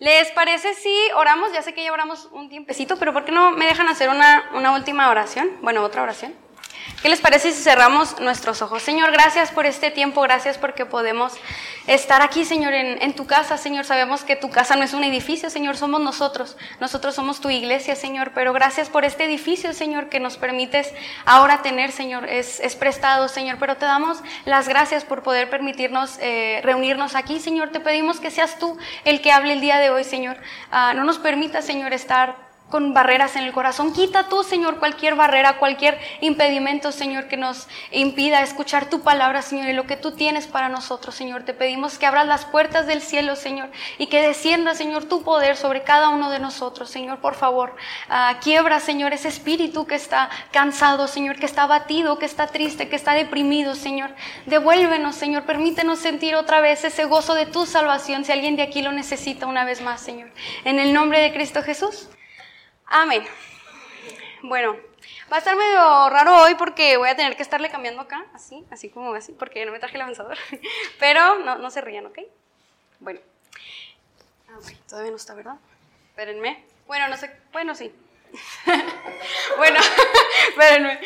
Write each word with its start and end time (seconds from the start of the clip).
¿Les 0.00 0.30
parece 0.30 0.74
si 0.74 0.94
oramos? 1.16 1.52
Ya 1.52 1.62
sé 1.62 1.74
que 1.74 1.82
ya 1.82 1.92
oramos 1.92 2.28
un 2.32 2.48
tiempecito, 2.48 2.96
pero 2.98 3.12
¿por 3.12 3.24
qué 3.24 3.32
no 3.32 3.50
me 3.50 3.66
dejan 3.66 3.88
hacer 3.88 4.08
una, 4.08 4.48
una 4.54 4.72
última 4.72 5.10
oración? 5.10 5.50
Bueno, 5.60 5.82
otra 5.82 6.02
oración. 6.02 6.34
¿Qué 7.02 7.08
les 7.08 7.20
parece 7.20 7.52
si 7.52 7.62
cerramos 7.62 8.18
nuestros 8.18 8.60
ojos? 8.60 8.82
Señor, 8.82 9.12
gracias 9.12 9.52
por 9.52 9.66
este 9.66 9.92
tiempo, 9.92 10.20
gracias 10.20 10.58
porque 10.58 10.84
podemos 10.84 11.32
estar 11.86 12.22
aquí, 12.22 12.44
Señor, 12.44 12.74
en, 12.74 13.12
tu 13.14 13.24
casa, 13.24 13.56
Señor. 13.56 13.84
Sabemos 13.84 14.24
que 14.24 14.34
tu 14.34 14.50
casa 14.50 14.74
no 14.74 14.82
es 14.82 14.92
un 14.94 15.04
edificio, 15.04 15.48
Señor, 15.48 15.76
somos 15.76 16.00
nosotros. 16.00 16.56
Nosotros 16.80 17.14
somos 17.14 17.40
tu 17.40 17.50
iglesia, 17.50 17.94
Señor, 17.94 18.32
pero 18.34 18.52
gracias 18.52 18.88
por 18.88 19.04
este 19.04 19.24
edificio, 19.24 19.72
Señor, 19.72 20.08
que 20.08 20.18
nos 20.18 20.38
permites 20.38 20.92
ahora 21.24 21.62
tener, 21.62 21.92
Señor. 21.92 22.28
Es, 22.28 22.58
prestado, 22.74 23.28
Señor, 23.28 23.58
pero 23.60 23.76
te 23.76 23.86
damos 23.86 24.18
las 24.44 24.66
gracias 24.66 25.04
por 25.04 25.22
poder 25.22 25.48
permitirnos 25.50 26.18
eh, 26.20 26.60
reunirnos 26.64 27.14
aquí, 27.14 27.38
Señor. 27.38 27.70
Te 27.70 27.78
pedimos 27.78 28.18
que 28.18 28.32
seas 28.32 28.58
tú 28.58 28.76
el 29.04 29.20
que 29.20 29.30
hable 29.30 29.52
el 29.52 29.60
día 29.60 29.78
de 29.78 29.90
hoy, 29.90 30.02
Señor. 30.02 30.36
Ah, 30.72 30.94
no 30.96 31.04
nos 31.04 31.18
permita, 31.18 31.62
Señor, 31.62 31.92
estar 31.92 32.47
con 32.68 32.92
barreras 32.92 33.36
en 33.36 33.44
el 33.44 33.52
corazón. 33.52 33.92
Quita 33.92 34.28
tú, 34.28 34.42
Señor, 34.42 34.78
cualquier 34.78 35.14
barrera, 35.14 35.58
cualquier 35.58 35.98
impedimento, 36.20 36.92
Señor, 36.92 37.28
que 37.28 37.36
nos 37.36 37.68
impida 37.90 38.42
escuchar 38.42 38.90
tu 38.90 39.00
palabra, 39.00 39.42
Señor, 39.42 39.68
y 39.68 39.72
lo 39.72 39.86
que 39.86 39.96
tú 39.96 40.12
tienes 40.12 40.46
para 40.46 40.68
nosotros, 40.68 41.14
Señor. 41.14 41.44
Te 41.44 41.54
pedimos 41.54 41.98
que 41.98 42.06
abras 42.06 42.26
las 42.26 42.44
puertas 42.44 42.86
del 42.86 43.00
cielo, 43.00 43.36
Señor, 43.36 43.70
y 43.96 44.06
que 44.06 44.20
descienda, 44.20 44.74
Señor, 44.74 45.04
tu 45.04 45.22
poder 45.22 45.56
sobre 45.56 45.82
cada 45.82 46.10
uno 46.10 46.30
de 46.30 46.38
nosotros, 46.40 46.90
Señor, 46.90 47.20
por 47.20 47.34
favor. 47.34 47.74
Uh, 48.08 48.38
quiebra, 48.40 48.80
Señor, 48.80 49.12
ese 49.12 49.28
espíritu 49.28 49.86
que 49.86 49.94
está 49.94 50.28
cansado, 50.52 51.08
Señor, 51.08 51.36
que 51.36 51.46
está 51.46 51.62
abatido, 51.62 52.18
que 52.18 52.26
está 52.26 52.48
triste, 52.48 52.88
que 52.88 52.96
está 52.96 53.12
deprimido, 53.12 53.74
Señor. 53.74 54.10
Devuélvenos, 54.46 55.14
Señor, 55.14 55.44
permítenos 55.44 55.98
sentir 55.98 56.34
otra 56.34 56.60
vez 56.60 56.84
ese 56.84 57.04
gozo 57.04 57.34
de 57.34 57.46
tu 57.46 57.66
salvación, 57.66 58.24
si 58.24 58.32
alguien 58.32 58.56
de 58.56 58.62
aquí 58.62 58.82
lo 58.82 58.92
necesita 58.92 59.46
una 59.46 59.64
vez 59.64 59.80
más, 59.80 60.00
Señor. 60.00 60.30
En 60.64 60.78
el 60.78 60.92
nombre 60.92 61.20
de 61.20 61.32
Cristo 61.32 61.62
Jesús. 61.62 62.08
Amén. 62.90 63.22
Bueno, 64.42 64.74
va 65.30 65.36
a 65.36 65.38
estar 65.40 65.54
medio 65.54 66.08
raro 66.08 66.42
hoy 66.42 66.54
porque 66.54 66.96
voy 66.96 67.10
a 67.10 67.16
tener 67.16 67.36
que 67.36 67.42
estarle 67.42 67.68
cambiando 67.68 68.00
acá, 68.00 68.24
así, 68.32 68.64
así 68.70 68.88
como 68.88 69.12
así, 69.12 69.32
porque 69.32 69.66
no 69.66 69.72
me 69.72 69.78
traje 69.78 69.96
el 69.96 70.00
avanzador. 70.00 70.38
Pero 70.98 71.40
no, 71.40 71.58
no 71.58 71.70
se 71.70 71.82
rían, 71.82 72.06
¿ok? 72.06 72.20
Bueno. 73.00 73.20
Ah, 74.48 74.58
todavía 74.88 75.10
no 75.10 75.18
está, 75.18 75.34
¿verdad? 75.34 75.56
Espérenme. 76.10 76.64
Bueno, 76.86 77.08
no 77.08 77.18
sé, 77.18 77.30
bueno, 77.52 77.74
sí. 77.74 77.94
bueno, 79.58 79.80
espérenme. 80.48 80.98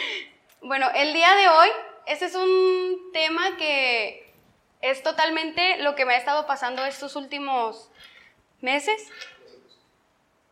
Bueno, 0.60 0.88
el 0.94 1.12
día 1.12 1.34
de 1.34 1.48
hoy, 1.48 1.68
este 2.06 2.26
es 2.26 2.36
un 2.36 3.10
tema 3.12 3.56
que 3.56 4.32
es 4.82 5.02
totalmente 5.02 5.78
lo 5.78 5.96
que 5.96 6.04
me 6.04 6.14
ha 6.14 6.18
estado 6.18 6.46
pasando 6.46 6.84
estos 6.84 7.16
últimos 7.16 7.90
meses. 8.60 9.10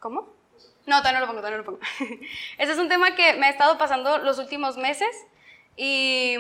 ¿Cómo? 0.01 0.40
No, 0.87 0.99
todavía 0.99 1.21
no 1.21 1.21
lo 1.21 1.27
pongo, 1.27 1.41
todavía 1.41 1.59
no 1.59 1.65
lo 1.65 1.79
pongo. 1.79 1.81
Ese 2.59 2.73
es 2.73 2.79
un 2.79 2.89
tema 2.89 3.15
que 3.15 3.35
me 3.35 3.47
ha 3.47 3.51
estado 3.51 3.79
pasando 3.79 4.19
los 4.19 4.39
últimos 4.39 4.77
meses 4.77 5.09
y 5.77 6.37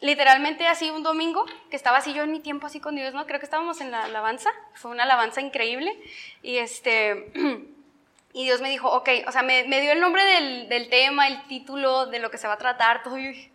literalmente 0.00 0.66
así 0.66 0.90
un 0.90 1.02
domingo, 1.02 1.44
que 1.70 1.76
estaba 1.76 1.98
así 1.98 2.12
yo 2.14 2.22
en 2.22 2.32
mi 2.32 2.40
tiempo 2.40 2.66
así 2.66 2.80
con 2.80 2.96
Dios, 2.96 3.14
¿no? 3.14 3.26
Creo 3.26 3.40
que 3.40 3.46
estábamos 3.46 3.80
en 3.80 3.90
la 3.90 4.04
alabanza, 4.04 4.50
fue 4.74 4.90
una 4.90 5.04
alabanza 5.04 5.40
increíble 5.40 5.96
y 6.42 6.58
este... 6.58 7.32
Y 8.34 8.44
Dios 8.44 8.60
me 8.60 8.68
dijo, 8.68 8.90
ok, 8.90 9.08
o 9.26 9.32
sea, 9.32 9.42
me, 9.42 9.64
dio 9.64 9.90
el 9.90 10.00
nombre 10.00 10.22
del, 10.22 10.68
del, 10.68 10.90
tema, 10.90 11.26
el 11.26 11.46
título, 11.48 12.06
de 12.06 12.18
lo 12.18 12.30
que 12.30 12.36
se 12.36 12.46
va 12.46 12.52
a 12.52 12.58
tratar, 12.58 13.02
todo. 13.02 13.18
Y 13.18 13.50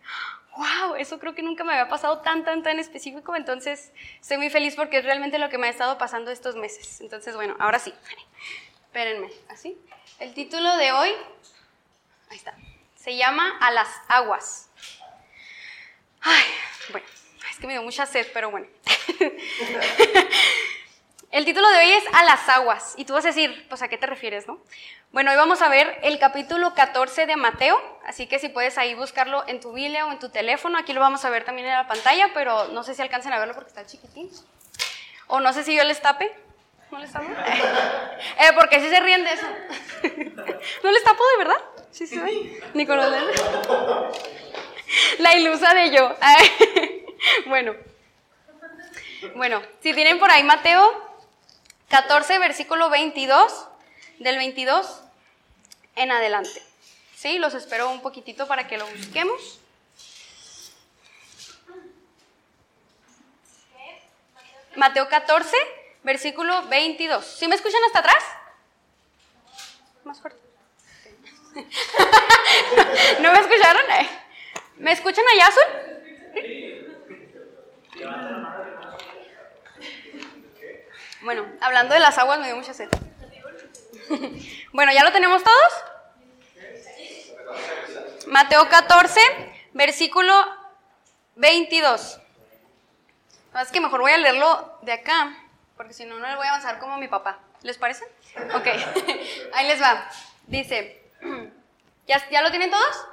wow, 0.56 0.96
eso 0.96 1.18
creo 1.18 1.34
que 1.34 1.42
nunca 1.42 1.64
me 1.64 1.72
había 1.72 1.88
pasado 1.88 2.18
tan, 2.18 2.44
tan, 2.44 2.62
tan 2.62 2.78
específico. 2.78 3.36
Entonces, 3.36 3.92
estoy 4.20 4.36
muy 4.36 4.50
feliz 4.50 4.74
porque 4.76 4.98
es 4.98 5.04
realmente 5.04 5.38
lo 5.38 5.48
que 5.48 5.58
me 5.58 5.68
ha 5.68 5.70
estado 5.70 5.98
pasando 5.98 6.30
estos 6.30 6.56
meses. 6.56 7.00
Entonces, 7.00 7.34
bueno, 7.34 7.56
ahora 7.58 7.78
sí. 7.78 7.94
Espérenme, 8.94 9.28
así. 9.48 9.76
El 10.20 10.34
título 10.34 10.76
de 10.76 10.92
hoy, 10.92 11.10
ahí 12.30 12.36
está, 12.36 12.54
se 12.94 13.16
llama 13.16 13.58
A 13.60 13.72
las 13.72 13.88
aguas. 14.06 14.70
Ay, 16.20 16.44
bueno, 16.92 17.04
es 17.50 17.58
que 17.58 17.66
me 17.66 17.72
dio 17.72 17.82
mucha 17.82 18.06
sed, 18.06 18.24
pero 18.32 18.52
bueno. 18.52 18.68
El 21.32 21.44
título 21.44 21.68
de 21.70 21.78
hoy 21.78 21.90
es 21.90 22.04
A 22.12 22.22
las 22.22 22.48
aguas. 22.48 22.94
Y 22.96 23.04
tú 23.04 23.14
vas 23.14 23.24
a 23.24 23.30
decir, 23.30 23.66
pues 23.68 23.82
a 23.82 23.88
qué 23.88 23.98
te 23.98 24.06
refieres, 24.06 24.46
¿no? 24.46 24.62
Bueno, 25.10 25.32
hoy 25.32 25.36
vamos 25.36 25.60
a 25.60 25.68
ver 25.68 25.98
el 26.04 26.20
capítulo 26.20 26.74
14 26.74 27.26
de 27.26 27.34
Mateo, 27.34 27.76
así 28.06 28.28
que 28.28 28.38
si 28.38 28.48
puedes 28.48 28.78
ahí 28.78 28.94
buscarlo 28.94 29.42
en 29.48 29.58
tu 29.58 29.72
Biblia 29.72 30.06
o 30.06 30.12
en 30.12 30.20
tu 30.20 30.28
teléfono, 30.28 30.78
aquí 30.78 30.92
lo 30.92 31.00
vamos 31.00 31.24
a 31.24 31.30
ver 31.30 31.44
también 31.44 31.66
en 31.66 31.74
la 31.74 31.88
pantalla, 31.88 32.30
pero 32.32 32.68
no 32.68 32.84
sé 32.84 32.94
si 32.94 33.02
alcancen 33.02 33.32
a 33.32 33.40
verlo 33.40 33.56
porque 33.56 33.70
está 33.70 33.84
chiquitín. 33.84 34.30
O 35.26 35.40
no 35.40 35.52
sé 35.52 35.64
si 35.64 35.74
yo 35.74 35.82
les 35.82 36.00
tape. 36.00 36.43
¿No 36.90 36.98
les 36.98 37.12
tapo? 37.12 37.26
eh, 37.26 38.50
porque 38.54 38.80
si 38.80 38.88
se 38.88 39.00
ríen 39.00 39.24
de 39.24 39.32
eso. 39.32 39.46
¿No 40.82 40.92
les 40.92 41.02
tapo 41.04 41.22
de 41.32 41.38
verdad? 41.38 41.56
Sí, 41.90 42.06
sí, 42.06 42.20
sí. 42.24 42.58
Nicolás. 42.74 43.10
La 45.18 45.34
ilusa 45.34 45.74
de 45.74 45.90
yo. 45.90 46.14
bueno. 47.46 47.74
Bueno, 49.34 49.62
si 49.80 49.92
tienen 49.94 50.18
por 50.18 50.30
ahí 50.30 50.42
Mateo 50.44 50.92
14, 51.88 52.38
versículo 52.38 52.90
22, 52.90 53.66
del 54.18 54.36
22 54.36 55.00
en 55.96 56.12
adelante. 56.12 56.62
Sí, 57.16 57.38
los 57.38 57.54
espero 57.54 57.90
un 57.90 58.02
poquitito 58.02 58.46
para 58.46 58.66
que 58.68 58.76
lo 58.76 58.86
busquemos. 58.86 59.60
Mateo 64.76 65.08
14, 65.08 65.56
versículo 66.04 66.68
22. 66.68 67.24
¿Sí 67.24 67.48
me 67.48 67.56
escuchan 67.56 67.80
hasta 67.86 67.98
atrás? 67.98 68.22
Más 70.04 70.20
fuerte. 70.20 70.40
¿No 73.20 73.32
me 73.32 73.40
escucharon? 73.40 73.82
¿Me 74.76 74.92
escuchan 74.92 75.24
allá, 75.32 75.46
Azul? 75.46 75.64
Bueno, 81.22 81.46
hablando 81.60 81.94
de 81.94 82.00
las 82.00 82.18
aguas 82.18 82.38
me 82.38 82.46
dio 82.46 82.56
mucha 82.56 82.74
sed. 82.74 82.88
Bueno, 84.72 84.92
¿ya 84.92 85.04
lo 85.04 85.12
tenemos 85.12 85.42
todos? 85.44 85.72
Mateo 88.26 88.68
14, 88.68 89.20
versículo 89.72 90.34
22. 91.36 92.18
Es 93.62 93.70
que 93.70 93.80
mejor 93.80 94.00
voy 94.00 94.10
a 94.10 94.18
leerlo 94.18 94.80
de 94.82 94.92
acá 94.92 95.43
porque 95.76 95.92
si 95.92 96.04
no, 96.04 96.18
no 96.18 96.28
le 96.28 96.36
voy 96.36 96.46
a 96.46 96.50
avanzar 96.50 96.78
como 96.78 96.98
mi 96.98 97.08
papá. 97.08 97.40
¿Les 97.62 97.78
parece? 97.78 98.04
Ok, 98.54 98.66
ahí 99.54 99.68
les 99.68 99.80
va. 99.80 100.08
Dice, 100.46 101.02
¿ya, 102.06 102.28
¿ya 102.30 102.42
lo 102.42 102.50
tienen 102.50 102.70
todos? 102.70 103.06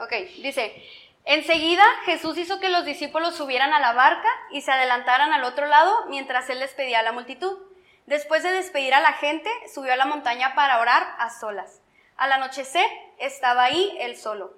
Ok, 0.00 0.12
dice, 0.42 0.84
enseguida 1.24 1.84
Jesús 2.04 2.36
hizo 2.36 2.60
que 2.60 2.68
los 2.68 2.84
discípulos 2.84 3.36
subieran 3.36 3.72
a 3.72 3.80
la 3.80 3.92
barca 3.92 4.28
y 4.50 4.62
se 4.62 4.72
adelantaran 4.72 5.32
al 5.32 5.44
otro 5.44 5.66
lado 5.66 6.06
mientras 6.08 6.50
él 6.50 6.58
despedía 6.58 7.00
a 7.00 7.02
la 7.04 7.12
multitud. 7.12 7.58
Después 8.06 8.42
de 8.42 8.52
despedir 8.52 8.94
a 8.94 9.00
la 9.00 9.12
gente, 9.12 9.48
subió 9.72 9.92
a 9.92 9.96
la 9.96 10.06
montaña 10.06 10.54
para 10.54 10.80
orar 10.80 11.14
a 11.18 11.30
solas. 11.30 11.80
Al 12.16 12.32
anochecer 12.32 12.86
estaba 13.18 13.64
ahí 13.64 13.96
él 14.00 14.16
solo. 14.16 14.54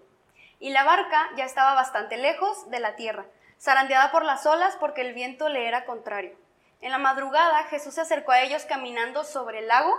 Y 0.59 0.71
la 0.71 0.85
barca 0.85 1.29
ya 1.37 1.45
estaba 1.45 1.75
bastante 1.75 2.17
lejos 2.17 2.71
de 2.71 2.81
la 2.81 2.97
tierra, 2.97 3.27
zarandeada 3.61 4.11
por 4.11 4.25
las 4.25 4.47
olas 4.47 4.77
porque 4.81 5.03
el 5.03 5.13
viento 5.13 5.51
le 5.51 5.69
era 5.69 5.85
contrario. 5.85 6.37
En 6.81 6.91
la 6.91 6.99
madrugada 6.99 7.65
Jesús 7.65 7.95
se 7.95 8.01
acercó 8.03 8.33
a 8.33 8.43
ellos 8.43 8.65
caminando 8.65 9.25
sobre 9.25 9.61
el 9.61 9.69
lago. 9.69 9.93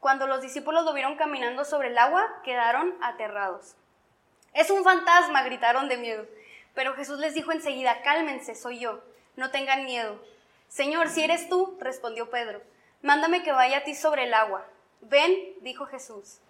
Cuando 0.00 0.26
los 0.26 0.40
discípulos 0.40 0.84
lo 0.84 0.92
vieron 0.92 1.16
caminando 1.16 1.64
sobre 1.64 1.88
el 1.88 1.98
agua, 1.98 2.26
quedaron 2.44 2.96
aterrados. 3.02 3.74
Es 4.54 4.70
un 4.70 4.84
fantasma, 4.84 5.42
gritaron 5.42 5.88
de 5.88 5.96
miedo. 5.96 6.26
Pero 6.74 6.94
Jesús 6.94 7.18
les 7.18 7.34
dijo 7.34 7.52
enseguida, 7.52 8.02
cálmense, 8.02 8.54
soy 8.54 8.78
yo, 8.78 9.00
no 9.36 9.50
tengan 9.50 9.84
miedo. 9.84 10.22
Señor, 10.68 11.08
si 11.08 11.24
eres 11.24 11.48
tú, 11.48 11.76
respondió 11.80 12.30
Pedro, 12.30 12.62
mándame 13.02 13.42
que 13.42 13.52
vaya 13.52 13.78
a 13.78 13.84
ti 13.84 13.94
sobre 13.94 14.24
el 14.24 14.34
agua. 14.34 14.64
Ven, 15.00 15.54
dijo 15.60 15.86
Jesús. 15.86 16.40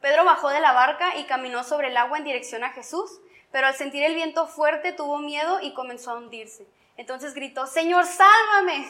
Pedro 0.00 0.24
bajó 0.24 0.48
de 0.50 0.60
la 0.60 0.72
barca 0.72 1.16
y 1.16 1.24
caminó 1.24 1.62
sobre 1.64 1.88
el 1.88 1.96
agua 1.96 2.18
en 2.18 2.24
dirección 2.24 2.64
a 2.64 2.72
Jesús, 2.72 3.20
pero 3.52 3.68
al 3.68 3.74
sentir 3.74 4.02
el 4.02 4.14
viento 4.14 4.46
fuerte 4.48 4.92
tuvo 4.92 5.18
miedo 5.18 5.60
y 5.60 5.74
comenzó 5.74 6.10
a 6.10 6.16
hundirse. 6.16 6.66
Entonces 7.02 7.34
gritó, 7.34 7.66
Señor, 7.66 8.06
sálvame. 8.06 8.86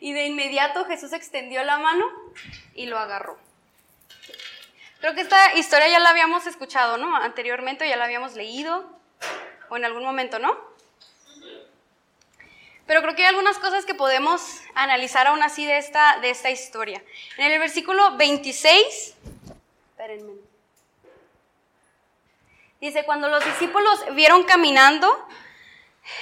Y 0.00 0.12
de 0.12 0.26
inmediato 0.26 0.84
Jesús 0.84 1.14
extendió 1.14 1.64
la 1.64 1.78
mano 1.78 2.04
y 2.74 2.84
lo 2.84 2.98
agarró. 2.98 3.38
Creo 5.00 5.14
que 5.14 5.22
esta 5.22 5.54
historia 5.54 5.88
ya 5.88 5.98
la 5.98 6.10
habíamos 6.10 6.46
escuchado, 6.46 6.98
¿no? 6.98 7.16
Anteriormente 7.16 7.88
ya 7.88 7.96
la 7.96 8.04
habíamos 8.04 8.34
leído 8.34 8.86
o 9.70 9.76
en 9.78 9.86
algún 9.86 10.04
momento, 10.04 10.38
¿no? 10.38 10.54
Pero 12.86 13.00
creo 13.00 13.16
que 13.16 13.22
hay 13.22 13.28
algunas 13.28 13.56
cosas 13.56 13.86
que 13.86 13.94
podemos 13.94 14.60
analizar 14.74 15.26
aún 15.26 15.42
así 15.42 15.64
de 15.64 15.78
esta, 15.78 16.18
de 16.20 16.28
esta 16.28 16.50
historia. 16.50 17.02
En 17.38 17.50
el 17.50 17.58
versículo 17.58 18.18
26, 18.18 19.14
espérenme. 19.92 20.34
Dice, 22.82 23.06
cuando 23.06 23.30
los 23.30 23.42
discípulos 23.42 24.04
vieron 24.12 24.44
caminando 24.44 25.26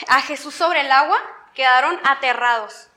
a 0.09 0.21
Jesús 0.23 0.55
sobre 0.55 0.81
el 0.81 0.91
agua, 0.91 1.19
quedaron 1.55 1.99
aterrados. 2.05 2.89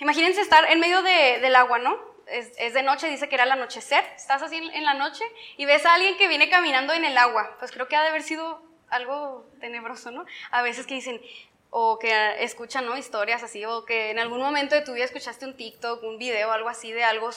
imagínense 0.00 0.40
estar 0.40 0.64
en 0.70 0.80
medio 0.80 1.02
del 1.02 1.56
agua, 1.56 1.78
¿no? 1.78 2.10
Es, 2.26 2.74
de 2.74 2.82
noche, 2.82 3.08
dice 3.08 3.28
que 3.28 3.34
era 3.34 3.44
el 3.44 3.50
anochecer, 3.50 4.04
estás 4.14 4.42
así 4.42 4.56
en, 4.56 4.84
la 4.84 4.94
noche 4.94 5.24
y 5.56 5.64
ves 5.64 5.84
a 5.84 5.94
alguien 5.94 6.16
que 6.16 6.28
viene 6.28 6.48
caminando 6.48 6.92
en 6.92 7.04
el 7.04 7.18
agua, 7.18 7.56
pues 7.58 7.72
creo 7.72 7.88
que 7.88 7.96
ha 7.96 8.02
de 8.02 8.08
haber 8.08 8.22
sido 8.22 8.62
algo 8.88 9.46
tenebroso, 9.60 10.12
¿no? 10.12 10.24
A 10.52 10.62
veces 10.62 10.86
que 10.86 10.94
dicen, 10.94 11.20
o 11.70 11.98
que 11.98 12.44
escuchan, 12.44 12.86
¿no? 12.86 12.96
Historias 12.96 13.42
así, 13.42 13.64
o 13.64 13.84
que 13.84 14.10
en 14.10 14.20
algún 14.20 14.38
momento 14.38 14.76
de 14.76 14.82
tu 14.82 14.92
vida 14.92 15.04
escuchaste 15.04 15.44
un 15.44 15.56
TikTok, 15.56 16.02
un 16.04 16.18
video, 16.18 16.52
algo 16.52 16.68
así 16.68 16.92
de 16.92 17.02
algo 17.02 17.30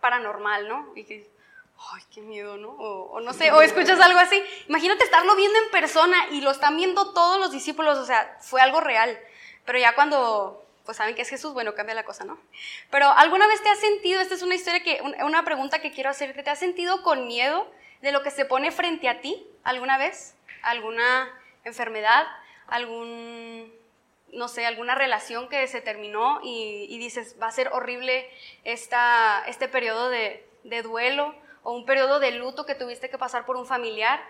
paranormal, 0.00 0.68
¿no? 0.68 0.92
Y 0.96 1.04
que, 1.04 1.30
ay, 1.92 2.02
qué 2.12 2.20
miedo, 2.20 2.56
¿no? 2.56 2.70
O, 2.70 3.20
no 3.20 3.32
sé, 3.32 3.52
o 3.52 3.62
escuchas 3.62 4.00
algo 4.00 4.18
así. 4.18 4.42
Imagínate 4.68 5.04
estarlo 5.04 5.34
viendo 5.36 5.58
en 5.58 5.70
persona 5.70 6.16
y 6.30 6.40
lo 6.40 6.50
están 6.50 6.76
viendo 6.76 7.12
todos 7.12 7.38
los 7.38 7.50
discípulos, 7.50 7.98
o 7.98 8.06
sea, 8.06 8.38
fue 8.40 8.60
algo 8.60 8.80
real. 8.80 9.18
Pero 9.64 9.78
ya 9.78 9.94
cuando 9.94 10.58
pues 10.84 10.96
saben 10.96 11.14
que 11.14 11.22
es 11.22 11.28
Jesús, 11.28 11.52
bueno, 11.52 11.74
cambia 11.74 11.94
la 11.94 12.04
cosa, 12.04 12.24
¿no? 12.24 12.38
Pero 12.90 13.08
¿alguna 13.08 13.46
vez 13.46 13.62
te 13.62 13.68
has 13.68 13.78
sentido, 13.78 14.20
esta 14.20 14.34
es 14.34 14.42
una 14.42 14.56
historia 14.56 14.82
que, 14.82 15.00
una 15.24 15.44
pregunta 15.44 15.80
que 15.80 15.92
quiero 15.92 16.10
hacerte, 16.10 16.42
¿te 16.42 16.50
has 16.50 16.58
sentido 16.58 17.02
con 17.02 17.28
miedo 17.28 17.70
de 18.00 18.10
lo 18.10 18.22
que 18.22 18.32
se 18.32 18.44
pone 18.44 18.72
frente 18.72 19.08
a 19.08 19.20
ti 19.20 19.46
alguna 19.62 19.96
vez? 19.96 20.34
¿Alguna 20.62 21.30
enfermedad? 21.64 22.26
¿Algún, 22.66 23.72
no 24.32 24.48
sé, 24.48 24.66
alguna 24.66 24.96
relación 24.96 25.48
que 25.48 25.68
se 25.68 25.80
terminó 25.80 26.40
y, 26.42 26.98
dices, 26.98 27.36
va 27.40 27.46
a 27.46 27.52
ser 27.52 27.68
horrible 27.68 28.28
esta, 28.64 29.44
este 29.46 29.68
periodo 29.68 30.10
de, 30.10 30.44
de 30.64 30.82
duelo 30.82 31.34
o 31.62 31.72
un 31.72 31.84
periodo 31.84 32.20
de 32.20 32.32
luto 32.32 32.66
que 32.66 32.74
tuviste 32.74 33.10
que 33.10 33.18
pasar 33.18 33.46
por 33.46 33.56
un 33.56 33.66
familiar? 33.66 34.20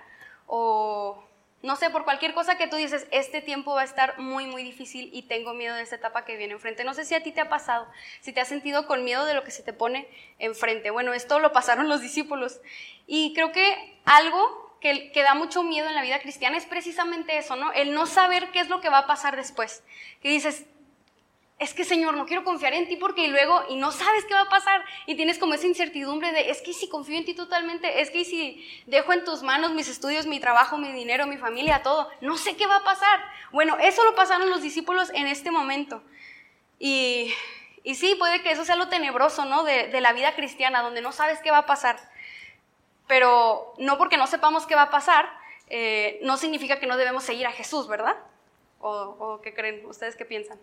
¿O 0.46 1.22
no 1.62 1.76
sé, 1.76 1.90
por 1.90 2.04
cualquier 2.04 2.34
cosa 2.34 2.56
que 2.56 2.66
tú 2.66 2.76
dices, 2.76 3.06
este 3.12 3.40
tiempo 3.40 3.74
va 3.74 3.82
a 3.82 3.84
estar 3.84 4.18
muy, 4.18 4.46
muy 4.46 4.64
difícil 4.64 5.10
y 5.12 5.22
tengo 5.22 5.54
miedo 5.54 5.76
de 5.76 5.82
esta 5.82 5.94
etapa 5.94 6.24
que 6.24 6.36
viene 6.36 6.54
enfrente. 6.54 6.82
No 6.82 6.92
sé 6.92 7.04
si 7.04 7.14
a 7.14 7.22
ti 7.22 7.30
te 7.30 7.40
ha 7.40 7.48
pasado, 7.48 7.86
si 8.20 8.32
te 8.32 8.40
has 8.40 8.48
sentido 8.48 8.86
con 8.86 9.04
miedo 9.04 9.24
de 9.24 9.34
lo 9.34 9.44
que 9.44 9.52
se 9.52 9.62
te 9.62 9.72
pone 9.72 10.08
enfrente. 10.40 10.90
Bueno, 10.90 11.12
esto 11.12 11.38
lo 11.38 11.52
pasaron 11.52 11.88
los 11.88 12.00
discípulos. 12.00 12.60
Y 13.06 13.32
creo 13.34 13.52
que 13.52 13.96
algo 14.04 14.76
que, 14.80 15.12
da 15.14 15.34
mucho 15.34 15.62
miedo 15.62 15.86
en 15.86 15.94
la 15.94 16.02
vida 16.02 16.18
cristiana 16.18 16.56
es 16.56 16.66
precisamente 16.66 17.38
eso, 17.38 17.54
¿no? 17.54 17.72
El 17.72 17.94
no 17.94 18.06
saber 18.06 18.50
qué 18.50 18.58
es 18.58 18.68
lo 18.68 18.80
que 18.80 18.88
va 18.88 18.98
a 18.98 19.06
pasar 19.06 19.36
después. 19.36 19.84
Que 20.20 20.28
dices, 20.28 20.66
es 21.58 21.74
que 21.74 21.84
Señor, 21.84 22.16
no 22.16 22.26
quiero 22.26 22.42
confiar 22.42 22.74
en 22.74 22.88
ti 22.88 22.96
porque 22.96 23.28
luego, 23.28 23.62
y 23.68 23.76
no 23.76 23.92
sabes 23.92 24.24
qué 24.24 24.34
va 24.34 24.42
a 24.42 24.48
pasar, 24.48 24.84
y 25.06 25.14
tienes 25.14 25.38
como 25.38 25.54
esa 25.54 25.66
incertidumbre 25.66 26.32
de, 26.32 26.50
es 26.50 26.60
que 26.60 26.72
si 26.72 26.88
confío 26.88 27.16
en 27.16 27.24
ti 27.24 27.34
totalmente, 27.34 28.00
es 28.00 28.10
que 28.10 28.24
si 28.24 28.68
dejo 28.86 29.12
en 29.12 29.24
tus 29.24 29.42
manos 29.42 29.72
mis 29.72 29.88
estudios, 29.88 30.26
mi 30.26 30.40
trabajo, 30.40 30.76
mi 30.76 30.90
dinero, 30.90 31.26
mi 31.26 31.36
familia, 31.36 31.82
todo, 31.82 32.10
no 32.20 32.36
sé 32.36 32.56
qué 32.56 32.66
va 32.66 32.78
a 32.78 32.84
pasar. 32.84 33.20
Bueno, 33.52 33.76
eso 33.80 34.04
lo 34.04 34.14
pasaron 34.16 34.50
los 34.50 34.62
discípulos 34.62 35.10
en 35.14 35.28
este 35.28 35.52
momento. 35.52 36.02
Y, 36.80 37.32
y 37.84 37.94
sí, 37.94 38.16
puede 38.16 38.42
que 38.42 38.50
eso 38.50 38.64
sea 38.64 38.74
lo 38.74 38.88
tenebroso, 38.88 39.44
¿no? 39.44 39.62
De, 39.62 40.00
la 40.00 40.12
vida 40.12 40.34
cristiana, 40.34 40.82
donde 40.82 41.00
no 41.00 41.12
sabes 41.12 41.38
qué 41.42 41.52
va 41.52 41.58
a 41.58 41.66
pasar. 41.66 41.96
Pero 43.06 43.72
no 43.78 43.98
porque 43.98 44.16
no 44.16 44.26
sepamos 44.26 44.66
qué 44.66 44.74
va 44.74 44.82
a 44.82 44.90
pasar, 44.90 45.28
eh, 45.68 46.18
no 46.22 46.36
significa 46.38 46.80
que 46.80 46.88
no 46.88 46.96
debemos 46.96 47.22
seguir 47.22 47.46
a 47.46 47.52
Jesús, 47.52 47.86
¿verdad? 47.86 48.16
¿O, 48.80 48.90
o 48.90 49.40
qué 49.42 49.54
creen? 49.54 49.86
¿Ustedes 49.86 50.16
qué 50.16 50.24
piensan? 50.24 50.58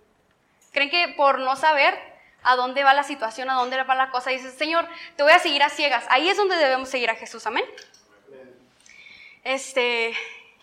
¿Creen 0.71 0.89
que 0.89 1.09
por 1.09 1.39
no 1.39 1.55
saber 1.55 1.97
a 2.43 2.55
dónde 2.55 2.83
va 2.83 2.93
la 2.93 3.03
situación, 3.03 3.49
a 3.49 3.55
dónde 3.55 3.81
va 3.83 3.95
la 3.95 4.11
cosa, 4.11 4.29
dices, 4.29 4.53
Señor, 4.53 4.87
te 5.15 5.23
voy 5.23 5.31
a 5.31 5.39
seguir 5.39 5.63
a 5.63 5.69
ciegas? 5.69 6.05
Ahí 6.09 6.29
es 6.29 6.37
donde 6.37 6.55
debemos 6.55 6.89
seguir 6.89 7.09
a 7.09 7.15
Jesús, 7.15 7.45
amén. 7.45 7.65
Este, 9.43 10.13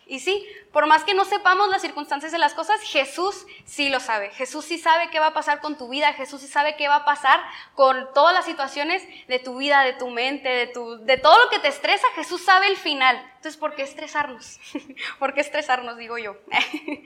y 0.06 0.20
sí, 0.20 0.46
por 0.72 0.86
más 0.86 1.02
que 1.02 1.14
no 1.14 1.24
sepamos 1.24 1.68
las 1.68 1.82
circunstancias 1.82 2.30
de 2.30 2.38
las 2.38 2.54
cosas, 2.54 2.80
Jesús 2.82 3.44
sí 3.64 3.88
lo 3.88 3.98
sabe. 3.98 4.30
Jesús 4.30 4.64
sí 4.64 4.78
sabe 4.78 5.10
qué 5.10 5.18
va 5.18 5.28
a 5.28 5.34
pasar 5.34 5.60
con 5.60 5.76
tu 5.76 5.88
vida, 5.88 6.12
Jesús 6.12 6.42
sí 6.42 6.46
sabe 6.46 6.76
qué 6.76 6.86
va 6.86 6.96
a 6.96 7.04
pasar 7.04 7.42
con 7.74 8.12
todas 8.14 8.32
las 8.32 8.44
situaciones 8.44 9.02
de 9.26 9.38
tu 9.40 9.56
vida, 9.56 9.82
de 9.82 9.94
tu 9.94 10.08
mente, 10.10 10.48
de, 10.48 10.66
tu, 10.68 11.04
de 11.04 11.16
todo 11.16 11.36
lo 11.42 11.50
que 11.50 11.58
te 11.58 11.68
estresa, 11.68 12.06
Jesús 12.14 12.44
sabe 12.44 12.68
el 12.68 12.76
final. 12.76 13.16
Entonces, 13.36 13.56
¿por 13.56 13.74
qué 13.74 13.82
estresarnos? 13.82 14.60
¿Por 15.18 15.34
qué 15.34 15.40
estresarnos, 15.40 15.96
digo 15.96 16.18
yo? 16.18 16.36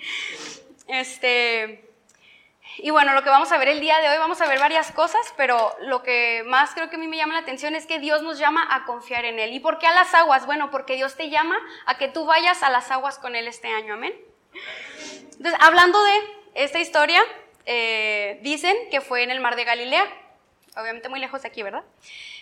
este, 0.88 1.89
y 2.82 2.90
bueno, 2.90 3.14
lo 3.14 3.22
que 3.22 3.30
vamos 3.30 3.50
a 3.52 3.58
ver 3.58 3.68
el 3.68 3.80
día 3.80 3.98
de 3.98 4.08
hoy, 4.08 4.18
vamos 4.18 4.40
a 4.40 4.46
ver 4.46 4.58
varias 4.58 4.92
cosas, 4.92 5.20
pero 5.36 5.74
lo 5.80 6.02
que 6.02 6.42
más 6.46 6.74
creo 6.74 6.90
que 6.90 6.96
a 6.96 6.98
mí 6.98 7.06
me 7.08 7.16
llama 7.16 7.34
la 7.34 7.40
atención 7.40 7.74
es 7.74 7.86
que 7.86 7.98
Dios 7.98 8.22
nos 8.22 8.38
llama 8.38 8.66
a 8.70 8.84
confiar 8.84 9.24
en 9.24 9.38
Él. 9.38 9.52
¿Y 9.52 9.60
por 9.60 9.78
qué 9.78 9.86
a 9.86 9.94
las 9.94 10.14
aguas? 10.14 10.46
Bueno, 10.46 10.70
porque 10.70 10.94
Dios 10.94 11.16
te 11.16 11.30
llama 11.30 11.56
a 11.86 11.98
que 11.98 12.08
tú 12.08 12.24
vayas 12.24 12.62
a 12.62 12.70
las 12.70 12.90
aguas 12.90 13.18
con 13.18 13.36
Él 13.36 13.48
este 13.48 13.68
año, 13.68 13.94
amén. 13.94 14.14
Entonces, 15.32 15.54
hablando 15.60 16.02
de 16.02 16.12
esta 16.54 16.80
historia, 16.80 17.22
eh, 17.66 18.38
dicen 18.42 18.76
que 18.90 19.00
fue 19.00 19.22
en 19.22 19.30
el 19.30 19.40
mar 19.40 19.56
de 19.56 19.64
Galilea, 19.64 20.04
obviamente 20.76 21.08
muy 21.08 21.20
lejos 21.20 21.42
de 21.42 21.48
aquí, 21.48 21.62
¿verdad? 21.62 21.84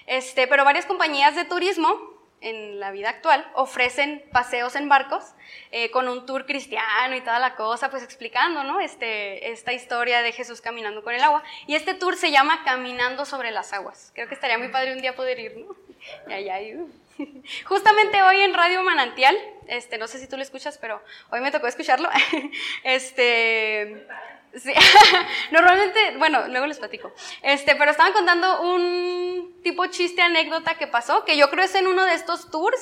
Este, 0.06 0.46
pero 0.46 0.64
varias 0.64 0.87
compañías 0.87 1.35
de 1.37 1.44
turismo 1.44 2.18
en 2.40 2.81
la 2.81 2.90
vida 2.90 3.11
actual 3.11 3.50
ofrecen 3.55 4.25
paseos 4.32 4.76
en 4.76 4.88
barcos 4.88 5.35
eh, 5.70 5.90
con 5.90 6.08
un 6.08 6.26
tour 6.26 6.46
cristiano 6.46 7.14
y 7.17 7.20
toda 7.20 7.38
la 7.38 7.55
cosa, 7.55 7.90
pues 7.90 8.02
explicando, 8.02 8.64
¿no? 8.64 8.81
Este, 8.81 9.50
esta 9.50 9.73
historia 9.73 10.23
de 10.23 10.32
Jesús 10.32 10.61
caminando 10.61 11.02
con 11.02 11.14
el 11.14 11.23
agua. 11.23 11.43
Y 11.67 11.75
este 11.75 11.94
tour 11.94 12.17
se 12.17 12.31
llama 12.31 12.62
Caminando 12.64 13.25
sobre 13.25 13.50
las 13.50 13.73
aguas. 13.73 14.12
Creo 14.14 14.29
que 14.29 14.35
estaría 14.35 14.58
muy 14.58 14.69
padre 14.69 14.93
un 14.93 15.00
día 15.00 15.14
poder 15.14 15.38
ir, 15.38 15.56
¿no? 15.56 15.75
Ya, 16.29 16.38
ya, 16.40 16.58
Justamente 17.64 18.23
hoy 18.23 18.40
en 18.40 18.55
Radio 18.55 18.82
Manantial, 18.82 19.37
este, 19.67 19.99
no 19.99 20.06
sé 20.06 20.19
si 20.19 20.29
tú 20.29 20.37
lo 20.37 20.43
escuchas, 20.43 20.79
pero 20.79 21.02
hoy 21.31 21.40
me 21.40 21.50
tocó 21.50 21.67
escucharlo. 21.67 22.08
Este, 22.85 24.06
Sí. 24.63 24.73
Normalmente, 25.51 26.17
bueno, 26.17 26.49
luego 26.49 26.67
les 26.67 26.79
platico. 26.79 27.13
Este, 27.43 27.75
pero 27.77 27.91
estaban 27.91 28.13
contando 28.13 28.63
un 28.63 29.61
tipo 29.63 29.87
chiste, 29.87 30.23
anécdota 30.23 30.75
que 30.77 30.87
pasó, 30.87 31.25
que 31.25 31.37
yo 31.37 31.51
creo 31.51 31.65
es 31.65 31.75
en 31.75 31.87
uno 31.87 32.05
de 32.05 32.15
estos 32.15 32.51
tours 32.51 32.81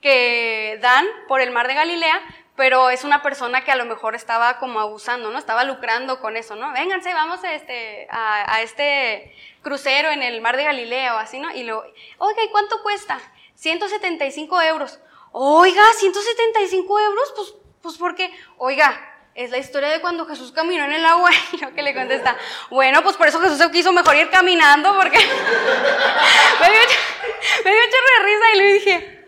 que 0.00 0.78
dan 0.82 1.06
por 1.28 1.40
el 1.40 1.50
mar 1.50 1.66
de 1.66 1.74
Galilea, 1.74 2.20
pero 2.56 2.90
es 2.90 3.04
una 3.04 3.22
persona 3.22 3.64
que 3.64 3.72
a 3.72 3.76
lo 3.76 3.84
mejor 3.84 4.14
estaba 4.14 4.58
como 4.58 4.78
abusando, 4.80 5.30
¿no? 5.30 5.38
Estaba 5.38 5.64
lucrando 5.64 6.20
con 6.20 6.36
eso, 6.36 6.54
¿no? 6.54 6.72
Vénganse, 6.72 7.12
vamos 7.12 7.42
a 7.42 7.54
este, 7.54 8.06
a, 8.10 8.62
este 8.62 9.34
crucero 9.62 10.10
en 10.10 10.22
el 10.22 10.40
mar 10.40 10.56
de 10.56 10.64
Galilea 10.64 11.14
o 11.14 11.18
así, 11.18 11.38
¿no? 11.38 11.50
Y 11.52 11.64
luego, 11.64 11.84
oiga, 12.18 12.44
¿y 12.44 12.50
cuánto 12.50 12.82
cuesta? 12.82 13.18
175 13.54 14.62
euros. 14.62 15.00
Oiga, 15.32 15.82
175 15.94 17.00
euros, 17.00 17.32
pues, 17.34 17.54
pues 17.82 17.96
porque, 17.96 18.30
oiga, 18.58 19.13
es 19.34 19.50
la 19.50 19.58
historia 19.58 19.88
de 19.88 20.00
cuando 20.00 20.26
Jesús 20.26 20.52
caminó 20.52 20.84
en 20.84 20.92
el 20.92 21.04
agua 21.04 21.30
y 21.52 21.58
yo 21.58 21.74
que 21.74 21.82
le 21.82 21.94
contesta, 21.94 22.36
bueno, 22.70 23.02
pues 23.02 23.16
por 23.16 23.26
eso 23.26 23.40
Jesús 23.40 23.58
se 23.58 23.70
quiso 23.70 23.92
mejor 23.92 24.16
ir 24.16 24.30
caminando 24.30 24.94
porque 24.96 25.18
me, 26.60 26.70
dio, 26.70 26.80
me 27.64 27.70
dio 27.70 27.80
de 27.80 28.24
risa 28.24 28.52
y 28.52 28.56
le 28.56 28.72
dije, 28.72 29.24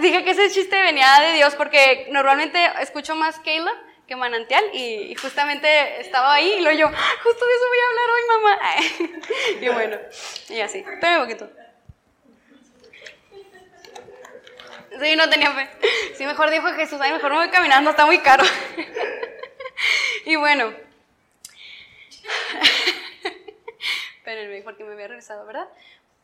dije 0.00 0.24
que 0.24 0.30
ese 0.30 0.50
chiste 0.50 0.80
venía 0.80 1.20
de 1.20 1.34
Dios 1.34 1.54
porque 1.54 2.08
normalmente 2.10 2.58
escucho 2.80 3.14
más 3.14 3.38
Kayla 3.40 3.72
que 4.06 4.16
manantial 4.16 4.64
y, 4.72 5.14
justamente 5.16 6.00
estaba 6.00 6.34
ahí 6.34 6.56
y 6.58 6.60
lo 6.60 6.70
yo, 6.72 6.88
justo 6.88 7.46
de 7.46 7.54
eso 7.54 7.64
voy 7.68 7.78
a 7.78 7.88
hablar 7.88 8.10
hoy 8.10 8.22
mamá. 8.28 8.58
y 9.60 9.68
bueno, 9.68 9.98
y 10.48 10.60
así, 10.60 10.78
espérame 10.78 11.22
un 11.22 11.26
poquito. 11.26 11.65
Sí, 15.00 15.16
no 15.16 15.28
tenía 15.28 15.52
fe. 15.52 15.68
Sí, 16.16 16.24
mejor 16.24 16.50
dijo 16.50 16.68
Jesús, 16.72 17.00
ay, 17.00 17.12
mejor 17.12 17.30
no 17.30 17.38
voy 17.38 17.50
caminando, 17.50 17.90
está 17.90 18.06
muy 18.06 18.20
caro. 18.20 18.44
y 20.24 20.36
bueno. 20.36 20.72
Espérenme, 24.16 24.62
porque 24.62 24.84
me 24.84 24.92
había 24.92 25.08
regresado, 25.08 25.46
¿verdad? 25.46 25.68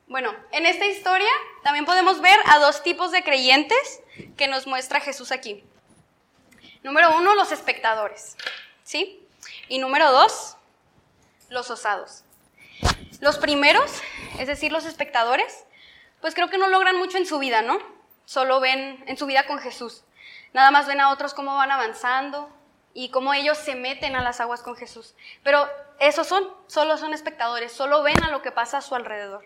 Bueno, 0.07 0.35
en 0.50 0.66
esta 0.66 0.87
historia 0.87 1.31
también 1.62 1.85
podemos 1.85 2.21
ver 2.21 2.38
a 2.47 2.59
dos 2.59 2.83
tipos 2.83 3.12
de 3.12 3.23
creyentes 3.23 4.02
que 4.37 4.49
nos 4.49 4.66
muestra 4.66 5.00
Jesús 5.00 5.33
aquí. 5.33 5.64
Número 6.83 7.16
uno, 7.16 7.35
los 7.35 7.52
espectadores, 7.52 8.37
¿sí? 8.83 9.25
Y 9.69 9.78
número 9.78 10.11
dos, 10.11 10.57
los 11.49 11.71
osados. 11.71 12.25
Los 13.21 13.38
primeros, 13.38 13.92
es 14.40 14.49
decir, 14.49 14.73
los 14.73 14.85
espectadores, 14.85 15.64
pues 16.21 16.35
creo 16.35 16.50
que 16.50 16.59
no 16.59 16.66
logran 16.66 16.97
mucho 16.97 17.19
en 17.19 17.26
su 17.26 17.38
vida, 17.38 17.62
¿no? 17.62 17.78
Solo 18.25 18.61
ven 18.61 19.02
en 19.07 19.17
su 19.17 19.26
vida 19.26 19.47
con 19.47 19.59
Jesús. 19.59 20.05
Nada 20.52 20.71
más 20.71 20.87
ven 20.87 21.00
a 21.00 21.11
otros 21.11 21.35
cómo 21.35 21.57
van 21.57 21.71
avanzando 21.71 22.50
y 22.95 23.11
cómo 23.11 23.33
ellos 23.35 23.59
se 23.59 23.75
meten 23.75 24.17
a 24.17 24.23
las 24.23 24.41
aguas 24.41 24.62
con 24.62 24.76
Jesús. 24.76 25.14
Pero 25.43 25.69
esos 26.02 26.26
son, 26.26 26.49
solo 26.66 26.97
son 26.97 27.14
espectadores, 27.14 27.71
solo 27.71 28.02
ven 28.02 28.23
a 28.25 28.30
lo 28.30 28.42
que 28.42 28.50
pasa 28.50 28.78
a 28.78 28.82
su 28.82 28.94
alrededor. 28.94 29.44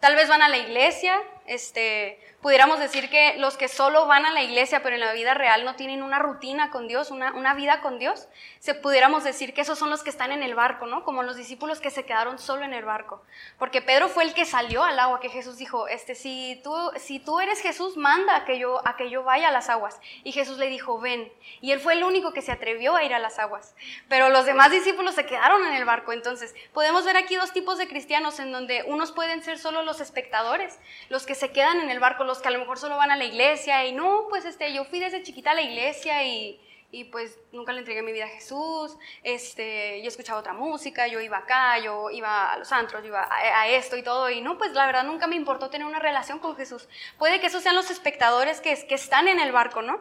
Tal 0.00 0.16
vez 0.16 0.28
van 0.28 0.42
a 0.42 0.48
la 0.48 0.58
iglesia, 0.58 1.18
este, 1.46 2.20
pudiéramos 2.42 2.78
decir 2.78 3.08
que 3.08 3.36
los 3.38 3.56
que 3.56 3.68
solo 3.68 4.06
van 4.06 4.26
a 4.26 4.32
la 4.32 4.42
iglesia, 4.42 4.82
pero 4.82 4.96
en 4.96 5.00
la 5.00 5.14
vida 5.14 5.32
real 5.32 5.64
no 5.64 5.76
tienen 5.76 6.02
una 6.02 6.18
rutina 6.18 6.70
con 6.70 6.88
Dios, 6.88 7.10
una, 7.10 7.32
una, 7.32 7.54
vida 7.54 7.80
con 7.80 7.98
Dios, 7.98 8.28
se 8.58 8.74
pudiéramos 8.74 9.24
decir 9.24 9.54
que 9.54 9.62
esos 9.62 9.78
son 9.78 9.88
los 9.88 10.02
que 10.02 10.10
están 10.10 10.30
en 10.30 10.42
el 10.42 10.54
barco, 10.54 10.86
¿no? 10.86 11.04
Como 11.04 11.22
los 11.22 11.36
discípulos 11.36 11.80
que 11.80 11.90
se 11.90 12.04
quedaron 12.04 12.38
solo 12.38 12.64
en 12.64 12.74
el 12.74 12.84
barco. 12.84 13.22
Porque 13.58 13.80
Pedro 13.80 14.08
fue 14.08 14.24
el 14.24 14.34
que 14.34 14.44
salió 14.44 14.84
al 14.84 14.98
agua, 14.98 15.20
que 15.20 15.30
Jesús 15.30 15.56
dijo, 15.56 15.88
este, 15.88 16.14
si 16.14 16.60
tú, 16.62 16.74
si 16.96 17.18
tú 17.18 17.40
eres 17.40 17.60
Jesús, 17.60 17.96
manda 17.96 18.36
a 18.36 18.44
que, 18.44 18.58
yo, 18.58 18.86
a 18.86 18.96
que 18.96 19.08
yo 19.08 19.22
vaya 19.22 19.48
a 19.48 19.52
las 19.52 19.70
aguas. 19.70 19.98
Y 20.22 20.32
Jesús 20.32 20.58
le 20.58 20.68
dijo, 20.68 20.98
ven. 20.98 21.32
Y 21.62 21.72
él 21.72 21.80
fue 21.80 21.94
el 21.94 22.04
único 22.04 22.34
que 22.34 22.42
se 22.42 22.52
atrevió 22.52 22.94
a 22.94 23.04
ir 23.04 23.14
a 23.14 23.18
las 23.18 23.38
aguas. 23.38 23.74
Pero 24.10 24.28
los 24.28 24.44
demás 24.44 24.70
discípulos 24.70 25.14
se 25.14 25.24
quedaron 25.24 25.64
en 25.64 25.72
el 25.72 25.86
barco 25.86 25.93
barco. 25.94 26.12
Entonces, 26.12 26.54
podemos 26.72 27.04
ver 27.04 27.16
aquí 27.16 27.36
dos 27.36 27.52
tipos 27.52 27.78
de 27.78 27.86
cristianos 27.86 28.40
en 28.40 28.50
donde 28.50 28.82
unos 28.86 29.12
pueden 29.12 29.42
ser 29.42 29.58
solo 29.58 29.82
los 29.82 30.00
espectadores, 30.00 30.78
los 31.08 31.24
que 31.24 31.34
se 31.34 31.52
quedan 31.52 31.80
en 31.80 31.90
el 31.90 32.00
barco, 32.00 32.24
los 32.24 32.40
que 32.40 32.48
a 32.48 32.50
lo 32.50 32.58
mejor 32.58 32.78
solo 32.78 32.96
van 32.96 33.10
a 33.10 33.16
la 33.16 33.24
iglesia 33.24 33.86
y 33.86 33.92
no, 33.92 34.26
pues 34.28 34.44
este, 34.44 34.72
yo 34.72 34.84
fui 34.84 34.98
desde 34.98 35.22
chiquita 35.22 35.52
a 35.52 35.54
la 35.54 35.62
iglesia 35.62 36.24
y, 36.24 36.60
y 36.90 37.04
pues 37.04 37.38
nunca 37.52 37.72
le 37.72 37.80
entregué 37.80 38.02
mi 38.02 38.12
vida 38.12 38.24
a 38.24 38.28
Jesús, 38.28 38.96
este, 39.22 40.00
yo 40.02 40.08
escuchaba 40.08 40.40
otra 40.40 40.52
música, 40.52 41.06
yo 41.06 41.20
iba 41.20 41.38
acá, 41.38 41.78
yo 41.78 42.10
iba 42.10 42.52
a 42.52 42.58
los 42.58 42.72
antros, 42.72 43.02
yo 43.02 43.08
iba 43.08 43.28
a, 43.30 43.68
esto 43.68 43.96
y 43.96 44.02
todo, 44.02 44.30
y 44.30 44.40
no, 44.40 44.58
pues 44.58 44.72
la 44.72 44.86
verdad 44.86 45.04
nunca 45.04 45.26
me 45.26 45.36
importó 45.36 45.70
tener 45.70 45.86
una 45.86 46.00
relación 46.00 46.38
con 46.40 46.56
Jesús. 46.56 46.88
Puede 47.18 47.40
que 47.40 47.46
esos 47.46 47.62
sean 47.62 47.76
los 47.76 47.90
espectadores 47.90 48.60
que, 48.60 48.74
que 48.86 48.94
están 48.94 49.28
en 49.28 49.38
el 49.38 49.52
barco, 49.52 49.82
¿no? 49.82 50.00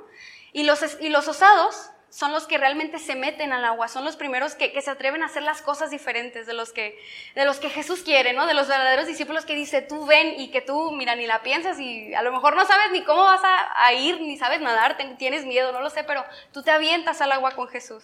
Y 0.54 0.64
los, 0.64 0.80
y 1.02 1.10
los 1.10 1.28
osados 1.28 1.92
son 2.14 2.32
los 2.32 2.46
que 2.46 2.60
realmente 2.60 3.00
se 3.00 3.16
meten 3.16 3.54
al 3.54 3.66
agua, 3.66 3.88
son 3.88 4.06
los 4.06 4.16
primeros 4.16 4.54
que, 4.54 4.80
se 4.80 4.92
atreven 4.92 5.24
a 5.24 5.26
hacer 5.26 5.42
las 5.42 5.64
cosas 5.64 5.90
diferentes 5.90 6.46
de 6.46 6.54
los, 6.54 6.72
que, 6.72 7.00
de 7.34 7.44
los 7.44 7.58
que 7.58 7.72
Jesús 7.72 8.04
quiere, 8.04 8.34
¿no? 8.34 8.46
De 8.46 8.54
los 8.54 8.68
verdaderos 8.68 9.08
discípulos 9.08 9.46
que 9.46 9.56
dice, 9.56 9.82
tú 9.82 10.06
ven 10.06 10.40
y 10.40 10.50
que 10.50 10.62
tú, 10.62 10.92
mira, 10.92 11.16
ni 11.16 11.26
la 11.26 11.42
piensas 11.42 11.80
y 11.80 12.14
a 12.14 12.22
lo 12.22 12.32
mejor 12.32 12.56
no 12.56 12.66
sabes 12.66 12.92
ni 12.92 13.04
cómo 13.04 13.24
vas 13.24 13.42
a, 13.44 13.94
ir, 13.94 14.22
ni 14.22 14.38
sabes 14.38 14.62
nadar, 14.62 14.96
tienes 15.18 15.44
miedo, 15.46 15.72
no 15.72 15.82
lo 15.82 15.90
sé, 15.90 16.04
pero 16.04 16.24
tú 16.52 16.62
te 16.62 16.70
avientas 16.70 17.20
al 17.20 17.32
agua 17.32 17.56
con 17.56 17.68
Jesús. 17.68 18.04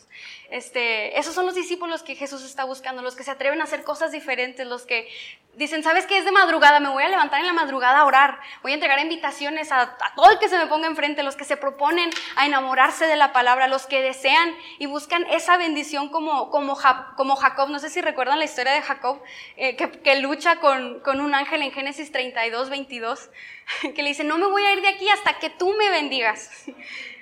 Este, 0.49 1.19
esos 1.19 1.35
son 1.35 1.45
los 1.45 1.53
discípulos 1.53 2.01
que 2.01 2.15
Jesús 2.15 2.43
está 2.43 2.63
buscando, 2.63 3.03
los 3.03 3.15
que 3.15 3.23
se 3.23 3.29
atreven 3.29 3.61
a 3.61 3.65
hacer 3.65 3.83
cosas 3.83 4.11
diferentes, 4.11 4.65
los 4.65 4.87
que 4.87 5.07
dicen, 5.53 5.83
¿sabes 5.83 6.07
qué 6.07 6.17
es 6.17 6.25
de 6.25 6.31
madrugada? 6.31 6.79
Me 6.79 6.89
voy 6.89 7.03
a 7.03 7.09
levantar 7.09 7.41
en 7.41 7.45
la 7.45 7.53
madrugada 7.53 7.99
a 7.99 8.05
orar, 8.05 8.39
voy 8.63 8.71
a 8.71 8.75
entregar 8.75 8.99
invitaciones 8.99 9.71
a, 9.71 9.81
a 9.81 10.15
todo 10.15 10.31
el 10.31 10.39
que 10.39 10.49
se 10.49 10.57
me 10.57 10.65
ponga 10.65 10.87
enfrente, 10.87 11.21
los 11.21 11.35
que 11.35 11.45
se 11.45 11.57
proponen 11.57 12.09
a 12.37 12.47
enamorarse 12.47 13.05
de 13.05 13.15
la 13.15 13.33
palabra, 13.33 13.67
los 13.67 13.85
que 13.85 13.98
desean 14.01 14.55
y 14.77 14.85
buscan 14.85 15.25
esa 15.27 15.57
bendición 15.57 16.09
como, 16.09 16.49
como, 16.49 16.77
como 17.15 17.35
Jacob. 17.35 17.69
No 17.69 17.79
sé 17.79 17.89
si 17.89 18.01
recuerdan 18.01 18.39
la 18.39 18.45
historia 18.45 18.73
de 18.73 18.81
Jacob, 18.81 19.21
eh, 19.57 19.75
que, 19.75 20.15
lucha 20.17 20.59
con, 20.59 20.99
con, 21.01 21.21
un 21.21 21.33
ángel 21.33 21.61
en 21.61 21.71
Génesis 21.71 22.11
32, 22.11 22.69
22, 22.69 23.29
que 23.95 24.03
le 24.03 24.09
dice, 24.09 24.23
no 24.23 24.37
me 24.37 24.47
voy 24.47 24.63
a 24.63 24.73
ir 24.73 24.81
de 24.81 24.89
aquí 24.89 25.09
hasta 25.09 25.39
que 25.39 25.49
tú 25.49 25.73
me 25.77 25.89
bendigas. 25.89 26.65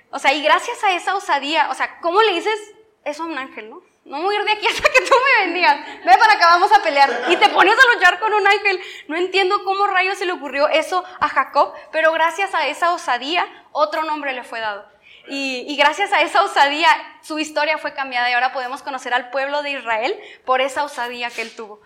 O 0.09 0.19
sea, 0.19 0.33
y 0.33 0.41
gracias 0.41 0.81
a 0.85 0.95
esa 0.95 1.15
osadía, 1.15 1.69
o 1.69 1.73
sea, 1.73 1.99
¿cómo 1.99 2.21
le 2.21 2.31
dices 2.31 2.57
eso 3.03 3.23
a 3.23 3.25
un 3.25 3.37
ángel, 3.37 3.69
no? 3.69 3.81
No 4.07 4.19
me 4.19 4.23
voy 4.23 4.35
a 4.37 4.39
ir 4.39 4.45
de 4.45 4.53
aquí 4.53 4.65
hasta 4.65 4.89
que 4.89 5.01
tú 5.01 5.13
me 5.13 5.45
bendigas. 5.45 5.85
Ve 6.05 6.17
para 6.17 6.33
acá, 6.33 6.47
vamos 6.47 6.71
a 6.71 6.81
pelear. 6.81 7.25
Y 7.27 7.35
te 7.35 7.49
pones 7.49 7.75
a 7.77 7.93
luchar 7.93 8.19
con 8.19 8.33
un 8.33 8.47
ángel. 8.47 8.79
No 9.09 9.17
entiendo 9.17 9.65
cómo 9.65 9.85
rayos 9.85 10.17
se 10.17 10.25
le 10.25 10.31
ocurrió 10.31 10.69
eso 10.69 11.03
a 11.19 11.27
Jacob, 11.27 11.73
pero 11.91 12.13
gracias 12.13 12.55
a 12.55 12.67
esa 12.67 12.93
osadía, 12.93 13.45
otro 13.73 14.03
nombre 14.03 14.31
le 14.31 14.45
fue 14.45 14.61
dado. 14.61 14.85
Y, 15.29 15.75
gracias 15.75 16.13
a 16.13 16.21
esa 16.21 16.43
osadía, 16.43 16.87
su 17.21 17.37
historia 17.37 17.77
fue 17.77 17.93
cambiada 17.93 18.29
y 18.29 18.33
ahora 18.33 18.53
podemos 18.53 18.81
conocer 18.81 19.13
al 19.13 19.29
pueblo 19.29 19.61
de 19.61 19.71
Israel 19.71 20.17
por 20.45 20.61
esa 20.61 20.83
osadía 20.83 21.29
que 21.29 21.41
él 21.41 21.55
tuvo. 21.55 21.81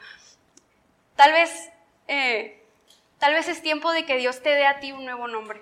Tal 1.16 1.32
vez, 1.32 1.72
eh, 2.08 2.64
tal 3.18 3.34
vez 3.34 3.48
es 3.48 3.62
tiempo 3.62 3.92
de 3.92 4.06
que 4.06 4.18
Dios 4.18 4.44
te 4.44 4.50
dé 4.50 4.68
a 4.68 4.80
ti 4.80 4.92
un 4.92 5.06
nuevo 5.06 5.28
nombre. 5.28 5.62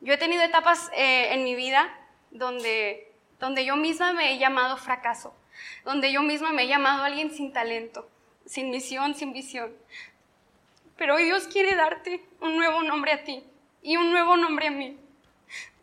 Yo 0.00 0.12
he 0.12 0.18
tenido 0.18 0.42
etapas 0.42 0.90
eh, 0.94 1.32
en 1.32 1.44
mi 1.44 1.54
vida 1.54 1.88
donde, 2.30 3.10
donde 3.38 3.64
yo 3.64 3.76
misma 3.76 4.12
me 4.12 4.32
he 4.32 4.38
llamado 4.38 4.76
fracaso, 4.76 5.34
donde 5.84 6.12
yo 6.12 6.22
misma 6.22 6.52
me 6.52 6.64
he 6.64 6.68
llamado 6.68 7.04
alguien 7.04 7.30
sin 7.30 7.52
talento, 7.52 8.08
sin 8.44 8.70
misión, 8.70 9.14
sin 9.14 9.32
visión. 9.32 9.74
Pero 10.96 11.14
hoy 11.14 11.24
Dios 11.24 11.48
quiere 11.48 11.74
darte 11.76 12.22
un 12.40 12.56
nuevo 12.56 12.82
nombre 12.82 13.12
a 13.12 13.24
ti 13.24 13.42
y 13.82 13.96
un 13.96 14.10
nuevo 14.10 14.36
nombre 14.36 14.66
a 14.66 14.70
mí. 14.70 14.98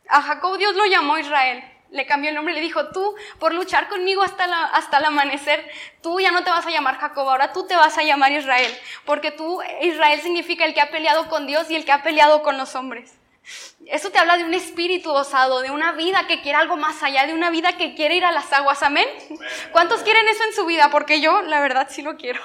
A 0.10 0.22
Jacob 0.22 0.58
Dios 0.58 0.75
lo 0.75 0.86
llamó 0.86 1.18
Israel. 1.18 1.63
Le 1.92 2.06
cambió 2.06 2.30
el 2.30 2.36
nombre 2.36 2.54
y 2.54 2.56
le 2.56 2.62
dijo, 2.62 2.89
tú, 2.89 3.16
por 3.39 3.54
luchar 3.54 3.88
conmigo 3.89 4.22
hasta, 4.22 4.66
hasta 4.66 4.98
el 4.98 5.06
amanecer, 5.06 5.68
tú 6.04 6.20
ya 6.20 6.30
no 6.30 6.44
te 6.44 6.51
vas 6.51 6.66
a 6.66 6.70
llamar 6.70 7.00
Jacob, 7.00 7.28
ahora 7.28 7.51
tú 7.51 7.66
te 7.66 7.75
vas 7.75 7.98
a 7.98 8.04
llamar 8.04 8.32
Israel. 8.32 8.72
Porque 9.06 9.32
tú, 9.32 9.60
Israel 9.82 10.22
significa 10.22 10.66
el 10.66 10.75
que 10.75 10.82
ha 10.82 10.92
peleado 10.92 11.30
con 11.30 11.48
Dios 11.48 11.72
y 11.72 11.75
el 11.75 11.86
que 11.86 11.92
ha 11.92 12.04
peleado 12.04 12.44
con 12.44 12.58
los 12.58 12.75
hombres. 12.75 13.20
Eso 13.88 14.12
te 14.12 14.20
habla 14.20 14.38
de 14.38 14.44
un 14.44 14.54
espíritu 14.54 15.12
osado, 15.12 15.62
de 15.62 15.72
una 15.72 15.94
vida 15.94 16.28
que 16.28 16.42
quiere 16.42 16.60
algo 16.60 16.78
más 16.78 17.01
allá, 17.01 17.25
de 17.25 17.34
una 17.34 17.50
vida 17.50 17.78
que 17.78 17.96
quiere 17.96 18.16
ir 18.16 18.25
a 18.25 18.32
las 18.32 18.54
aguas. 18.54 18.84
Amén. 18.84 19.08
¿Cuántos 19.72 20.04
quieren 20.04 20.28
eso 20.28 20.44
en 20.44 20.54
su 20.54 20.66
vida? 20.66 20.89
Porque 20.92 21.22
yo, 21.22 21.42
la 21.42 21.60
verdad, 21.60 21.88
sí 21.89 22.04
lo 22.04 22.16
quiero. 22.18 22.42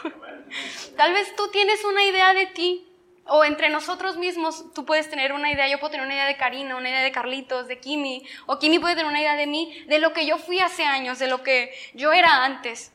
Tal 0.96 1.12
vez 1.12 1.36
tú 1.36 1.48
tienes 1.48 1.84
una 1.84 2.04
idea 2.04 2.32
de 2.32 2.46
ti, 2.46 2.88
o 3.26 3.44
entre 3.44 3.70
nosotros 3.70 4.16
mismos, 4.16 4.72
tú 4.74 4.84
puedes 4.84 5.08
tener 5.08 5.32
una 5.32 5.50
idea, 5.50 5.68
yo 5.68 5.80
puedo 5.80 5.92
tener 5.92 6.06
una 6.06 6.14
idea 6.14 6.26
de 6.26 6.36
Karina, 6.36 6.76
una 6.76 6.90
idea 6.90 7.02
de 7.02 7.12
Carlitos, 7.12 7.66
de 7.68 7.78
Kimi, 7.78 8.26
o 8.46 8.58
Kimi 8.58 8.78
puede 8.78 8.94
tener 8.94 9.10
una 9.10 9.20
idea 9.20 9.36
de 9.36 9.46
mí, 9.46 9.84
de 9.88 9.98
lo 9.98 10.12
que 10.12 10.26
yo 10.26 10.38
fui 10.38 10.60
hace 10.60 10.84
años, 10.84 11.18
de 11.18 11.28
lo 11.28 11.42
que 11.42 11.74
yo 11.94 12.12
era 12.12 12.44
antes. 12.44 12.92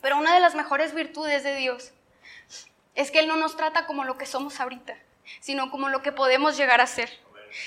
Pero 0.00 0.18
una 0.18 0.34
de 0.34 0.40
las 0.40 0.54
mejores 0.54 0.94
virtudes 0.94 1.42
de 1.42 1.56
Dios 1.56 1.92
es 2.94 3.10
que 3.10 3.20
Él 3.20 3.28
no 3.28 3.36
nos 3.36 3.56
trata 3.56 3.86
como 3.86 4.04
lo 4.04 4.18
que 4.18 4.26
somos 4.26 4.60
ahorita, 4.60 4.96
sino 5.40 5.70
como 5.70 5.88
lo 5.88 6.02
que 6.02 6.12
podemos 6.12 6.56
llegar 6.56 6.80
a 6.80 6.86
ser. 6.86 7.10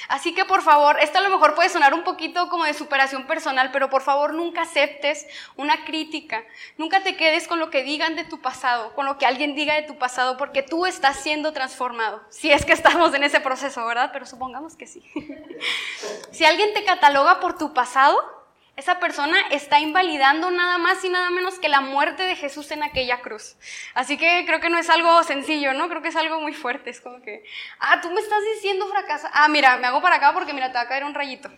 Así 0.08 0.34
que 0.34 0.46
por 0.46 0.62
favor, 0.62 0.98
esto 1.02 1.20
a 1.20 1.22
lo 1.22 1.30
mejor 1.30 1.56
puede 1.56 1.70
sonar 1.70 1.94
un 1.94 2.04
poquito 2.04 2.50
como 2.50 2.66
de 2.66 2.74
superación 2.74 3.28
personal, 3.28 3.72
pero 3.72 3.90
por 3.90 4.02
favor 4.02 4.34
nunca 4.34 4.64
aceptes 4.64 5.28
una 5.56 5.86
crítica, 5.86 6.44
nunca 6.78 7.02
te 7.02 7.16
quedes 7.16 7.48
con 7.48 7.60
lo 7.60 7.70
que 7.70 7.84
digan 7.84 8.16
de 8.16 8.24
tu 8.24 8.42
pasado, 8.42 8.94
con 8.96 9.06
lo 9.06 9.18
que 9.18 9.26
alguien 9.26 9.56
diga 9.56 9.76
de 9.76 9.84
tu 9.84 9.98
pasado, 9.98 10.38
porque 10.38 10.64
tú 10.64 10.86
estás 10.86 11.18
siendo 11.18 11.54
transformado. 11.54 12.22
Si 12.30 12.52
es 12.52 12.66
que 12.66 12.74
estamos 12.74 13.14
en 13.14 13.24
ese 13.24 13.40
proceso, 13.40 13.86
¿verdad? 13.86 14.10
Pero 14.12 14.26
supongamos 14.26 14.76
que 14.76 14.88
sí. 14.88 15.04
si 16.32 16.46
alguien 16.46 16.74
te 16.74 16.84
cataloga 16.84 17.40
por 17.40 17.58
tu 17.58 17.74
pasado, 17.74 18.35
esa 18.76 19.00
persona 19.00 19.40
está 19.52 19.80
invalidando 19.80 20.52
nada 20.52 20.78
más 20.78 21.04
y 21.06 21.10
nada 21.10 21.30
menos 21.30 21.60
que 21.60 21.70
la 21.70 21.80
muerte 21.80 22.24
de 22.24 22.36
Jesús 22.36 22.72
en 22.72 22.84
aquella 22.84 23.22
cruz. 23.22 23.56
Así 23.94 24.18
que 24.18 24.44
creo 24.46 24.60
que 24.60 24.70
no 24.70 24.78
es 24.78 24.90
algo 24.90 25.24
sencillo, 25.24 25.74
¿no? 25.74 25.88
Creo 25.88 26.02
que 26.02 26.10
es 26.10 26.16
algo 26.18 26.42
muy 26.42 26.54
fuerte. 26.54 26.90
Es 26.90 27.00
como 27.00 27.22
que, 27.22 27.44
ah, 27.80 28.02
tú 28.02 28.12
me 28.12 28.20
estás 28.20 28.40
diciendo 28.56 28.86
fracaso. 28.88 29.28
Ah, 29.32 29.48
mira, 29.48 29.78
me 29.78 29.88
hago 29.88 30.02
para 30.02 30.18
acá 30.18 30.34
porque 30.34 30.54
mira, 30.54 30.68
te 30.68 30.74
va 30.74 30.82
a 30.82 30.88
caer 30.88 31.06
un 31.06 31.14
rayito. 31.14 31.50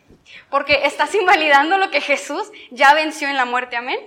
Porque 0.51 0.81
estás 0.85 1.13
invalidando 1.15 1.77
lo 1.77 1.89
que 1.89 2.01
Jesús 2.01 2.51
ya 2.69 2.93
venció 2.93 3.27
en 3.27 3.37
la 3.37 3.45
muerte, 3.45 3.77
amén. 3.77 3.99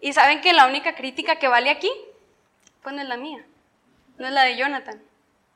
Y 0.00 0.12
saben 0.12 0.40
que 0.40 0.52
la 0.52 0.66
única 0.66 0.94
crítica 0.94 1.36
que 1.36 1.48
vale 1.48 1.70
aquí, 1.70 1.90
pues 2.82 2.94
no 2.94 3.02
es 3.02 3.08
la 3.08 3.16
mía, 3.16 3.44
no 4.16 4.26
es 4.26 4.32
la 4.32 4.44
de 4.44 4.56
Jonathan, 4.56 5.02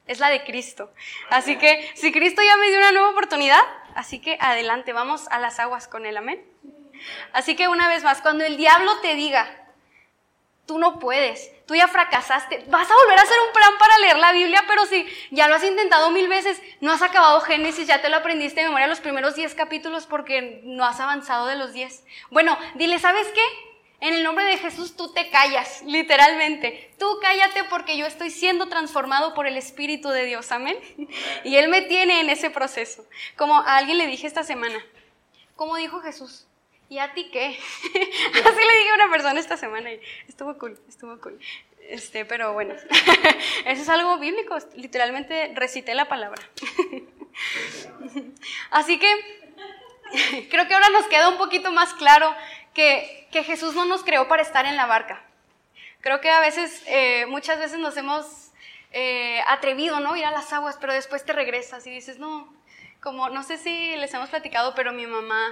es 0.07 0.19
la 0.19 0.31
de 0.31 0.43
Cristo. 0.43 0.93
Así 1.31 1.57
que 1.57 1.91
si 1.95 2.11
Cristo 2.13 2.43
ya 2.43 2.57
me 2.57 2.69
dio 2.69 2.79
una 2.79 2.93
nueva 2.93 3.11
oportunidad, 3.11 3.63
Así 3.95 4.21
que 4.21 4.37
adelante, 4.41 4.93
vamos 4.93 5.27
a 5.31 5.39
las 5.39 5.59
aguas 5.61 5.89
con 5.89 6.07
él, 6.07 6.17
amén. 6.17 6.45
Así 7.33 7.57
que 7.57 7.69
una 7.69 7.89
vez 7.89 8.03
más, 8.03 8.21
cuando 8.21 8.45
el 8.45 8.57
diablo 8.57 8.99
te 9.01 9.15
diga, 9.15 9.49
tú 10.67 10.79
no 10.79 10.99
puedes, 10.99 11.51
tú 11.67 11.75
ya 11.75 11.89
fracasaste, 11.89 12.65
vas 12.69 12.91
a 12.91 12.95
volver 12.95 13.19
a 13.19 13.23
hacer 13.23 13.37
un 13.47 13.53
plan 13.53 13.73
para 13.79 13.99
leer 13.99 14.19
la 14.19 14.33
Biblia, 14.33 14.65
pero 14.67 14.87
si 14.87 15.07
ya 15.31 15.49
lo 15.49 15.57
has 15.57 15.65
intentado 15.65 16.11
mil 16.11 16.29
veces, 16.29 16.61
no 16.81 16.93
has 16.93 17.03
acabado 17.03 17.41
Génesis, 17.41 17.87
ya 17.87 18.01
te 18.01 18.09
lo 18.09 18.17
aprendiste 18.17 18.61
de 18.61 18.67
memoria 18.67 18.87
los 18.87 19.01
primeros 19.01 19.35
10 19.35 19.55
capítulos 19.55 20.07
porque 20.07 20.63
no 20.65 20.85
has 20.85 21.01
avanzado 21.01 21.47
de 21.47 21.57
los 21.57 21.73
10. 21.73 22.05
Bueno, 22.31 22.57
dile, 22.75 22.99
¿sabes 22.99 23.27
qué? 23.35 23.74
En 24.05 24.13
el 24.13 24.23
nombre 24.23 24.45
de 24.45 24.59
Jesús 24.59 24.97
tú 24.97 25.15
te 25.15 25.31
callas, 25.31 25.83
literalmente. 25.87 26.91
Tú 26.99 27.07
cállate 27.23 27.65
porque 27.65 27.97
yo 27.97 28.05
estoy 28.05 28.29
siendo 28.29 28.69
transformado 28.69 29.33
por 29.33 29.47
el 29.47 29.57
Espíritu 29.57 30.11
de 30.11 30.27
Dios, 30.27 30.53
amén. 30.53 30.77
Y 31.43 31.57
Él 31.57 31.71
me 31.71 31.81
tiene 31.81 32.21
en 32.21 32.29
ese 32.29 32.51
proceso. 32.51 33.07
Como 33.35 33.55
a 33.55 33.79
alguien 33.79 33.97
le 33.97 34.07
dije 34.07 34.27
esta 34.27 34.43
semana, 34.43 34.79
como 35.57 35.77
dijo 35.77 36.01
Jesús, 36.01 36.47
¿y 36.91 36.99
a 36.99 37.15
ti 37.15 37.31
qué? 37.33 37.47
Así 37.87 38.61
le 38.61 38.79
dije 38.79 38.91
a 38.91 38.95
una 38.97 39.11
persona 39.11 39.41
esta 39.41 39.57
semana 39.57 39.91
y 39.91 39.99
estuvo 40.29 40.59
cool, 40.59 40.79
estuvo 40.87 41.19
cool. 41.23 41.41
Este, 41.89 42.27
pero 42.27 42.53
bueno, 42.53 42.75
eso 43.65 43.83
es 43.83 43.89
algo 43.89 44.19
bíblico, 44.19 44.59
literalmente 44.75 45.51
recité 45.55 45.95
la 45.95 46.09
palabra. 46.09 46.43
Así 48.71 48.99
que 48.99 50.47
creo 50.51 50.69
que 50.69 50.75
ahora 50.75 50.91
nos 50.91 51.07
queda 51.07 51.31
un 51.31 51.39
poquito 51.39 51.73
más 51.73 51.95
claro 51.95 52.35
que, 52.75 53.29
Jesús 53.33 53.75
no 53.75 53.85
nos 53.85 54.05
creó 54.05 54.29
para 54.29 54.43
estar 54.43 54.67
en 54.67 54.77
la 54.77 54.87
barca. 54.87 55.25
Creo 56.01 56.21
que 56.21 56.31
a 56.31 56.41
veces, 56.41 56.83
eh, 56.87 57.27
muchas 57.27 57.59
veces 57.59 57.79
nos 57.79 57.97
hemos 57.97 58.53
eh, 58.93 59.41
atrevido, 59.49 59.99
¿no? 60.01 60.15
Ir 60.17 60.25
a 60.25 60.31
las 60.31 60.53
aguas, 60.53 60.77
pero 60.81 60.93
después 60.93 61.25
te 61.25 61.33
regresas 61.33 61.87
y 61.87 61.91
dices, 61.91 62.19
no, 62.19 62.53
como, 63.01 63.29
no 63.31 63.43
sé 63.43 63.59
si 63.59 63.97
les 63.97 64.13
hemos 64.15 64.31
platicado, 64.31 64.75
pero 64.75 64.93
mi 64.93 65.07
mamá, 65.07 65.51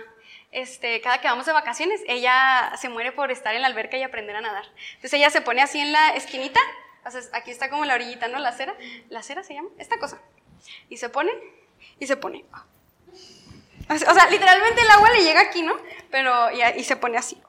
este, 0.52 1.00
cada 1.00 1.21
que 1.21 1.29
vamos 1.29 1.47
de 1.47 1.52
vacaciones, 1.52 2.00
ella 2.07 2.73
se 2.76 2.88
muere 2.88 3.12
por 3.12 3.31
estar 3.31 3.55
en 3.55 3.62
la 3.62 3.69
alberca 3.69 3.97
y 3.97 4.02
aprender 4.02 4.37
a 4.37 4.41
nadar. 4.41 4.64
Entonces 4.95 5.14
ella 5.14 5.31
se 5.31 5.41
pone 5.41 5.62
así 5.62 5.79
en 5.79 5.93
la 5.93 6.11
esquinita, 6.11 6.61
aquí 7.33 7.50
está 7.50 7.69
como 7.69 7.85
la 7.85 7.95
orillita, 7.95 8.29
¿no? 8.29 8.38
La 8.38 8.50
acera, 8.50 8.76
la 9.09 9.21
acera 9.21 9.43
se 9.43 9.55
llama, 9.55 9.71
esta 9.79 9.99
cosa. 9.99 10.21
Y 10.88 10.99
se 10.99 11.09
pone, 11.09 11.33
y 11.99 12.07
se 12.07 12.17
pone. 12.17 12.45
O 13.94 14.14
sea, 14.14 14.28
literalmente 14.30 14.80
el 14.80 14.90
agua 14.90 15.11
le 15.11 15.22
llega 15.22 15.40
aquí, 15.40 15.62
¿no? 15.62 15.76
Pero, 16.11 16.50
y, 16.50 16.84
se 16.84 16.96
pone 16.96 17.18
así. 17.18 17.40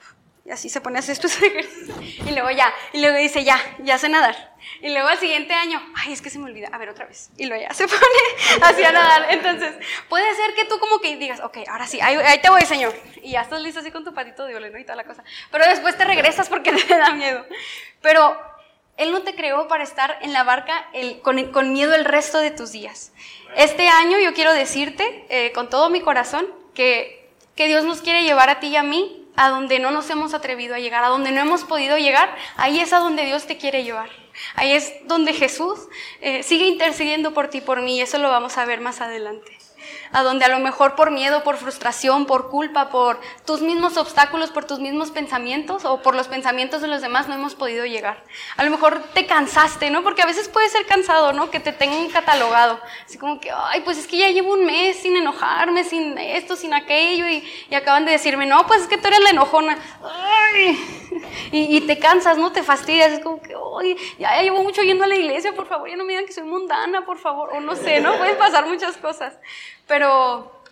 Y 0.46 0.52
así 0.52 0.68
se 0.68 0.82
pone 0.82 1.00
así, 1.00 1.12
esto 1.12 1.28
Y 2.02 2.32
luego 2.32 2.52
ya, 2.52 2.74
y 2.92 3.00
luego 3.00 3.18
dice, 3.18 3.46
ya, 3.46 3.58
ya 3.80 3.98
sé 3.98 4.10
nadar. 4.10 4.54
Y 4.82 4.90
luego 4.90 5.08
al 5.08 5.18
siguiente 5.18 5.54
año, 5.54 5.82
ay, 5.96 6.12
es 6.12 6.22
que 6.22 6.30
se 6.30 6.40
me 6.40 6.46
olvida, 6.46 6.68
a 6.72 6.78
ver 6.78 6.90
otra 6.90 7.06
vez. 7.06 7.30
Y 7.38 7.46
luego 7.46 7.64
ya 7.64 7.74
se 7.74 7.88
pone 7.88 8.62
hacia 8.62 8.92
nadar. 8.92 9.28
Entonces, 9.30 9.74
puede 10.10 10.34
ser 10.36 10.54
que 10.54 10.66
tú 10.66 10.80
como 10.80 11.00
que 11.00 11.16
digas, 11.16 11.40
ok, 11.40 11.60
ahora 11.70 11.88
sí, 11.88 12.00
ahí, 12.02 12.40
te 12.42 12.50
voy, 12.50 12.66
Señor. 12.66 12.94
Y 13.22 13.32
ya 13.32 13.42
estás 13.42 13.62
listo 13.62 13.80
así 13.80 13.92
con 13.92 14.04
tu 14.04 14.14
patito 14.14 14.46
de 14.46 14.56
oleno 14.56 14.78
y 14.78 14.84
toda 14.84 14.98
la 14.98 15.06
cosa. 15.06 15.24
Pero 15.52 15.66
después 15.66 15.98
te 15.98 16.04
regresas 16.04 16.50
porque 16.50 16.72
te 16.88 16.98
da 16.98 17.12
miedo. 17.12 17.46
Pero 18.02 18.38
Él 18.98 19.12
no 19.12 19.22
te 19.22 19.36
creó 19.36 19.68
para 19.68 19.84
estar 19.84 20.18
en 20.22 20.34
la 20.34 20.44
barca 20.44 20.88
con, 21.24 21.74
miedo 21.74 21.96
el 21.96 22.06
resto 22.06 22.40
de 22.40 22.52
tus 22.52 22.72
días. 22.72 23.12
Este 23.56 23.88
año 23.88 24.20
yo 24.20 24.34
quiero 24.34 24.54
decirte 24.54 25.26
eh, 25.30 25.52
con 25.54 25.70
todo 25.70 25.90
mi 25.90 26.02
corazón 26.02 26.46
que, 26.74 27.30
que 27.56 27.68
Dios 27.68 27.84
nos 27.86 28.02
quiere 28.02 28.24
llevar 28.24 28.50
a 28.50 28.60
ti 28.60 28.68
y 28.68 28.76
a 28.76 28.84
mí 28.84 29.28
a 29.36 29.50
donde 29.50 29.80
no 29.80 29.92
nos 29.92 30.10
hemos 30.10 30.34
atrevido 30.34 30.76
a 30.76 30.80
llegar, 30.80 31.04
a 31.04 31.08
donde 31.08 31.32
no 31.32 31.42
hemos 31.42 31.64
podido 31.64 31.98
llegar, 31.98 32.36
ahí 32.56 32.80
es 32.80 32.94
a 32.94 33.00
donde 33.00 33.26
Dios 33.26 33.48
te 33.48 33.58
quiere 33.58 33.84
llevar. 33.84 34.10
Ahí 34.56 34.74
es 34.74 34.94
donde 35.06 35.34
Jesús 35.34 35.80
eh, 36.22 36.44
sigue 36.44 36.66
intercediendo 36.66 37.34
por 37.34 37.50
ti, 37.50 37.62
por 37.62 37.82
mí, 37.82 37.98
y 37.98 38.02
eso 38.02 38.18
lo 38.20 38.30
vamos 38.30 38.58
a 38.58 38.66
ver 38.66 38.80
más 38.80 39.02
adelante 39.02 39.63
a 40.14 40.22
donde 40.24 40.46
a 40.46 40.48
lo 40.48 40.60
mejor 40.60 40.96
por 40.96 41.12
miedo, 41.12 41.44
por 41.44 41.58
frustración, 41.58 42.26
por 42.26 42.50
culpa, 42.50 42.90
por 42.90 43.20
tus 43.46 43.62
mismos 43.62 43.98
obstáculos, 43.98 44.52
por 44.52 44.66
tus 44.66 44.80
mismos 44.80 45.12
pensamientos 45.12 45.86
o 45.86 46.02
por 46.02 46.16
los 46.16 46.28
pensamientos 46.28 46.82
de 46.82 46.88
los 46.88 47.02
demás 47.02 47.28
no 47.28 47.34
hemos 47.34 47.56
podido 47.56 47.86
llegar. 47.86 48.24
A 48.56 48.64
lo 48.64 48.70
mejor 48.70 49.02
te 49.14 49.26
cansaste, 49.26 49.90
¿no? 49.90 50.04
Porque 50.04 50.22
a 50.22 50.28
veces 50.28 50.48
puede 50.48 50.70
ser 50.70 50.86
cansado, 50.86 51.34
¿no? 51.34 51.50
Que 51.50 51.60
te 51.60 51.74
tengan 51.74 52.08
catalogado. 52.10 52.80
Así 53.06 53.18
como 53.18 53.40
que, 53.40 53.52
ay, 53.52 53.82
pues 53.82 53.98
es 53.98 54.08
que 54.08 54.18
ya 54.18 54.30
llevo 54.30 54.54
un 54.54 54.66
mes 54.66 54.98
sin 54.98 55.16
enojarme, 55.18 55.84
sin 55.84 56.18
esto, 56.18 56.56
sin 56.56 56.74
aquello, 56.74 57.28
y, 57.28 57.44
acaban 57.74 58.06
de 58.06 58.12
decirme, 58.12 58.46
no, 58.46 58.68
pues 58.68 58.82
es 58.82 58.88
que 58.88 59.00
tú 59.00 59.08
eres 59.08 59.20
la 59.22 59.32
enojona. 59.32 59.78
Y, 61.52 61.82
te 61.82 62.00
cansas, 62.00 62.38
¿no? 62.38 62.52
Te 62.52 62.64
fastidias. 62.64 63.12
Es 63.12 63.20
como 63.20 63.42
que, 63.42 63.56
ay, 63.80 63.96
ya, 64.20 64.36
ya 64.36 64.42
llevo 64.44 64.64
mucho 64.64 64.82
yendo 64.82 65.04
a 65.04 65.08
la 65.08 65.16
iglesia, 65.16 65.54
por 65.54 65.68
favor, 65.68 65.90
ya 65.90 65.96
no 65.96 66.04
me 66.04 66.14
digan 66.14 66.26
que 66.26 66.34
soy 66.34 66.44
mundana, 66.44 67.06
por 67.06 67.18
favor. 67.18 67.50
O 67.54 67.60
no 67.60 67.76
sé, 67.76 68.00
¿no? 68.00 68.16
Pueden 68.18 68.38
pasar 68.38 68.66
muchas 68.68 68.98
cosas. 68.98 69.34
Pero, 69.88 70.64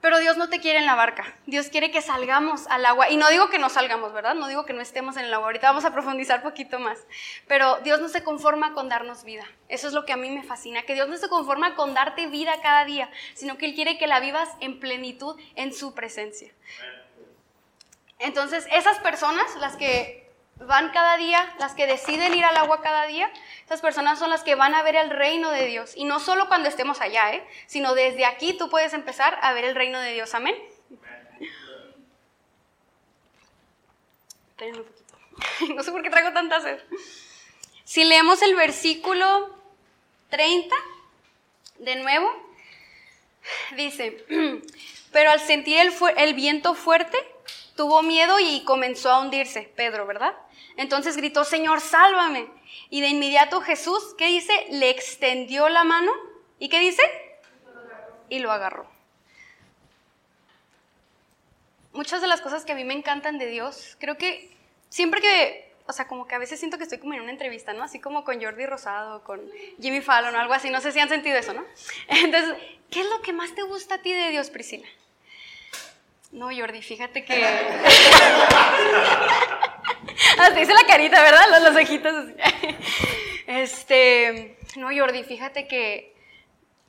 pero 0.00 0.18
Dios 0.18 0.36
no 0.36 0.48
te 0.48 0.60
quiere 0.60 0.78
en 0.78 0.86
la 0.86 0.94
barca. 0.94 1.34
Dios 1.46 1.68
quiere 1.68 1.90
que 1.90 2.02
salgamos 2.02 2.66
al 2.68 2.84
agua. 2.86 3.10
Y 3.10 3.16
no 3.16 3.28
digo 3.28 3.48
que 3.48 3.58
no 3.58 3.68
salgamos, 3.68 4.12
¿verdad? 4.12 4.34
No 4.34 4.48
digo 4.48 4.64
que 4.64 4.72
no 4.72 4.80
estemos 4.80 5.16
en 5.16 5.26
el 5.26 5.34
agua. 5.34 5.46
Ahorita 5.46 5.68
vamos 5.68 5.84
a 5.84 5.92
profundizar 5.92 6.38
un 6.38 6.50
poquito 6.50 6.78
más. 6.78 6.98
Pero 7.46 7.78
Dios 7.80 8.00
no 8.00 8.08
se 8.08 8.24
conforma 8.24 8.72
con 8.72 8.88
darnos 8.88 9.24
vida. 9.24 9.44
Eso 9.68 9.88
es 9.88 9.94
lo 9.94 10.04
que 10.04 10.12
a 10.12 10.16
mí 10.16 10.30
me 10.30 10.42
fascina. 10.42 10.82
Que 10.82 10.94
Dios 10.94 11.08
no 11.08 11.16
se 11.16 11.28
conforma 11.28 11.74
con 11.74 11.94
darte 11.94 12.26
vida 12.26 12.60
cada 12.62 12.84
día, 12.84 13.10
sino 13.34 13.58
que 13.58 13.66
Él 13.66 13.74
quiere 13.74 13.98
que 13.98 14.06
la 14.06 14.20
vivas 14.20 14.48
en 14.60 14.80
plenitud 14.80 15.40
en 15.56 15.72
su 15.72 15.94
presencia. 15.94 16.52
Entonces, 18.18 18.66
esas 18.72 18.98
personas, 19.00 19.54
las 19.56 19.76
que 19.76 20.23
van 20.58 20.90
cada 20.90 21.16
día, 21.16 21.54
las 21.58 21.74
que 21.74 21.86
deciden 21.86 22.34
ir 22.34 22.44
al 22.44 22.56
agua 22.56 22.80
cada 22.80 23.06
día, 23.06 23.30
esas 23.64 23.80
personas 23.80 24.18
son 24.18 24.30
las 24.30 24.42
que 24.42 24.54
van 24.54 24.74
a 24.74 24.82
ver 24.82 24.96
el 24.96 25.10
reino 25.10 25.50
de 25.50 25.66
Dios. 25.66 25.92
Y 25.96 26.04
no 26.04 26.20
solo 26.20 26.48
cuando 26.48 26.68
estemos 26.68 27.00
allá, 27.00 27.34
¿eh? 27.34 27.46
sino 27.66 27.94
desde 27.94 28.24
aquí 28.24 28.54
tú 28.54 28.70
puedes 28.70 28.92
empezar 28.92 29.38
a 29.42 29.52
ver 29.52 29.64
el 29.64 29.74
reino 29.74 29.98
de 30.00 30.12
Dios. 30.12 30.34
Amén. 30.34 30.56
No 35.74 35.82
sé 35.82 35.92
por 35.92 36.02
qué 36.02 36.10
traigo 36.10 36.32
tanta 36.32 36.60
sed. 36.60 36.78
Si 37.84 38.04
leemos 38.04 38.40
el 38.42 38.54
versículo 38.54 39.54
30, 40.30 40.74
de 41.78 41.96
nuevo, 41.96 42.30
dice, 43.76 44.24
pero 45.12 45.30
al 45.30 45.40
sentir 45.40 45.78
el, 45.78 45.92
el 46.16 46.34
viento 46.34 46.74
fuerte, 46.74 47.18
tuvo 47.76 48.02
miedo 48.02 48.38
y 48.40 48.64
comenzó 48.64 49.10
a 49.10 49.20
hundirse, 49.20 49.70
Pedro, 49.76 50.06
¿verdad? 50.06 50.34
Entonces 50.76 51.16
gritó, 51.16 51.44
Señor, 51.44 51.80
sálvame. 51.80 52.48
Y 52.90 53.00
de 53.00 53.08
inmediato 53.08 53.60
Jesús, 53.60 54.14
¿qué 54.18 54.26
dice? 54.26 54.52
Le 54.70 54.90
extendió 54.90 55.68
la 55.68 55.84
mano. 55.84 56.12
¿Y 56.58 56.68
qué 56.68 56.80
dice? 56.80 57.02
Y 58.28 58.38
lo 58.38 58.50
agarró. 58.50 58.86
Muchas 61.92 62.20
de 62.20 62.26
las 62.26 62.40
cosas 62.40 62.64
que 62.64 62.72
a 62.72 62.74
mí 62.74 62.84
me 62.84 62.94
encantan 62.94 63.38
de 63.38 63.46
Dios, 63.46 63.96
creo 64.00 64.18
que 64.18 64.50
siempre 64.88 65.20
que, 65.20 65.72
o 65.86 65.92
sea, 65.92 66.08
como 66.08 66.26
que 66.26 66.34
a 66.34 66.38
veces 66.38 66.58
siento 66.58 66.76
que 66.76 66.82
estoy 66.82 66.98
como 66.98 67.14
en 67.14 67.20
una 67.20 67.30
entrevista, 67.30 67.72
¿no? 67.72 67.84
Así 67.84 68.00
como 68.00 68.24
con 68.24 68.42
Jordi 68.42 68.66
Rosado, 68.66 69.22
con 69.22 69.40
Jimmy 69.80 70.00
Fallon 70.00 70.34
o 70.34 70.40
algo 70.40 70.54
así, 70.54 70.70
no 70.70 70.80
sé 70.80 70.90
si 70.90 70.98
han 70.98 71.08
sentido 71.08 71.38
eso, 71.38 71.52
¿no? 71.52 71.64
Entonces, 72.08 72.56
¿qué 72.90 73.02
es 73.02 73.06
lo 73.06 73.22
que 73.22 73.32
más 73.32 73.54
te 73.54 73.62
gusta 73.62 73.96
a 73.96 73.98
ti 73.98 74.12
de 74.12 74.30
Dios, 74.30 74.50
Priscila? 74.50 74.88
No, 76.32 76.46
Jordi, 76.46 76.82
fíjate 76.82 77.24
que... 77.24 77.34
Hasta 80.38 80.60
hice 80.60 80.74
la 80.74 80.86
carita, 80.86 81.22
¿verdad? 81.22 81.44
Los, 81.50 81.62
los 81.62 81.82
ojitos. 81.82 82.26
Este, 83.46 84.56
no, 84.76 84.88
Jordi, 84.88 85.22
fíjate 85.22 85.68
que, 85.68 86.16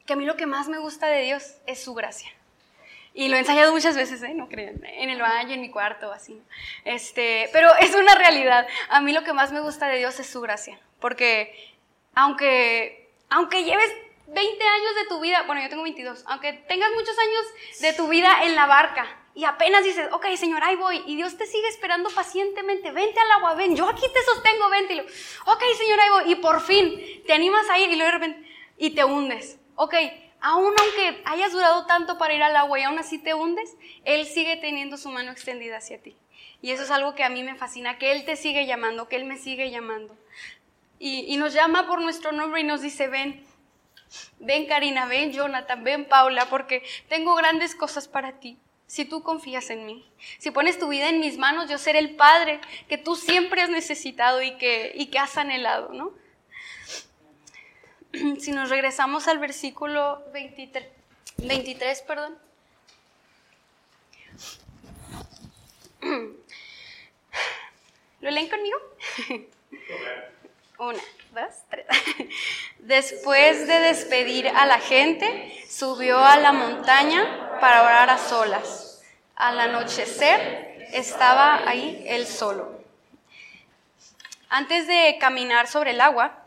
que 0.06 0.14
a 0.14 0.16
mí 0.16 0.26
lo 0.26 0.38
que 0.38 0.46
más 0.46 0.70
me 0.70 0.80
gusta 0.80 1.08
de 1.08 1.22
Dios 1.22 1.58
es 1.68 1.84
su 1.84 1.94
gracia. 1.94 2.32
Y 3.14 3.28
lo 3.28 3.36
he 3.36 3.40
ensayado 3.40 3.72
muchas 3.72 3.96
veces, 3.96 4.22
¿eh? 4.24 4.34
No 4.34 4.50
crean, 4.50 4.84
en 4.84 5.10
el 5.10 5.22
baño, 5.22 5.54
en 5.54 5.62
mi 5.62 5.70
cuarto, 5.70 6.12
así. 6.12 6.42
Este, 6.84 7.50
pero 7.54 7.70
es 7.80 7.94
una 7.94 8.16
realidad. 8.16 8.68
A 8.90 9.02
mí 9.02 9.14
lo 9.14 9.24
que 9.24 9.34
más 9.34 9.52
me 9.52 9.62
gusta 9.62 9.88
de 9.88 9.98
Dios 9.98 10.20
es 10.20 10.28
su 10.28 10.42
gracia. 10.42 10.80
Porque 11.00 11.76
aunque, 12.14 13.10
aunque 13.30 13.64
lleves 13.64 13.90
20 14.28 14.42
años 14.64 14.96
de 14.96 15.08
tu 15.08 15.20
vida, 15.20 15.44
bueno, 15.44 15.62
yo 15.62 15.70
tengo 15.70 15.84
22, 15.84 16.24
aunque 16.28 16.54
tengas 16.54 16.92
muchos 16.94 17.16
años 17.18 17.82
de 17.82 17.94
tu 17.94 18.08
vida 18.08 18.44
en 18.44 18.56
la 18.56 18.66
barca, 18.66 19.08
y 19.36 19.44
apenas 19.44 19.84
dices, 19.84 20.08
ok, 20.14 20.28
Señor, 20.38 20.64
ahí 20.64 20.78
voy. 20.78 21.04
Y 21.06 21.18
Dios 21.18 21.38
te 21.38 21.46
sigue 21.46 21.68
esperando 21.68 22.10
pacientemente. 22.10 22.92
Vente 22.92 23.20
al 23.20 23.32
agua, 23.32 23.54
ven. 23.54 23.76
Yo 23.76 23.90
aquí 23.90 24.02
te 24.02 24.24
sostengo, 24.24 24.70
vente. 24.70 24.94
Y 24.94 24.96
lo, 24.96 25.04
ok, 25.04 25.64
Señor, 25.78 26.00
ahí 26.00 26.10
voy. 26.10 26.32
Y 26.32 26.36
por 26.36 26.62
fin 26.62 27.22
te 27.28 27.34
animas 27.34 27.70
a 27.70 27.78
ir 27.78 27.92
y 27.92 27.98
luego 27.98 28.14
de 28.14 28.18
repente, 28.18 28.50
y 28.78 28.92
te 28.92 29.04
hundes. 29.04 29.60
Ok, 29.76 29.94
aún 30.40 30.74
aunque 30.80 31.22
hayas 31.26 31.52
durado 31.52 31.86
tanto 31.86 32.18
para 32.18 32.34
ir 32.34 32.42
al 32.42 32.56
agua 32.56 32.80
y 32.80 32.84
aún 32.84 32.98
así 32.98 33.18
te 33.18 33.34
hundes, 33.34 33.76
Él 34.06 34.26
sigue 34.26 34.56
teniendo 34.56 34.96
su 34.96 35.10
mano 35.10 35.34
extendida 35.34 35.78
hacia 35.78 36.02
ti. 36.02 36.16
Y 36.62 36.72
eso 36.72 36.84
es 36.84 36.92
algo 36.92 37.14
que 37.14 37.26
a 37.26 37.30
mí 37.30 37.44
me 37.44 37.56
fascina, 37.56 37.98
que 37.98 38.14
Él 38.14 38.24
te 38.24 38.38
sigue 38.38 38.66
llamando, 38.66 39.10
que 39.10 39.18
Él 39.18 39.26
me 39.26 39.38
sigue 39.38 39.70
llamando. 39.70 40.18
Y, 40.98 41.26
y 41.28 41.36
nos 41.36 41.54
llama 41.54 41.88
por 41.88 42.00
nuestro 42.00 42.32
nombre 42.32 42.62
y 42.62 42.64
nos 42.64 42.80
dice, 42.80 43.10
ven, 43.10 43.46
ven 44.40 44.66
Karina, 44.66 45.08
ven 45.08 45.34
Jonathan, 45.34 45.84
ven 45.84 46.06
Paula, 46.06 46.46
porque 46.46 46.84
tengo 47.10 47.36
grandes 47.36 47.76
cosas 47.76 48.08
para 48.08 48.40
ti 48.40 48.58
si 48.88 49.06
tú 49.06 49.24
confías 49.24 49.70
en 49.70 49.86
mí. 49.86 50.10
Si 50.38 50.52
pones 50.52 50.80
tu 50.80 50.88
vida 50.88 51.10
en 51.10 51.20
mis 51.20 51.38
manos, 51.38 51.70
yo 51.70 51.78
seré 51.78 52.00
el 52.00 52.16
Padre 52.16 52.60
que 52.88 52.98
tú 52.98 53.16
siempre 53.16 53.62
has 53.62 53.70
necesitado 53.70 54.42
y 54.42 54.58
que, 54.58 54.92
y 54.96 55.08
que 55.08 55.20
has 55.20 55.38
anhelado, 55.38 55.94
¿no? 55.94 56.14
Si 58.40 58.52
nos 58.52 58.70
regresamos 58.70 59.28
al 59.28 59.40
versículo 59.40 60.24
23, 60.32 60.88
23 61.38 62.02
perdón. 62.04 62.38
¿Lo 68.22 68.32
leen 68.32 68.48
conmigo? 68.50 68.78
Una, 70.78 71.02
dos, 71.34 71.54
tres. 71.70 71.86
Después 72.80 73.66
de 73.68 73.80
despedir 73.80 74.50
a 74.50 74.66
la 74.66 74.80
gente, 74.80 75.64
subió 75.70 76.20
a 76.20 76.36
la 76.38 76.52
montaña 76.52 77.58
para 77.62 77.84
orar 77.84 78.10
a 78.10 78.18
solas. 78.18 79.02
Al 79.36 79.60
anochecer 79.60 80.88
estaba 80.92 81.68
ahí 81.68 82.04
él 82.08 82.28
solo. 82.28 82.80
Antes 84.50 84.88
de 84.88 85.18
caminar 85.20 85.68
sobre 85.68 85.92
el 85.92 86.02
agua, 86.02 86.45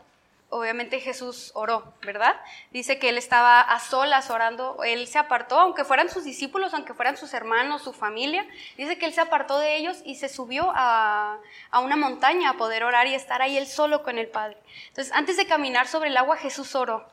obviamente 0.49 0.99
Jesús 0.99 1.51
oró, 1.53 1.93
¿verdad? 2.01 2.35
Dice 2.71 2.97
que 2.99 3.09
él 3.09 3.17
estaba 3.17 3.61
a 3.61 3.79
solas 3.79 4.29
orando, 4.29 4.83
él 4.83 5.07
se 5.07 5.19
apartó, 5.19 5.59
aunque 5.59 5.85
fueran 5.85 6.09
sus 6.09 6.23
discípulos, 6.23 6.73
aunque 6.73 6.93
fueran 6.93 7.17
sus 7.17 7.33
hermanos, 7.33 7.83
su 7.83 7.93
familia, 7.93 8.47
dice 8.77 8.97
que 8.97 9.05
él 9.05 9.13
se 9.13 9.21
apartó 9.21 9.59
de 9.59 9.77
ellos 9.77 10.01
y 10.05 10.15
se 10.15 10.29
subió 10.29 10.71
a, 10.75 11.39
una 11.83 11.95
montaña 11.95 12.51
a 12.51 12.57
poder 12.57 12.83
orar 12.83 13.07
y 13.07 13.13
estar 13.13 13.41
ahí 13.41 13.57
él 13.57 13.67
solo 13.67 14.03
con 14.03 14.17
el 14.17 14.27
Padre. 14.27 14.57
Entonces, 14.87 15.13
antes 15.13 15.37
de 15.37 15.45
caminar 15.45 15.87
sobre 15.87 16.09
el 16.09 16.17
agua, 16.17 16.37
Jesús 16.37 16.75
oró. 16.75 17.07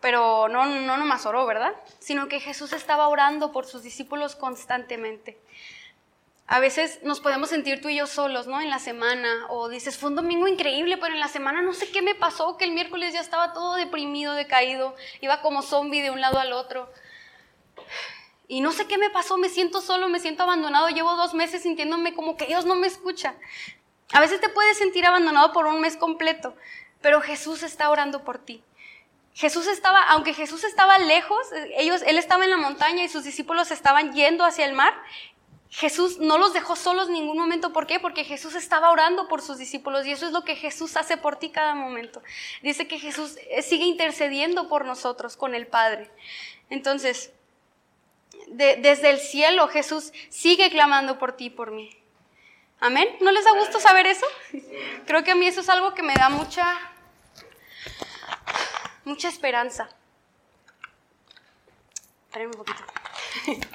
Pero 0.00 0.48
no, 0.48 0.66
no 0.66 0.96
nomás 0.96 1.26
oró, 1.26 1.46
¿verdad? 1.46 1.74
Sino 2.00 2.26
que 2.26 2.40
Jesús 2.40 2.72
estaba 2.72 3.06
orando 3.08 3.52
por 3.52 3.66
sus 3.66 3.82
discípulos 3.82 4.34
constantemente. 4.34 5.38
A 6.46 6.60
veces 6.60 7.00
nos 7.02 7.20
podemos 7.20 7.50
sentir 7.50 7.80
tú 7.80 7.88
y 7.88 7.96
yo 7.96 8.06
solos, 8.06 8.46
¿no? 8.46 8.60
En 8.60 8.68
la 8.68 8.78
semana, 8.78 9.46
o 9.48 9.68
dices, 9.68 9.96
fue 9.96 10.10
un 10.10 10.16
domingo 10.16 10.48
increíble, 10.48 10.98
pero 10.98 11.14
en 11.14 11.20
la 11.20 11.28
semana 11.28 11.62
no 11.62 11.72
sé 11.72 11.90
qué 11.90 12.02
me 12.02 12.14
pasó, 12.14 12.56
que 12.56 12.64
el 12.64 12.72
miércoles 12.72 13.14
ya 13.14 13.20
estaba 13.20 13.52
todo 13.52 13.76
deprimido, 13.76 14.34
decaído, 14.34 14.94
iba 15.20 15.40
como 15.40 15.62
zombie 15.62 16.02
de 16.02 16.10
un 16.10 16.20
lado 16.20 16.38
al 16.38 16.52
otro. 16.52 16.92
Y 18.48 18.60
no 18.60 18.72
sé 18.72 18.86
qué 18.86 18.98
me 18.98 19.08
pasó, 19.08 19.38
me 19.38 19.48
siento 19.48 19.80
solo, 19.80 20.08
me 20.08 20.20
siento 20.20 20.42
abandonado, 20.42 20.88
llevo 20.88 21.16
dos 21.16 21.32
meses 21.32 21.62
sintiéndome 21.62 22.12
como 22.12 22.36
que 22.36 22.46
Dios 22.46 22.66
no 22.66 22.74
me 22.74 22.86
escucha. 22.86 23.34
A 24.12 24.20
veces 24.20 24.40
te 24.40 24.50
puedes 24.50 24.76
sentir 24.76 25.06
abandonado 25.06 25.52
por 25.52 25.66
un 25.66 25.80
mes 25.80 25.96
completo, 25.96 26.54
pero 27.00 27.22
Jesús 27.22 27.62
está 27.62 27.88
orando 27.88 28.24
por 28.24 28.38
ti. 28.38 28.62
Jesús 29.34 29.66
estaba, 29.66 30.02
aunque 30.02 30.34
Jesús 30.34 30.64
estaba 30.64 30.98
lejos, 30.98 31.38
ellos, 31.76 32.02
él 32.02 32.18
estaba 32.18 32.44
en 32.44 32.50
la 32.50 32.58
montaña 32.58 33.02
y 33.02 33.08
sus 33.08 33.24
discípulos 33.24 33.70
estaban 33.70 34.12
yendo 34.12 34.44
hacia 34.44 34.66
el 34.66 34.74
mar, 34.74 34.92
Jesús 35.74 36.18
no 36.18 36.36
los 36.36 36.52
dejó 36.52 36.76
solos 36.76 37.08
en 37.08 37.14
ningún 37.14 37.38
momento. 37.38 37.72
¿Por 37.72 37.86
qué? 37.86 37.98
Porque 37.98 38.24
Jesús 38.24 38.54
estaba 38.54 38.90
orando 38.90 39.26
por 39.26 39.40
sus 39.40 39.56
discípulos 39.56 40.06
y 40.06 40.12
eso 40.12 40.26
es 40.26 40.32
lo 40.32 40.44
que 40.44 40.54
Jesús 40.54 40.98
hace 40.98 41.16
por 41.16 41.36
ti 41.36 41.48
cada 41.48 41.74
momento. 41.74 42.22
Dice 42.60 42.86
que 42.86 42.98
Jesús 42.98 43.38
eh, 43.48 43.62
sigue 43.62 43.86
intercediendo 43.86 44.68
por 44.68 44.84
nosotros 44.84 45.34
con 45.34 45.54
el 45.54 45.66
Padre. 45.66 46.10
Entonces, 46.68 47.32
desde 48.48 49.08
el 49.08 49.18
cielo 49.18 49.66
Jesús 49.68 50.12
sigue 50.28 50.70
clamando 50.70 51.18
por 51.18 51.32
ti 51.32 51.46
y 51.46 51.50
por 51.50 51.70
mí. 51.70 51.96
Amén. 52.78 53.08
¿No 53.22 53.32
les 53.32 53.46
da 53.46 53.52
gusto 53.52 53.80
saber 53.80 54.06
eso? 54.06 54.26
Creo 55.06 55.24
que 55.24 55.30
a 55.30 55.34
mí 55.34 55.46
eso 55.46 55.62
es 55.62 55.70
algo 55.70 55.94
que 55.94 56.02
me 56.02 56.14
da 56.14 56.28
mucha, 56.28 56.66
mucha 59.06 59.28
esperanza. 59.28 59.88
Espérenme 62.26 62.56
un 62.56 62.62
poquito. 62.62 63.72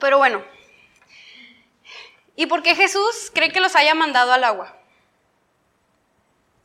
Pero 0.00 0.18
bueno, 0.18 0.44
¿y 2.34 2.46
por 2.46 2.62
qué 2.62 2.74
Jesús 2.74 3.30
cree 3.34 3.52
que 3.52 3.60
los 3.60 3.76
haya 3.76 3.94
mandado 3.94 4.32
al 4.32 4.44
agua? 4.44 4.76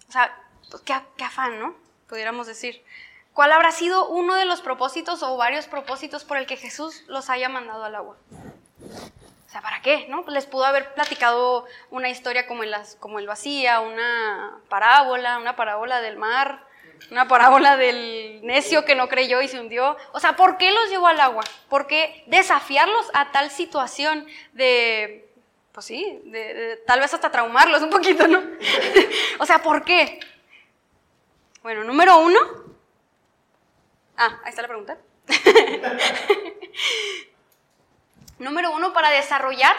O 0.10 0.12
sea, 0.12 0.38
pues, 0.70 0.84
qué, 0.84 0.94
qué 1.17 1.24
afán, 1.24 1.60
¿no? 1.60 1.76
Pudiéramos 2.08 2.48
decir. 2.48 2.84
¿Cuál 3.34 3.54
habrá 3.54 3.72
sido 3.72 4.10
uno 4.10 4.36
de 4.36 4.44
los 4.46 4.62
propósitos 4.62 5.24
o 5.24 5.38
varios 5.38 5.67
propósitos 5.67 6.26
por 6.26 6.36
el 6.36 6.46
que 6.46 6.58
Jesús 6.58 7.04
los 7.08 7.30
haya 7.30 7.48
mandado 7.48 7.86
al 7.86 7.96
agua? 7.96 8.17
O 9.48 9.50
sea, 9.50 9.62
¿para 9.62 9.82
qué? 9.82 10.08
¿No? 10.10 10.24
Pues 10.24 10.34
les 10.34 10.46
pudo 10.46 10.65
haber 10.65 10.94
platicado 10.94 11.65
una 11.89 12.10
historia 12.10 12.46
como, 12.48 12.63
las, 12.63 12.96
como 12.96 13.20
el 13.20 13.28
vacía, 13.28 13.80
una 13.80 14.60
parábola, 14.67 15.38
una 15.38 15.56
parábola 15.56 16.02
del 16.02 16.17
mar, 16.17 16.65
una 17.10 17.28
parábola 17.28 17.78
del 17.78 18.40
necio 18.44 18.86
que 18.86 18.96
no 18.96 19.10
creyó 19.10 19.42
y 19.42 19.48
se 19.48 19.60
hundió. 19.60 19.98
O 20.14 20.20
sea, 20.20 20.36
¿por 20.36 20.58
qué 20.58 20.72
los 20.72 20.90
llevó 20.90 21.08
al 21.08 21.20
agua? 21.20 21.44
¿Por 21.70 21.88
qué 21.88 22.24
desafiarlos 22.28 23.10
a 23.14 23.32
tal 23.32 23.50
situación 23.50 24.28
de, 24.54 25.30
pues 25.72 25.86
sí, 25.86 26.22
de, 26.26 26.82
tal 26.86 27.00
vez 27.00 27.14
hasta 27.14 27.32
traumarlos 27.32 27.82
un 27.82 27.90
poquito, 27.90 28.28
¿no? 28.28 28.42
o 29.40 29.46
sea, 29.46 29.62
¿por 29.62 29.84
qué? 29.84 30.20
Bueno, 31.64 31.84
número 31.84 32.18
uno. 32.18 32.40
Ah, 34.18 34.40
ahí 34.44 34.50
está 34.50 34.62
la 34.62 34.68
pregunta. 34.68 34.98
número 38.40 38.72
uno, 38.72 38.94
para 38.94 39.10
desarrollar 39.10 39.76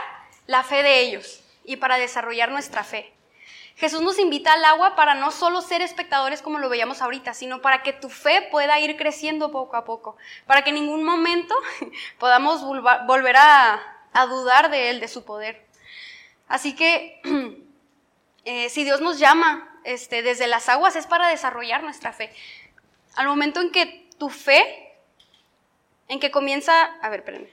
la 0.47 0.63
fe 0.63 0.83
de 0.83 1.01
ellos 1.01 1.43
y 1.65 1.77
para 1.77 1.99
desarrollar 1.99 2.51
nuestra 2.51 2.85
fe. 2.85 3.12
Jesús 3.77 4.01
nos 4.01 4.19
invita 4.19 4.53
al 4.53 4.65
agua 4.65 4.95
para 4.95 5.15
no 5.15 5.31
solo 5.31 5.61
ser 5.63 5.83
espectadores 5.83 6.43
como 6.43 6.59
lo 6.59 6.69
veíamos 6.69 7.03
ahorita, 7.03 7.35
sino 7.35 7.61
para 7.63 7.83
que 7.83 7.93
tu 7.93 8.11
fe 8.11 8.49
pueda 8.51 8.79
ir 8.81 8.97
creciendo 8.97 9.51
poco 9.51 9.77
a 9.77 9.85
poco, 9.85 10.17
para 10.47 10.63
que 10.63 10.71
en 10.71 10.77
ningún 10.77 11.05
momento 11.05 11.55
podamos 12.19 12.65
volver 12.65 13.37
a, 13.37 13.81
dudar 14.29 14.71
de 14.71 14.91
Él, 14.91 15.01
de 15.01 15.09
su 15.09 15.25
poder. 15.25 15.65
Así 16.49 16.75
que 16.75 17.21
eh, 18.45 18.69
si 18.69 18.85
Dios 18.85 19.01
nos 19.01 19.19
llama 19.19 19.69
este, 19.85 20.23
desde 20.23 20.47
las 20.47 20.69
aguas 20.69 20.97
es 20.97 21.07
para 21.07 21.29
desarrollar 21.29 21.83
nuestra 21.83 22.13
fe. 22.13 22.31
Al 23.17 23.27
momento 23.27 23.61
en 23.61 23.71
que 23.71 24.09
tu 24.19 24.29
fe, 24.29 24.95
en 26.09 26.21
que 26.21 26.31
comienza, 26.31 26.85
a 27.01 27.09
ver, 27.09 27.21
espérenme. 27.21 27.51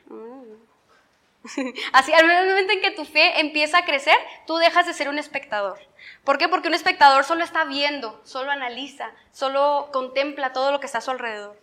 Así, 1.94 2.14
al 2.14 2.28
momento 2.28 2.74
en 2.74 2.82
que 2.82 2.92
tu 2.92 3.06
fe 3.06 3.40
empieza 3.40 3.80
a 3.80 3.86
crecer, 3.86 4.16
tú 4.46 4.58
dejas 4.58 4.86
de 4.86 4.94
ser 4.94 5.10
un 5.10 5.18
espectador. 5.18 5.80
¿Por 6.24 6.38
qué? 6.38 6.48
Porque 6.48 6.68
un 6.68 6.74
espectador 6.74 7.24
solo 7.24 7.44
está 7.44 7.64
viendo, 7.64 8.20
solo 8.24 8.52
analiza, 8.52 9.12
solo 9.32 9.90
contempla 9.94 10.54
todo 10.54 10.72
lo 10.72 10.80
que 10.80 10.86
está 10.86 10.98
a 10.98 11.02
su 11.02 11.12
alrededor. 11.12 11.60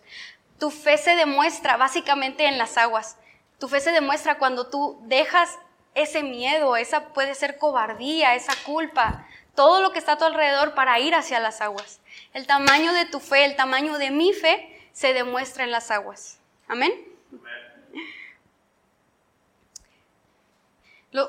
Tu 0.59 0.71
fe 0.71 0.97
se 0.97 1.15
demuestra 1.15 1.77
básicamente 1.77 2.45
en 2.45 2.57
las 2.57 2.77
aguas. 2.77 3.17
Tu 3.59 3.67
fe 3.67 3.79
se 3.79 3.91
demuestra 3.91 4.37
cuando 4.37 4.67
tú 4.67 4.99
dejas 5.03 5.57
ese 5.93 6.23
miedo, 6.23 6.75
esa 6.75 7.09
puede 7.13 7.35
ser 7.35 7.57
cobardía, 7.57 8.35
esa 8.35 8.53
culpa, 8.65 9.27
todo 9.55 9.81
lo 9.81 9.91
que 9.91 9.99
está 9.99 10.13
a 10.13 10.17
tu 10.17 10.25
alrededor 10.25 10.73
para 10.75 10.99
ir 10.99 11.15
hacia 11.15 11.39
las 11.39 11.61
aguas. 11.61 11.99
El 12.33 12.45
tamaño 12.45 12.93
de 12.93 13.05
tu 13.05 13.19
fe, 13.19 13.45
el 13.45 13.55
tamaño 13.55 13.97
de 13.97 14.11
mi 14.11 14.33
fe 14.33 14.89
se 14.91 15.13
demuestra 15.13 15.63
en 15.63 15.71
las 15.71 15.89
aguas. 15.91 16.39
Amén. 16.67 16.91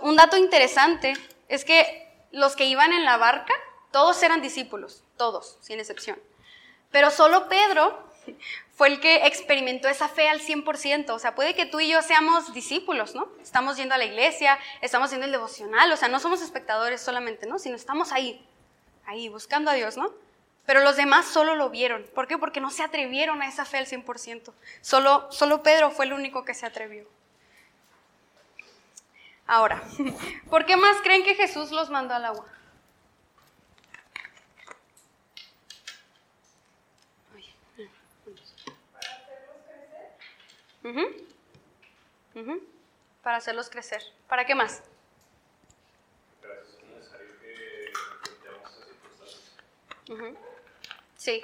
Un 0.01 0.17
dato 0.17 0.37
interesante 0.37 1.15
es 1.49 1.65
que 1.65 2.09
los 2.31 2.57
que 2.57 2.65
iban 2.65 2.93
en 2.93 3.05
la 3.05 3.17
barca, 3.17 3.55
todos 3.91 4.23
eran 4.23 4.43
discípulos, 4.43 5.05
todos, 5.17 5.59
sin 5.61 5.79
excepción. 5.79 6.19
Pero 6.91 7.11
solo 7.11 7.49
Pedro 7.49 8.09
fue 8.73 8.89
el 8.89 9.01
que 9.01 9.27
experimentó 9.27 9.89
esa 9.89 10.09
fe 10.09 10.29
al 10.29 10.41
100%. 10.41 11.11
O 11.11 11.19
sea, 11.19 11.35
puede 11.35 11.55
que 11.55 11.67
tú 11.67 11.81
y 11.81 11.89
yo 11.89 12.03
seamos 12.03 12.53
discípulos, 12.53 13.15
¿no? 13.15 13.29
Estamos 13.41 13.77
yendo 13.77 13.95
a 13.95 13.99
la 13.99 14.05
iglesia, 14.05 14.59
estamos 14.81 15.07
haciendo 15.07 15.27
el 15.27 15.33
devocional, 15.33 15.91
o 15.93 15.97
sea, 15.97 16.09
no 16.09 16.21
somos 16.21 16.43
espectadores 16.43 17.01
solamente, 17.01 17.47
¿no? 17.47 17.59
Sino 17.59 17.77
estamos 17.77 18.13
ahí, 18.13 18.45
ahí, 19.07 19.29
buscando 19.29 19.71
a 19.71 19.75
Dios, 19.75 19.97
¿no? 19.97 20.13
Pero 20.67 20.81
los 20.81 20.97
demás 20.97 21.27
solo 21.27 21.55
lo 21.55 21.71
vieron. 21.71 22.05
¿Por 22.15 22.27
qué? 22.27 22.37
Porque 22.37 22.61
no 22.61 22.71
se 22.71 22.83
atrevieron 22.83 23.41
a 23.41 23.49
esa 23.49 23.65
fe 23.65 23.79
al 23.79 23.87
100%. 23.87 24.53
Solo, 24.83 25.27
solo 25.33 25.63
Pedro 25.63 25.91
fue 25.91 26.05
el 26.05 26.13
único 26.13 26.45
que 26.45 26.53
se 26.53 26.67
atrevió. 26.67 27.09
Ahora, 29.49 29.83
¿por 30.51 30.67
qué 30.67 30.77
más 30.77 31.01
creen 31.03 31.25
que 31.25 31.35
Jesús 31.35 31.73
los 31.73 31.89
mandó 31.89 32.15
al 32.15 32.27
agua? 32.27 32.47
Para 43.23 43.39
hacerlos 43.39 43.69
crecer. 43.69 44.03
¿Para 44.29 44.47
qué 44.47 44.55
más? 44.55 44.83
Sí. 51.17 51.43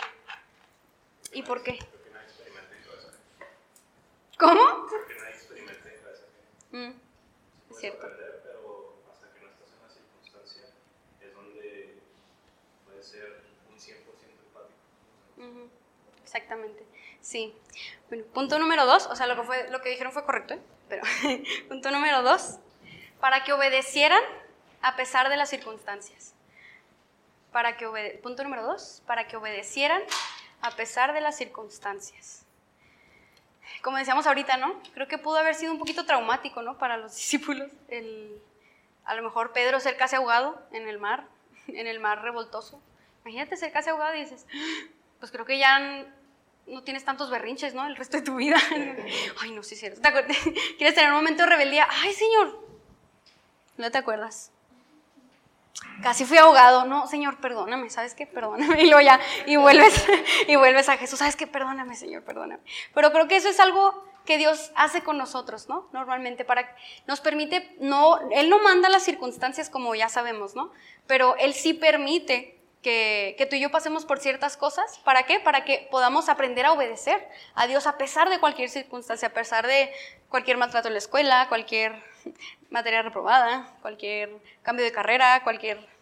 ¿Y 1.32 1.42
por 1.42 1.62
qué? 1.62 1.78
¿Cómo? 4.38 4.86
Porque 4.88 5.14
nadie 5.14 5.34
experimenta 5.34 5.90
mm 7.74 7.80
cierto. 7.80 8.00
Perder, 8.00 8.40
pero 8.42 8.94
hasta 9.10 9.32
que 9.32 9.40
no 9.40 9.48
estás 9.48 9.70
en 9.72 9.82
la 9.82 9.88
circunstancia 9.88 10.62
es 11.20 11.34
donde 11.34 11.98
puede 12.84 13.02
ser 13.02 13.42
un 13.70 13.76
100% 13.76 13.94
empático. 14.46 15.70
Exactamente, 16.22 16.84
sí. 17.20 17.54
Bueno, 18.08 18.24
punto 18.32 18.58
número 18.58 18.86
dos, 18.86 19.06
o 19.06 19.16
sea, 19.16 19.26
lo 19.26 19.36
que, 19.36 19.42
fue, 19.42 19.70
lo 19.70 19.80
que 19.80 19.90
dijeron 19.90 20.12
fue 20.12 20.24
correcto, 20.24 20.54
¿eh? 20.54 20.60
pero 20.88 21.02
punto 21.68 21.90
número 21.90 22.22
dos, 22.22 22.58
para 23.20 23.44
que 23.44 23.52
obedecieran 23.52 24.22
a 24.82 24.96
pesar 24.96 25.28
de 25.28 25.36
las 25.36 25.48
circunstancias. 25.48 26.34
Para 27.52 27.76
que 27.76 28.18
punto 28.22 28.42
número 28.42 28.64
dos, 28.64 29.02
para 29.06 29.28
que 29.28 29.36
obedecieran 29.36 30.02
a 30.60 30.72
pesar 30.72 31.12
de 31.12 31.20
las 31.20 31.36
circunstancias 31.36 32.43
como 33.84 33.98
decíamos 33.98 34.26
ahorita, 34.26 34.56
¿no? 34.56 34.80
Creo 34.94 35.06
que 35.06 35.18
pudo 35.18 35.36
haber 35.36 35.54
sido 35.54 35.70
un 35.70 35.78
poquito 35.78 36.06
traumático, 36.06 36.62
¿no? 36.62 36.78
Para 36.78 36.96
los 36.96 37.14
discípulos, 37.16 37.70
el, 37.88 38.42
a 39.04 39.14
lo 39.14 39.22
mejor 39.22 39.52
Pedro 39.52 39.78
ser 39.78 39.96
casi 39.96 40.16
ahogado 40.16 40.60
en 40.72 40.88
el 40.88 40.98
mar, 40.98 41.26
en 41.68 41.86
el 41.86 42.00
mar 42.00 42.22
revoltoso. 42.22 42.82
Imagínate 43.24 43.56
ser 43.56 43.72
casi 43.72 43.90
ahogado 43.90 44.16
y 44.16 44.20
dices, 44.20 44.46
pues 45.20 45.30
creo 45.30 45.44
que 45.44 45.58
ya 45.58 46.06
no 46.66 46.82
tienes 46.82 47.04
tantos 47.04 47.30
berrinches, 47.30 47.74
¿no? 47.74 47.86
El 47.86 47.96
resto 47.96 48.16
de 48.16 48.22
tu 48.22 48.34
vida. 48.36 48.56
Ay, 49.40 49.52
no, 49.52 49.62
sí, 49.62 49.76
sí. 49.76 49.90
¿Quieres 50.78 50.94
tener 50.94 51.10
un 51.10 51.16
momento 51.16 51.42
de 51.42 51.50
rebeldía? 51.50 51.86
Ay, 51.90 52.12
Señor, 52.14 52.58
no 53.76 53.90
te 53.90 53.98
acuerdas. 53.98 54.50
Casi 56.02 56.24
fui 56.24 56.38
ahogado, 56.38 56.84
no, 56.84 57.06
Señor, 57.06 57.38
perdóname, 57.38 57.88
¿sabes 57.90 58.14
qué? 58.14 58.26
Perdóname. 58.26 58.64
Y 58.82 58.86
luego 58.86 59.00
ya, 59.00 59.20
y 59.46 59.56
vuelves, 59.56 60.04
y 60.48 60.56
vuelves 60.56 60.88
a 60.88 60.96
Jesús, 60.96 61.18
¿sabes 61.18 61.36
qué? 61.36 61.46
Perdóname, 61.46 61.94
Señor, 61.96 62.22
perdóname. 62.22 62.62
Pero 62.94 63.12
creo 63.12 63.28
que 63.28 63.36
eso 63.36 63.48
es 63.48 63.60
algo 63.60 64.04
que 64.24 64.38
Dios 64.38 64.72
hace 64.74 65.02
con 65.02 65.18
nosotros, 65.18 65.68
¿no? 65.68 65.88
Normalmente, 65.92 66.44
para 66.44 66.74
nos 67.06 67.20
permite, 67.20 67.76
no, 67.80 68.18
Él 68.30 68.48
no 68.48 68.58
manda 68.58 68.88
las 68.88 69.02
circunstancias 69.02 69.70
como 69.70 69.94
ya 69.94 70.08
sabemos, 70.08 70.54
¿no? 70.54 70.72
Pero 71.06 71.36
Él 71.36 71.54
sí 71.54 71.74
permite 71.74 72.58
que, 72.82 73.34
que, 73.38 73.46
tú 73.46 73.56
y 73.56 73.60
yo 73.60 73.70
pasemos 73.70 74.04
por 74.04 74.18
ciertas 74.18 74.56
cosas. 74.56 74.98
¿Para 75.04 75.24
qué? 75.24 75.40
Para 75.40 75.64
que 75.64 75.88
podamos 75.90 76.28
aprender 76.28 76.66
a 76.66 76.72
obedecer 76.72 77.26
a 77.54 77.66
Dios 77.66 77.86
a 77.86 77.96
pesar 77.96 78.28
de 78.28 78.40
cualquier 78.40 78.68
circunstancia, 78.68 79.28
a 79.28 79.32
pesar 79.32 79.66
de 79.66 79.92
cualquier 80.28 80.58
maltrato 80.58 80.88
en 80.88 80.94
la 80.94 80.98
escuela, 80.98 81.46
cualquier 81.48 82.02
materia 82.70 83.02
reprobada, 83.02 83.72
cualquier 83.82 84.30
cambio 84.62 84.84
de 84.84 84.92
carrera, 84.92 85.42
cualquier... 85.42 85.78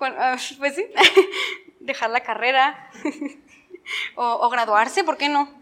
Ah, 0.00 0.36
pues 0.58 0.76
sí, 0.76 0.86
dejar 1.80 2.10
la 2.10 2.20
carrera 2.20 2.90
o, 4.14 4.48
graduarse, 4.48 5.04
¿por 5.04 5.16
qué 5.16 5.28
no? 5.28 5.52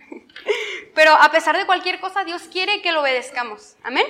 Pero 0.94 1.12
a 1.12 1.30
pesar 1.30 1.56
de 1.56 1.66
cualquier 1.66 2.00
cosa, 2.00 2.24
Dios 2.24 2.42
quiere 2.42 2.82
que 2.82 2.92
lo 2.92 3.00
obedezcamos. 3.00 3.76
Amén. 3.82 4.06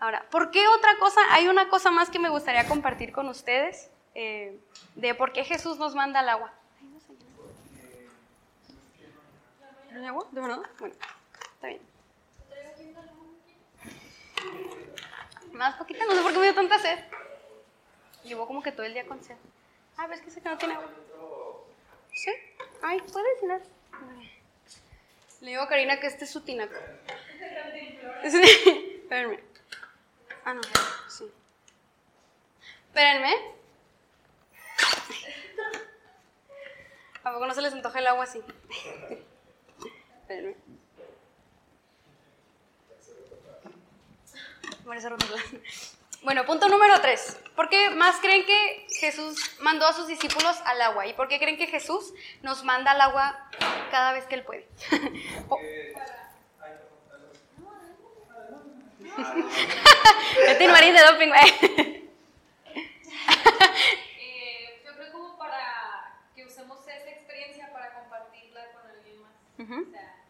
Ahora, 0.00 0.24
¿por 0.30 0.50
qué 0.50 0.66
otra 0.68 0.96
cosa? 0.98 1.20
Hay 1.30 1.48
una 1.48 1.68
cosa 1.68 1.90
más 1.90 2.10
que 2.10 2.18
me 2.18 2.28
gustaría 2.28 2.66
compartir 2.66 3.12
con 3.12 3.28
ustedes 3.28 3.90
eh, 4.14 4.58
de 4.96 5.14
por 5.14 5.32
qué 5.32 5.44
Jesús 5.44 5.78
nos 5.78 5.94
manda 5.94 6.20
al 6.20 6.28
agua. 6.28 6.52
¿Quieres 9.88 10.08
agua? 10.08 10.26
¿De 10.30 10.40
verdad? 10.40 10.62
Bueno, 10.78 10.94
está 11.54 11.68
bien. 11.68 11.93
Más 15.54 15.76
poquita, 15.76 16.04
no 16.04 16.14
sé 16.14 16.22
por 16.22 16.32
qué 16.32 16.38
me 16.38 16.44
dio 16.44 16.54
tanta 16.54 16.78
sed. 16.80 16.98
Llevo 18.24 18.46
como 18.46 18.62
que 18.62 18.72
todo 18.72 18.84
el 18.84 18.92
día 18.92 19.06
con 19.06 19.22
sed. 19.22 19.36
Ah, 19.96 20.08
ves 20.08 20.20
que 20.20 20.30
sé 20.30 20.40
que 20.40 20.48
no 20.48 20.58
tiene 20.58 20.74
agua. 20.74 20.90
¿Sí? 22.12 22.30
Ay, 22.82 23.00
puedes 23.12 23.40
llenar. 23.40 23.62
Le 25.40 25.50
digo 25.50 25.62
a 25.62 25.68
Karina 25.68 26.00
que 26.00 26.08
este 26.08 26.24
es 26.24 26.30
su 26.30 26.40
tinaco. 26.40 26.74
Sí, 28.28 28.42
espérenme. 29.02 29.40
Ah, 30.44 30.54
no, 30.54 30.60
sí. 31.08 31.30
Espérenme. 32.88 33.34
¿A 37.22 37.32
poco 37.32 37.46
no 37.46 37.54
se 37.54 37.62
les 37.62 37.72
antoja 37.72 38.00
el 38.00 38.06
agua 38.08 38.24
así? 38.24 38.42
Espérenme. 40.20 40.56
Bueno, 46.22 46.46
punto 46.46 46.68
número 46.68 46.98
tres. 47.02 47.38
¿Por 47.54 47.68
qué 47.68 47.90
más 47.90 48.16
creen 48.16 48.46
que 48.46 48.86
Jesús 48.98 49.58
mandó 49.60 49.86
a 49.86 49.92
sus 49.92 50.06
discípulos 50.06 50.56
al 50.64 50.80
agua? 50.80 51.06
¿Y 51.06 51.12
por 51.12 51.28
qué 51.28 51.38
creen 51.38 51.58
que 51.58 51.66
Jesús 51.66 52.14
nos 52.40 52.64
manda 52.64 52.92
al 52.92 53.00
agua 53.02 53.50
cada 53.90 54.14
vez 54.14 54.24
que 54.24 54.36
Él 54.36 54.42
puede? 54.42 54.66
Oh. 55.50 55.58
Tiene 60.58 60.92
de 60.92 61.00
doping, 61.04 61.28
güey. 61.28 62.04
Eh, 64.18 64.82
yo 64.84 64.92
creo 64.94 65.12
como 65.12 65.38
para 65.38 66.18
que 66.34 66.44
usemos 66.46 66.80
esa 66.80 67.10
experiencia 67.10 67.72
para 67.72 67.94
compartirla 67.94 68.72
con 68.72 68.90
alguien 68.90 69.20
más. 69.20 69.30
O 69.58 69.64
sea, 69.90 70.23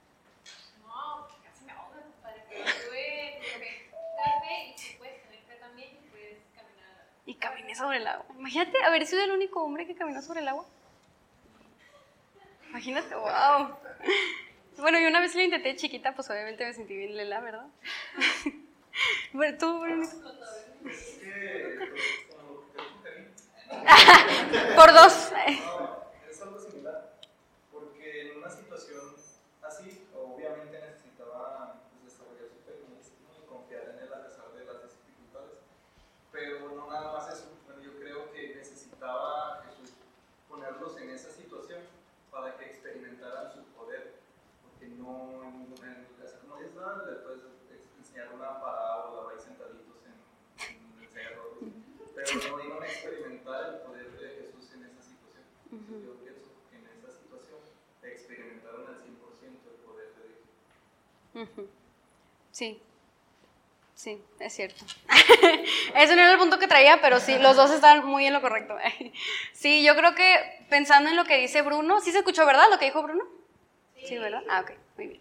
Y 7.26 7.34
caminé 7.36 7.74
sobre 7.74 7.98
el 7.98 8.06
agua. 8.06 8.26
Imagínate 8.38 8.82
haber 8.84 9.06
sido 9.06 9.24
el 9.24 9.30
único 9.30 9.62
hombre 9.62 9.86
que 9.86 9.94
caminó 9.94 10.20
sobre 10.20 10.40
el 10.40 10.48
agua. 10.48 10.66
Imagínate, 12.68 13.14
wow. 13.14 13.76
Bueno, 14.78 14.98
yo 14.98 15.08
una 15.08 15.20
vez 15.20 15.34
lo 15.34 15.42
intenté 15.42 15.76
chiquita, 15.76 16.14
pues 16.14 16.28
obviamente 16.30 16.66
me 16.66 16.74
sentí 16.74 16.96
bien 16.96 17.16
lela, 17.16 17.40
¿verdad? 17.40 17.66
Bueno, 19.32 19.58
tú, 19.58 19.82
Por 24.76 24.92
dos. 24.92 25.32
es 26.30 26.42
algo 26.42 26.58
similar, 26.60 27.16
porque 27.72 28.30
en 28.30 28.38
una 28.38 28.48
situación 28.50 29.16
así, 29.62 30.06
obviamente 30.14 30.78
necesitaba 30.78 31.80
pues, 31.90 32.12
desarrollar 32.12 32.48
su 32.48 32.58
fe 32.62 32.78
y 32.78 33.46
confiar 33.48 33.82
en 33.94 33.98
él 34.04 34.12
a 34.12 34.22
pesar 34.26 34.52
de 34.52 34.64
las 34.64 34.82
dificultades. 34.82 35.58
Pero 36.30 36.68
no 36.74 36.90
nada 36.90 37.12
más 37.12 37.32
eso, 37.32 37.46
yo 37.82 37.98
creo 37.98 38.32
que 38.32 38.54
necesitaba 38.54 39.64
Jesús 39.66 39.94
ponerlos 40.48 40.96
en 40.98 41.10
esa 41.10 41.30
situación 41.30 41.80
para 42.30 42.56
que 42.56 42.66
experimentaran 42.66 43.52
su 43.52 43.64
poder, 43.74 44.14
no, 45.04 45.54
en, 45.84 46.06
como 46.40 46.56
dices, 46.58 46.74
le 46.74 47.16
puedes 47.22 47.40
enseñar 47.98 48.32
una 48.34 48.60
parábola, 48.60 49.22
vais 49.28 49.42
sentaditos 49.42 50.00
en, 50.08 50.16
en 50.74 51.02
el 51.02 51.08
cerro, 51.08 51.44
pero 52.14 52.56
no 52.56 52.64
iban 52.64 52.82
a 52.82 52.86
experimentar 52.86 53.60
el 53.68 53.78
poder 53.80 54.10
de 54.18 54.28
Jesús 54.40 54.72
en 54.74 54.84
esa 54.84 55.02
situación. 55.02 55.44
Entonces, 55.70 56.04
yo 56.04 56.14
pienso 56.24 56.48
que 56.70 56.76
en 56.76 56.84
esa 56.86 57.10
situación 57.12 57.60
experimentaron 58.02 58.86
al 58.88 58.96
100% 59.02 59.68
el 59.70 59.80
poder 59.84 60.08
de 60.16 60.24
Dios. 60.32 61.68
Sí, 62.52 62.80
Sí, 63.94 64.20
es 64.40 64.52
cierto. 64.52 64.84
Ese 65.94 66.16
no 66.16 66.22
era 66.22 66.32
el 66.32 66.38
punto 66.38 66.58
que 66.58 66.66
traía, 66.66 67.00
pero 67.00 67.20
sí, 67.20 67.38
los 67.38 67.56
dos 67.56 67.70
están 67.70 68.04
muy 68.04 68.26
en 68.26 68.32
lo 68.32 68.40
correcto. 68.40 68.76
sí, 69.52 69.84
yo 69.84 69.94
creo 69.94 70.14
que 70.14 70.66
pensando 70.68 71.10
en 71.10 71.16
lo 71.16 71.24
que 71.24 71.38
dice 71.38 71.62
Bruno, 71.62 72.00
¿sí 72.00 72.10
se 72.12 72.18
escuchó, 72.18 72.44
verdad, 72.44 72.66
lo 72.70 72.78
que 72.78 72.86
dijo 72.86 73.02
Bruno? 73.02 73.24
Sí, 73.94 74.06
¿Sí 74.08 74.18
¿verdad? 74.18 74.42
Ah, 74.48 74.60
ok, 74.60 74.72
muy 74.96 75.06
bien. 75.08 75.20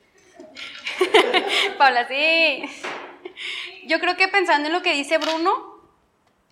Paula, 1.77 2.07
sí. 2.07 2.63
Yo 3.86 3.99
creo 3.99 4.15
que 4.15 4.27
pensando 4.27 4.67
en 4.67 4.73
lo 4.73 4.81
que 4.81 4.93
dice 4.93 5.17
Bruno, 5.17 5.81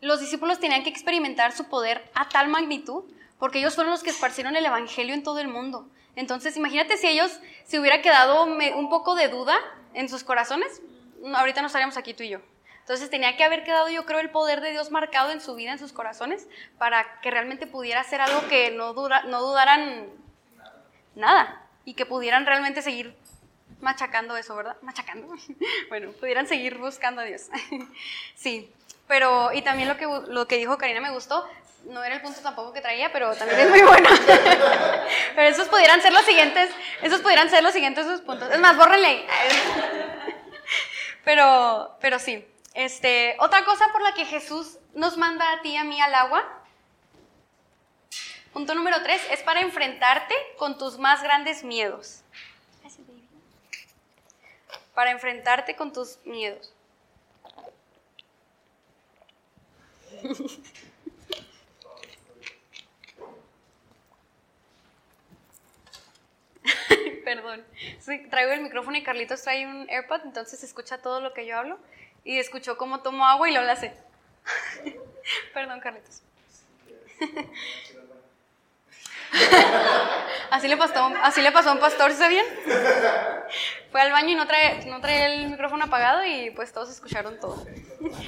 los 0.01 0.19
discípulos 0.19 0.59
tenían 0.59 0.83
que 0.83 0.89
experimentar 0.89 1.51
su 1.51 1.69
poder 1.69 2.09
a 2.15 2.27
tal 2.27 2.47
magnitud, 2.47 3.03
porque 3.39 3.59
ellos 3.59 3.75
fueron 3.75 3.91
los 3.91 4.03
que 4.03 4.09
esparcieron 4.09 4.55
el 4.55 4.65
Evangelio 4.65 5.13
en 5.13 5.23
todo 5.23 5.39
el 5.39 5.47
mundo. 5.47 5.87
Entonces, 6.15 6.57
imagínate 6.57 6.97
si 6.97 7.07
ellos 7.07 7.39
se 7.63 7.79
hubiera 7.79 8.01
quedado 8.01 8.43
un 8.43 8.89
poco 8.89 9.15
de 9.15 9.29
duda 9.29 9.55
en 9.93 10.09
sus 10.09 10.23
corazones, 10.23 10.81
ahorita 11.35 11.61
no 11.61 11.67
estaríamos 11.67 11.97
aquí 11.97 12.13
tú 12.13 12.23
y 12.23 12.29
yo. 12.29 12.39
Entonces 12.79 13.09
tenía 13.09 13.37
que 13.37 13.43
haber 13.43 13.63
quedado, 13.63 13.89
yo 13.89 14.05
creo, 14.05 14.19
el 14.19 14.31
poder 14.31 14.59
de 14.59 14.71
Dios 14.71 14.91
marcado 14.91 15.31
en 15.31 15.39
su 15.39 15.55
vida, 15.55 15.71
en 15.71 15.79
sus 15.79 15.93
corazones, 15.93 16.47
para 16.77 17.21
que 17.21 17.31
realmente 17.31 17.67
pudiera 17.67 18.03
ser 18.03 18.21
algo 18.21 18.47
que 18.49 18.71
no, 18.71 18.93
dura, 18.93 19.23
no 19.23 19.41
dudaran 19.41 20.09
nada 21.15 21.60
y 21.85 21.93
que 21.93 22.05
pudieran 22.05 22.45
realmente 22.45 22.81
seguir 22.81 23.15
machacando 23.81 24.37
eso, 24.37 24.55
¿verdad? 24.55 24.77
Machacando. 24.81 25.27
Bueno, 25.89 26.11
pudieran 26.11 26.47
seguir 26.47 26.77
buscando 26.77 27.21
a 27.21 27.25
Dios. 27.25 27.49
Sí, 28.35 28.71
pero, 29.07 29.51
y 29.53 29.61
también 29.61 29.89
lo 29.89 29.97
que, 29.97 30.05
lo 30.05 30.47
que 30.47 30.57
dijo 30.57 30.77
Karina 30.77 31.01
me 31.01 31.11
gustó, 31.11 31.45
no 31.85 32.03
era 32.03 32.15
el 32.15 32.21
punto 32.21 32.39
tampoco 32.41 32.73
que 32.73 32.81
traía, 32.81 33.11
pero 33.11 33.35
también 33.35 33.59
es 33.61 33.69
muy 33.69 33.81
bueno. 33.81 34.09
Pero 35.35 35.49
esos 35.49 35.67
pudieran 35.67 36.01
ser 36.01 36.13
los 36.13 36.23
siguientes, 36.23 36.69
esos 37.01 37.21
pudieran 37.21 37.49
ser 37.49 37.63
los 37.63 37.73
siguientes 37.73 38.05
esos 38.05 38.21
puntos. 38.21 38.51
Es 38.51 38.59
más, 38.59 38.77
bórrenle. 38.77 39.25
Pero, 41.23 41.97
pero 41.99 42.19
sí. 42.19 42.47
Este, 42.73 43.35
otra 43.39 43.65
cosa 43.65 43.85
por 43.91 44.01
la 44.01 44.13
que 44.13 44.25
Jesús 44.25 44.77
nos 44.93 45.17
manda 45.17 45.51
a 45.53 45.61
ti 45.61 45.71
y 45.71 45.77
a 45.77 45.83
mí 45.83 45.99
al 46.01 46.13
agua. 46.13 46.60
Punto 48.53 48.75
número 48.75 49.01
tres 49.01 49.21
es 49.31 49.41
para 49.43 49.61
enfrentarte 49.61 50.35
con 50.57 50.77
tus 50.77 50.97
más 50.97 51.23
grandes 51.23 51.63
miedos. 51.63 52.21
Para 54.93 55.11
enfrentarte 55.11 55.75
con 55.77 55.93
tus 55.93 56.19
miedos. 56.25 56.73
Perdón. 67.23 67.63
traigo 68.29 68.51
el 68.51 68.61
micrófono 68.61 68.97
y 68.97 69.03
Carlitos 69.03 69.41
trae 69.43 69.65
un 69.65 69.89
AirPod, 69.89 70.25
entonces 70.25 70.61
escucha 70.63 71.01
todo 71.01 71.21
lo 71.21 71.33
que 71.33 71.45
yo 71.45 71.57
hablo 71.57 71.79
y 72.25 72.37
escuchó 72.37 72.77
cómo 72.77 73.01
tomo 73.01 73.25
agua 73.25 73.49
y 73.49 73.53
lo 73.53 73.61
hace. 73.61 73.93
Perdón, 75.53 75.79
Carlitos. 75.79 76.21
así, 80.51 80.67
le 80.67 80.77
pasó, 80.77 80.99
a 80.99 81.73
un 81.73 81.79
pastor, 81.79 82.11
¿sabían? 82.13 82.45
Fue 83.91 84.01
al 84.01 84.11
baño 84.11 84.29
y 84.29 84.35
no 84.35 84.47
trae, 84.47 84.85
no 84.85 84.99
trae 85.01 85.25
el 85.25 85.49
micrófono 85.49 85.85
apagado 85.85 86.23
y 86.25 86.51
pues 86.51 86.73
todos 86.73 86.89
escucharon 86.89 87.39
todo. 87.39 87.65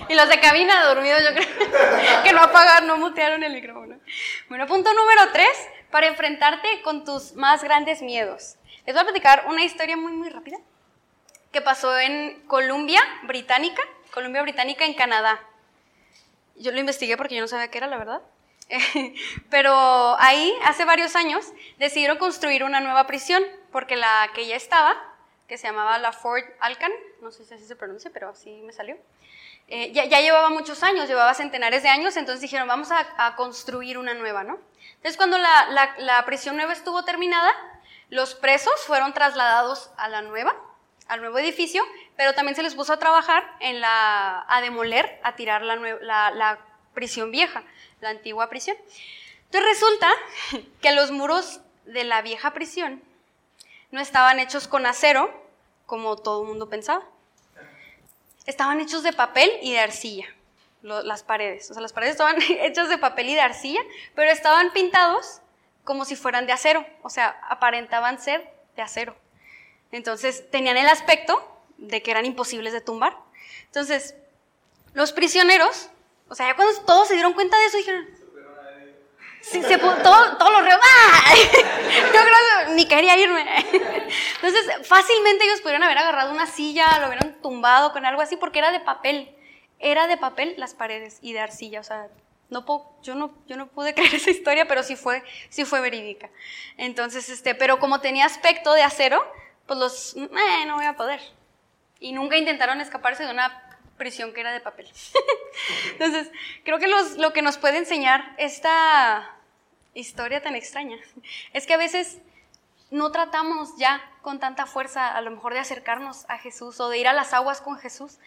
y 0.09 0.15
los 0.15 0.29
de 0.29 0.39
cabina 0.39 0.83
dormidos, 0.85 1.21
yo 1.23 1.33
creo 1.33 1.47
que 2.23 2.33
no 2.33 2.41
apagaron, 2.41 2.87
no 2.87 2.97
mutearon 2.97 3.43
el 3.43 3.53
micrófono. 3.53 3.99
Bueno, 4.49 4.67
punto 4.67 4.93
número 4.93 5.31
tres, 5.31 5.57
para 5.91 6.07
enfrentarte 6.07 6.81
con 6.83 7.05
tus 7.05 7.33
más 7.33 7.63
grandes 7.63 8.01
miedos. 8.01 8.55
Les 8.85 8.95
voy 8.95 9.01
a 9.01 9.05
platicar 9.05 9.45
una 9.47 9.63
historia 9.63 9.95
muy, 9.95 10.11
muy 10.11 10.29
rápida 10.29 10.57
que 11.51 11.61
pasó 11.61 11.97
en 11.99 12.41
Columbia 12.47 13.01
Británica, 13.23 13.81
Columbia 14.11 14.41
Británica 14.41 14.85
en 14.85 14.95
Canadá. 14.95 15.39
Yo 16.55 16.71
lo 16.71 16.79
investigué 16.79 17.15
porque 17.15 17.35
yo 17.35 17.41
no 17.41 17.47
sabía 17.47 17.69
qué 17.69 17.77
era, 17.77 17.87
la 17.87 17.97
verdad. 17.97 18.21
Pero 19.49 20.15
ahí, 20.19 20.53
hace 20.65 20.85
varios 20.85 21.15
años, 21.15 21.51
decidieron 21.77 22.17
construir 22.17 22.63
una 22.63 22.79
nueva 22.79 23.07
prisión, 23.07 23.43
porque 23.71 23.95
la 23.95 24.29
que 24.33 24.47
ya 24.47 24.55
estaba, 24.55 24.95
que 25.47 25.57
se 25.57 25.67
llamaba 25.67 25.97
la 25.99 26.11
Fort 26.11 26.45
Alcan, 26.59 26.91
no 27.21 27.31
sé 27.31 27.45
si 27.45 27.53
así 27.53 27.65
se 27.65 27.75
pronuncia, 27.75 28.11
pero 28.13 28.29
así 28.29 28.61
me 28.63 28.73
salió, 28.73 28.97
eh, 29.67 29.91
ya, 29.93 30.05
llevaba 30.05 30.49
muchos 30.49 30.83
años, 30.83 31.07
llevaba 31.07 31.33
centenares 31.33 31.83
de 31.83 31.89
años, 31.89 32.17
entonces 32.17 32.41
dijeron, 32.41 32.67
vamos 32.67 32.89
a, 32.91 33.35
construir 33.35 33.97
una 33.97 34.13
nueva, 34.13 34.43
¿no? 34.43 34.59
Entonces, 34.95 35.17
cuando 35.17 35.37
la, 35.37 35.95
la 35.97 36.25
prisión 36.25 36.55
nueva 36.57 36.73
estuvo 36.73 37.03
terminada, 37.05 37.51
los 38.09 38.35
presos 38.35 38.73
fueron 38.85 39.13
trasladados 39.13 39.91
a 39.97 40.09
la 40.09 40.21
nueva, 40.21 40.55
al 41.07 41.21
nuevo 41.21 41.37
edificio, 41.39 41.83
pero 42.15 42.33
también 42.33 42.55
se 42.55 42.63
les 42.63 42.75
puso 42.75 42.93
a 42.93 42.99
trabajar 42.99 43.43
en 43.59 43.81
la, 43.81 44.45
a 44.47 44.61
demoler, 44.61 45.19
a 45.23 45.35
tirar 45.35 45.61
la, 45.61 45.75
la 46.31 46.59
prisión 46.93 47.31
vieja, 47.31 47.63
la 48.03 48.09
antigua 48.09 48.49
prisión. 48.49 48.77
Entonces 49.45 49.69
resulta 49.69 50.11
que 50.81 50.91
los 50.91 51.11
muros 51.11 51.61
de 51.85 52.03
la 52.03 52.21
vieja 52.21 52.53
prisión 52.53 53.01
no 53.91 54.01
estaban 54.01 54.39
hechos 54.39 54.67
con 54.67 54.85
acero, 54.85 55.31
como 55.85 56.15
todo 56.15 56.41
el 56.41 56.47
mundo 56.47 56.69
pensaba. 56.69 57.03
Estaban 58.45 58.81
hechos 58.81 59.03
de 59.03 59.13
papel 59.13 59.51
y 59.61 59.71
de 59.71 59.79
arcilla, 59.79 60.25
las 60.81 61.23
paredes. 61.23 61.69
O 61.71 61.73
sea, 61.73 61.81
las 61.81 61.93
paredes 61.93 62.13
estaban 62.13 62.35
hechas 62.49 62.89
de 62.89 62.97
papel 62.97 63.29
y 63.29 63.35
de 63.35 63.41
arcilla, 63.41 63.81
pero 64.15 64.31
estaban 64.31 64.71
pintados 64.73 65.41
como 65.83 66.05
si 66.05 66.15
fueran 66.15 66.45
de 66.45 66.53
acero. 66.53 66.85
O 67.03 67.09
sea, 67.09 67.39
aparentaban 67.47 68.19
ser 68.19 68.51
de 68.75 68.81
acero. 68.81 69.15
Entonces 69.91 70.49
tenían 70.49 70.77
el 70.77 70.87
aspecto 70.87 71.47
de 71.77 72.01
que 72.01 72.11
eran 72.11 72.25
imposibles 72.25 72.73
de 72.73 72.81
tumbar. 72.81 73.15
Entonces, 73.65 74.15
los 74.93 75.11
prisioneros, 75.11 75.89
o 76.33 76.35
sea, 76.35 76.47
ya 76.47 76.55
cuando 76.55 76.81
todos 76.81 77.07
se 77.07 77.13
dieron 77.13 77.33
cuenta 77.33 77.55
de 77.59 77.65
eso, 77.67 77.77
dijeron, 77.77 78.07
Sí, 79.39 79.61
se 79.61 79.77
todo, 79.77 80.37
todos 80.37 80.51
los 80.51 80.63
reos, 80.63 80.79
¡ah! 80.81 81.35
Yo 82.13 82.21
creo 82.21 82.65
que 82.65 82.73
ni 82.73 82.87
quería 82.87 83.15
irme. 83.17 83.45
Entonces, 84.35 84.87
fácilmente 84.87 85.43
ellos 85.43 85.61
pudieron 85.61 85.83
haber 85.83 85.99
agarrado 85.99 86.31
una 86.31 86.47
silla, 86.47 86.97
lo 86.99 87.07
hubieran 87.07 87.39
tumbado 87.41 87.91
con 87.91 88.03
algo 88.05 88.21
así, 88.21 88.35
porque 88.35 88.59
era 88.59 88.71
de 88.71 88.79
papel. 88.79 89.35
Era 89.79 90.07
de 90.07 90.17
papel 90.17 90.55
las 90.57 90.73
paredes 90.73 91.19
y 91.21 91.33
de 91.33 91.41
arcilla. 91.41 91.81
O 91.81 91.83
sea, 91.83 92.07
no 92.49 92.65
puedo, 92.65 92.89
yo, 93.03 93.13
no, 93.13 93.35
yo 93.45 93.55
no 93.55 93.67
pude 93.67 93.93
creer 93.95 94.15
esa 94.15 94.31
historia, 94.31 94.67
pero 94.67 94.81
sí 94.81 94.95
fue, 94.95 95.21
sí 95.49 95.65
fue 95.65 95.81
verídica. 95.81 96.31
Entonces, 96.77 97.29
este, 97.29 97.53
pero 97.53 97.79
como 97.79 98.01
tenía 98.01 98.25
aspecto 98.25 98.73
de 98.73 98.81
acero, 98.81 99.23
pues 99.67 99.77
los, 99.77 100.15
eh, 100.15 100.65
no 100.65 100.77
voy 100.77 100.85
a 100.85 100.95
poder. 100.95 101.19
Y 101.99 102.13
nunca 102.13 102.37
intentaron 102.37 102.81
escaparse 102.81 103.23
de 103.25 103.31
una 103.31 103.62
prisión 103.97 104.33
que 104.33 104.41
era 104.41 104.51
de 104.51 104.59
papel. 104.59 104.87
Entonces, 105.91 106.31
creo 106.63 106.79
que 106.79 106.87
lo 106.87 107.33
que 107.33 107.41
nos 107.41 107.57
puede 107.57 107.77
enseñar 107.77 108.35
esta 108.37 109.37
historia 109.93 110.41
tan 110.41 110.55
extraña 110.55 110.97
es 111.53 111.65
que 111.65 111.73
a 111.73 111.77
veces 111.77 112.19
no 112.91 113.11
tratamos 113.11 113.75
ya 113.77 114.01
con 114.21 114.39
tanta 114.39 114.67
fuerza 114.67 115.09
a 115.15 115.21
lo 115.21 115.31
mejor 115.31 115.53
de 115.53 115.59
acercarnos 115.59 116.25
a 116.29 116.37
Jesús 116.37 116.79
o 116.79 116.89
de 116.89 116.99
ir 116.99 117.07
a 117.07 117.13
las 117.13 117.33
aguas 117.33 117.59
con 117.59 117.77
Jesús, 117.77 118.19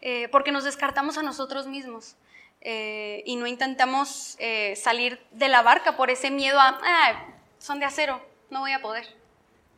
eh, 0.00 0.28
porque 0.28 0.50
nos 0.50 0.64
descartamos 0.64 1.18
a 1.18 1.22
nosotros 1.22 1.66
mismos 1.66 2.16
eh, 2.62 3.22
y 3.26 3.36
no 3.36 3.46
intentamos 3.46 4.36
eh, 4.38 4.76
salir 4.76 5.20
de 5.30 5.48
la 5.48 5.62
barca 5.62 5.96
por 5.96 6.10
ese 6.10 6.30
miedo 6.30 6.58
a, 6.58 6.80
ah, 6.82 7.26
son 7.58 7.78
de 7.80 7.84
acero, 7.84 8.20
no 8.48 8.60
voy 8.60 8.72
a 8.72 8.80
poder. 8.80 9.06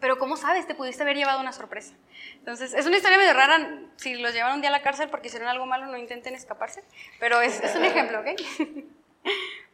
Pero 0.00 0.18
¿cómo 0.18 0.36
sabes? 0.36 0.66
Te 0.66 0.74
pudiste 0.74 1.02
haber 1.02 1.16
llevado 1.16 1.40
una 1.40 1.52
sorpresa. 1.52 1.94
Entonces, 2.34 2.74
es 2.74 2.86
una 2.86 2.96
historia 2.96 3.18
medio 3.18 3.32
rara. 3.32 3.80
Si 3.96 4.14
los 4.14 4.34
llevan 4.34 4.54
un 4.54 4.60
día 4.60 4.68
a 4.68 4.72
la 4.72 4.82
cárcel 4.82 5.08
porque 5.08 5.28
hicieron 5.28 5.48
algo 5.48 5.66
malo, 5.66 5.86
no 5.86 5.96
intenten 5.96 6.34
escaparse. 6.34 6.84
Pero 7.18 7.40
es, 7.40 7.60
un 7.74 7.84
ejemplo, 7.84 8.20
¿ok? 8.20 8.26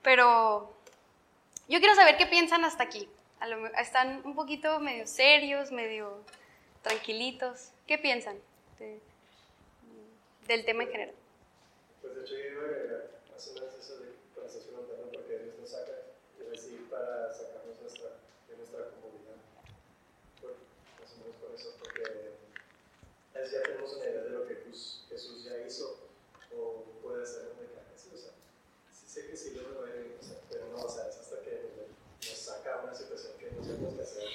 Pero 0.02 0.76
yo 1.68 1.78
quiero 1.80 1.94
saber 1.94 2.16
qué 2.16 2.26
piensan 2.26 2.64
hasta 2.64 2.84
aquí. 2.84 3.08
están 3.78 4.22
un 4.24 4.34
poquito 4.34 4.78
medio 4.80 5.06
serios, 5.06 5.72
medio 5.72 6.24
tranquilitos. 6.82 7.72
¿Qué 7.86 7.98
piensan 7.98 8.36
del 10.46 10.64
tema 10.64 10.82
en 10.84 10.90
general? 10.90 11.14
Pues 12.00 12.14
de 12.16 12.22
hecho 12.22 12.34
yo 12.34 12.50
iba 12.50 12.62
a 12.62 12.66
agregar 12.66 13.10
más 13.32 13.48
o 13.48 13.54
menos 13.54 13.74
eso 13.74 13.98
de 13.98 14.08
cuando 14.34 14.50
estás 14.50 14.64
preguntando 14.64 15.10
por 15.10 15.24
qué 15.24 15.38
Dios 15.38 15.54
nos 15.60 15.70
saca, 15.70 15.92
es 16.40 16.50
decir, 16.50 16.90
para 16.90 17.32
sacarnos 17.32 17.80
nuestra, 17.80 18.08
de 18.48 18.56
nuestra 18.56 18.90
comodidad. 18.90 19.38
Por, 20.40 20.56
por 21.42 21.54
eso, 21.54 21.74
porque 21.78 22.02
es, 23.34 23.50
ya 23.50 23.62
tenemos 23.62 23.92
una 23.94 24.04
idea 24.04 24.22
de 24.22 24.30
lo 24.30 24.46
que 24.46 24.54
Jesús, 24.54 25.04
Jesús 25.08 25.44
ya 25.44 25.58
hizo 25.66 25.98
o 26.56 26.84
puede 27.02 27.22
hacer 27.22 27.50
en 27.58 27.74
la 27.74 27.82
sí, 27.98 28.10
o 28.14 28.16
sea, 28.16 28.30
sí 28.92 29.06
sé 29.06 29.26
que 29.26 29.36
sí 29.36 29.54
lo 29.54 29.80
va 29.80 29.88
a 29.88 29.96
ir, 29.96 30.16
o 30.20 30.24
sea, 30.24 30.38
pero 30.48 30.68
no, 30.68 30.84
o 30.84 30.88
sea, 30.88 31.08
es 31.08 31.16
hasta 31.16 31.40
que 31.40 31.72
nos 32.20 32.38
saca 32.38 32.82
una 32.84 32.94
situación 32.94 33.32
que 33.38 33.50
no 33.50 33.64
sabemos 33.64 33.94
qué 33.94 34.02
hacer. 34.02 34.28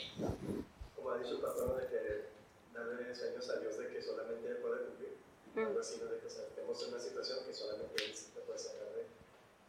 Como 0.96 1.12
ha 1.12 1.17
dicho 1.20 1.36
el 1.36 1.41
pastor, 1.41 1.80
de 1.80 1.88
que 1.88 2.26
darle 2.74 3.15
sueños 3.15 3.50
a 3.50 3.60
Dios 3.60 3.78
de 3.78 3.88
que 3.88 4.02
solamente 4.02 4.48
Él 4.50 4.58
puede 4.58 4.86
cumplir 4.86 5.17
algo 5.56 5.80
así, 5.80 6.00
¿no? 6.02 6.06
de 6.06 6.20
que 6.20 6.28
o 6.28 6.30
sea, 6.30 6.43
tenemos 6.56 6.88
una 6.88 7.00
situación 7.00 7.39
que 7.46 7.54
solamente 7.54 8.04
él 8.04 8.13
te 8.13 8.41
puede 8.41 8.60
sacar 8.60 8.88
de, 8.93 9.06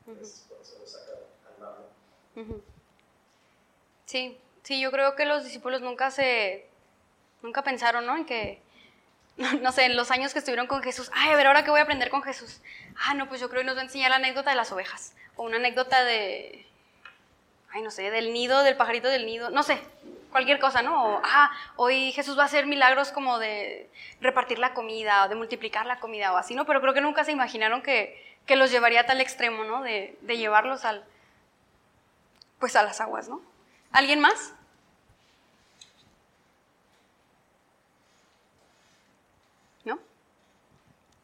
por 0.04 0.16
eso 0.22 0.86
saca 0.86 1.12
al. 1.12 1.92
Sí, 4.06 4.38
sí, 4.62 4.80
yo 4.80 4.90
creo 4.90 5.14
que 5.16 5.24
los 5.24 5.44
discípulos 5.44 5.80
nunca 5.80 6.10
se, 6.10 6.67
nunca 7.42 7.62
pensaron, 7.62 8.06
¿no? 8.06 8.16
En 8.16 8.24
que, 8.24 8.60
no, 9.36 9.72
sé, 9.72 9.84
en 9.84 9.96
los 9.96 10.10
años 10.10 10.32
que 10.32 10.38
estuvieron 10.38 10.66
con 10.66 10.82
Jesús, 10.82 11.10
ay, 11.14 11.32
a 11.32 11.36
ver, 11.36 11.46
ahora 11.46 11.64
qué 11.64 11.70
voy 11.70 11.80
a 11.80 11.84
aprender 11.84 12.10
con 12.10 12.22
Jesús. 12.22 12.60
Ah, 13.06 13.14
no, 13.14 13.28
pues 13.28 13.40
yo 13.40 13.48
creo 13.48 13.62
que 13.62 13.66
nos 13.66 13.76
va 13.76 13.80
a 13.80 13.84
enseñar 13.84 14.10
la 14.10 14.16
anécdota 14.16 14.50
de 14.50 14.56
las 14.56 14.72
ovejas, 14.72 15.14
o 15.36 15.44
una 15.44 15.56
anécdota 15.56 16.04
de, 16.04 16.66
ay, 17.70 17.82
no 17.82 17.90
sé, 17.90 18.10
del 18.10 18.32
nido, 18.32 18.62
del 18.62 18.76
pajarito 18.76 19.08
del 19.08 19.26
nido, 19.26 19.50
no 19.50 19.62
sé, 19.62 19.80
cualquier 20.30 20.58
cosa, 20.58 20.82
¿no? 20.82 21.04
O, 21.04 21.20
ah, 21.24 21.50
hoy 21.76 22.12
Jesús 22.12 22.38
va 22.38 22.42
a 22.42 22.46
hacer 22.46 22.66
milagros 22.66 23.12
como 23.12 23.38
de 23.38 23.90
repartir 24.20 24.58
la 24.58 24.74
comida 24.74 25.24
o 25.24 25.28
de 25.28 25.34
multiplicar 25.34 25.86
la 25.86 26.00
comida 26.00 26.32
o 26.32 26.36
así, 26.36 26.54
¿no? 26.54 26.66
Pero 26.66 26.80
creo 26.80 26.94
que 26.94 27.00
nunca 27.00 27.24
se 27.24 27.32
imaginaron 27.32 27.82
que, 27.82 28.36
que 28.46 28.56
los 28.56 28.70
llevaría 28.70 29.00
a 29.00 29.06
tal 29.06 29.20
extremo, 29.20 29.64
¿no? 29.64 29.82
De, 29.82 30.16
de, 30.22 30.36
llevarlos 30.36 30.84
al, 30.84 31.04
pues 32.58 32.76
a 32.76 32.82
las 32.82 33.00
aguas, 33.00 33.28
¿no? 33.28 33.40
¿Alguien 33.92 34.20
más? 34.20 34.54
¿No? 39.84 39.98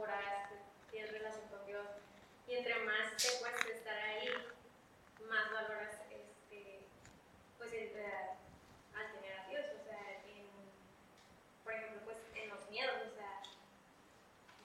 horas, 0.00 0.50
tienes 0.90 1.12
relación 1.12 1.46
con 1.48 1.66
Dios. 1.66 1.86
Y 2.46 2.54
entre 2.56 2.78
más 2.84 3.16
te 3.16 3.38
cuesta 3.40 3.68
estar 3.68 3.96
ahí, 3.96 4.28
más 5.28 5.50
valoras, 5.52 5.94
este, 6.10 6.80
pues, 7.58 7.72
entre, 7.72 8.06
al 8.94 9.12
tener 9.12 9.40
a 9.40 9.48
Dios. 9.48 9.66
O 9.80 9.84
sea, 9.84 10.22
en, 10.24 10.46
por 11.64 11.72
ejemplo, 11.72 12.00
pues, 12.04 12.18
en 12.34 12.50
los 12.50 12.70
miedos, 12.70 12.96
o 13.10 13.14
sea, 13.14 13.42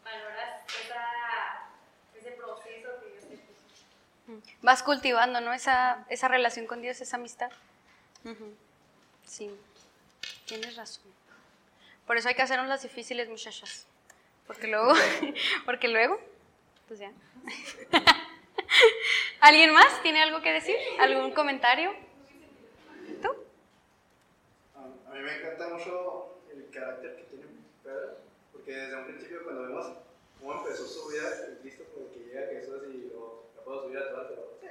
valoras 0.03 0.63
esa, 0.85 1.69
ese 2.15 2.31
proceso 2.31 2.89
que 2.99 3.09
Dios 3.09 3.25
te 3.27 3.37
puso. 3.37 4.41
Vas 4.61 4.83
cultivando, 4.83 5.41
¿no? 5.41 5.53
Esa, 5.53 6.05
esa 6.09 6.27
relación 6.27 6.67
con 6.67 6.81
Dios, 6.81 7.01
esa 7.01 7.17
amistad. 7.17 7.51
Sí, 9.25 9.49
tienes 10.45 10.75
razón. 10.75 11.11
Por 12.05 12.17
eso 12.17 12.27
hay 12.27 12.35
que 12.35 12.41
hacernos 12.43 12.67
las 12.67 12.83
difíciles, 12.83 13.29
muchachas. 13.29 13.87
Porque 14.47 14.67
luego, 14.67 14.93
porque 15.65 15.87
luego, 15.87 16.19
pues 16.87 16.99
ya. 16.99 17.11
¿Alguien 19.39 19.73
más 19.73 20.01
tiene 20.03 20.21
algo 20.21 20.41
que 20.41 20.51
decir? 20.51 20.75
¿Algún 20.99 21.31
comentario? 21.31 21.91
¿Tú? 23.21 23.29
A 24.75 25.13
mí 25.13 25.19
me 25.19 25.37
encanta 25.37 25.69
mucho 25.69 26.37
el 26.53 26.69
carácter 26.69 27.15
que 27.15 27.23
tiene 27.23 27.45
Pedro, 27.83 28.17
porque 28.51 28.71
desde 28.71 28.95
un 28.95 29.05
principio 29.05 29.43
cuando 29.43 29.63
vemos 29.63 29.97
cómo 30.39 30.53
empezó 30.53 30.85
su 30.85 31.09
vida 31.09 31.47
en 31.47 31.55
Cristo, 31.61 31.83
como 31.93 32.11
que 32.11 32.19
llega 32.19 32.47
Jesús 32.47 32.83
y 32.93 33.09
lo, 33.09 33.45
lo 33.55 33.63
puedo 33.63 33.83
subir 33.83 33.97
a 33.97 34.09
todo, 34.09 34.27
pero 34.29 34.57
sí. 34.59 34.67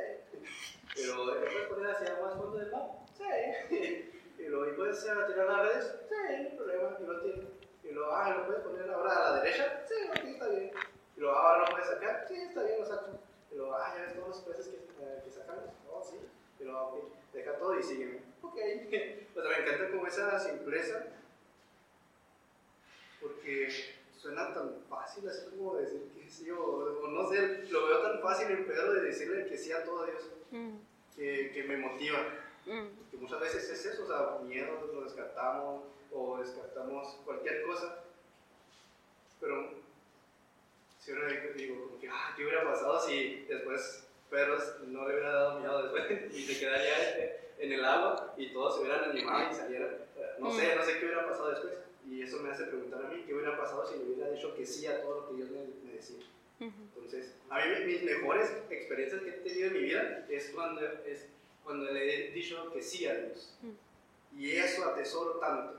Pero 0.95 1.27
después 1.27 1.65
poner 1.69 1.91
hacia 1.91 2.21
más 2.21 2.35
fondo 2.35 2.59
del 2.59 2.71
mar, 2.71 2.91
sí. 3.17 4.07
Y 4.41 4.45
luego, 4.45 4.73
¿y 4.73 4.75
puedes 4.75 5.03
tirar 5.03 5.29
las 5.29 5.63
redes? 5.69 5.95
Sí, 6.09 6.15
no 6.17 6.49
hay 6.49 6.57
problema, 6.57 6.99
lo 6.99 7.21
tiene. 7.21 7.60
Y 7.83 7.93
luego, 7.93 8.13
ah, 8.13 8.37
¿lo 8.37 8.47
puedes 8.47 8.63
poner 8.63 8.91
ahora 8.91 9.17
a 9.17 9.31
la 9.31 9.43
derecha? 9.43 9.85
Sí, 9.87 9.95
ok, 10.09 10.25
está 10.25 10.49
bien. 10.49 10.71
Y 11.17 11.21
luego, 11.21 11.37
ahora 11.37 11.65
lo 11.65 11.71
puedes 11.73 11.89
sacar? 11.89 12.25
Sí, 12.29 12.35
está 12.35 12.63
bien, 12.63 12.81
lo 12.81 12.87
saco. 12.87 13.19
Y 13.51 13.57
luego, 13.57 13.75
ah, 13.75 13.95
ya 13.97 14.05
ves 14.05 14.15
todos 14.15 14.29
los 14.29 14.41
peces 14.41 14.69
que, 14.69 14.77
eh, 14.77 15.23
que 15.25 15.31
sacamos. 15.31 15.65
No, 15.87 16.03
sí. 16.03 16.17
Y 16.59 16.65
luego, 16.65 16.81
ok, 16.89 17.05
deja 17.33 17.57
todo 17.59 17.79
y 17.79 17.83
sígueme. 17.83 18.21
Ok. 18.43 18.57
Pues 19.33 19.47
me 19.47 19.65
encanta 19.65 19.91
como 19.93 20.07
esa 20.09 20.39
simpleza, 20.41 21.05
porque 23.21 23.69
suena 24.17 24.53
tan 24.53 24.83
fácil, 24.89 25.29
así 25.29 25.47
como 25.51 25.77
decir 25.77 26.11
que 26.15 26.29
sí, 26.29 26.51
o, 26.51 27.09
no 27.09 27.29
sé, 27.29 27.65
lo 27.71 27.87
veo 27.87 28.03
tan 28.03 28.21
fácil 28.21 28.51
en 28.51 28.67
Pedro 28.67 28.93
de 28.95 29.03
decirle 29.03 29.47
que 29.47 29.57
sí 29.57 29.73
a 29.73 29.85
todo 29.85 30.05
Dios, 30.07 30.31
mm. 30.51 30.77
que, 31.17 31.53
que, 31.53 31.63
me 31.63 31.77
motiva. 31.77 32.19
Mm. 32.67 33.11
Que 33.11 33.17
muchas 33.17 33.41
veces 33.41 33.71
es 33.71 33.87
eso, 33.87 34.05
o 34.05 34.07
sea, 34.07 34.39
miedo, 34.47 34.91
lo 34.93 35.05
descartamos, 35.05 35.85
o 36.13 36.39
descartamos 36.39 37.17
cualquier 37.25 37.63
cosa, 37.63 38.05
pero 39.41 39.71
siempre 40.99 41.53
digo, 41.55 41.87
como 41.87 42.01
que, 42.01 42.09
ah, 42.09 42.35
¿qué 42.37 42.45
hubiera 42.45 42.65
pasado 42.65 43.01
si 43.01 43.45
después 43.49 44.07
Pedro 44.29 44.59
no 44.87 45.09
le 45.09 45.15
hubiera 45.15 45.33
dado 45.33 45.61
miedo 45.61 45.83
después 45.83 46.35
y 46.35 46.43
se 46.43 46.61
quedaría 46.61 47.41
en 47.59 47.73
el 47.73 47.85
agua 47.85 48.35
y 48.37 48.53
todos 48.53 48.77
se 48.77 48.81
hubieran 48.83 49.11
animado 49.11 49.51
y 49.51 49.55
salieran? 49.55 49.97
No 50.39 50.53
sé, 50.53 50.75
mm. 50.75 50.79
no 50.79 50.85
sé 50.85 50.99
qué 50.99 51.05
hubiera 51.07 51.29
pasado 51.29 51.51
después. 51.51 51.75
Y 52.09 52.23
eso 52.23 52.41
me 52.41 52.51
hace 52.51 52.65
preguntar 52.65 53.05
a 53.05 53.09
mí 53.09 53.23
qué 53.27 53.35
hubiera 53.35 53.57
pasado 53.57 53.87
si 53.87 53.99
le 53.99 54.05
hubiera 54.05 54.31
dicho 54.31 54.55
que 54.55 54.67
sí 54.67 54.87
a 54.87 55.01
todo 55.03 55.21
lo 55.21 55.29
que 55.29 55.35
Dios 55.35 55.51
me, 55.51 55.93
decía. 55.93 56.17
Entonces, 56.59 57.35
a 57.49 57.65
mí 57.65 57.85
mis 57.87 58.03
mejores 58.03 58.53
experiencias 58.69 59.23
que 59.23 59.31
he 59.31 59.33
tenido 59.33 59.69
en 59.69 59.73
mi 59.73 59.79
vida 59.81 60.27
es 60.29 60.51
cuando, 60.51 60.83
es 61.07 61.27
cuando 61.71 61.93
le 61.93 62.03
he 62.03 62.31
dicho 62.33 62.69
que 62.73 62.83
sí 62.83 63.07
a 63.07 63.15
Dios. 63.15 63.55
Y 64.37 64.51
eso 64.57 64.91
atesoro 64.91 65.39
tanto. 65.39 65.79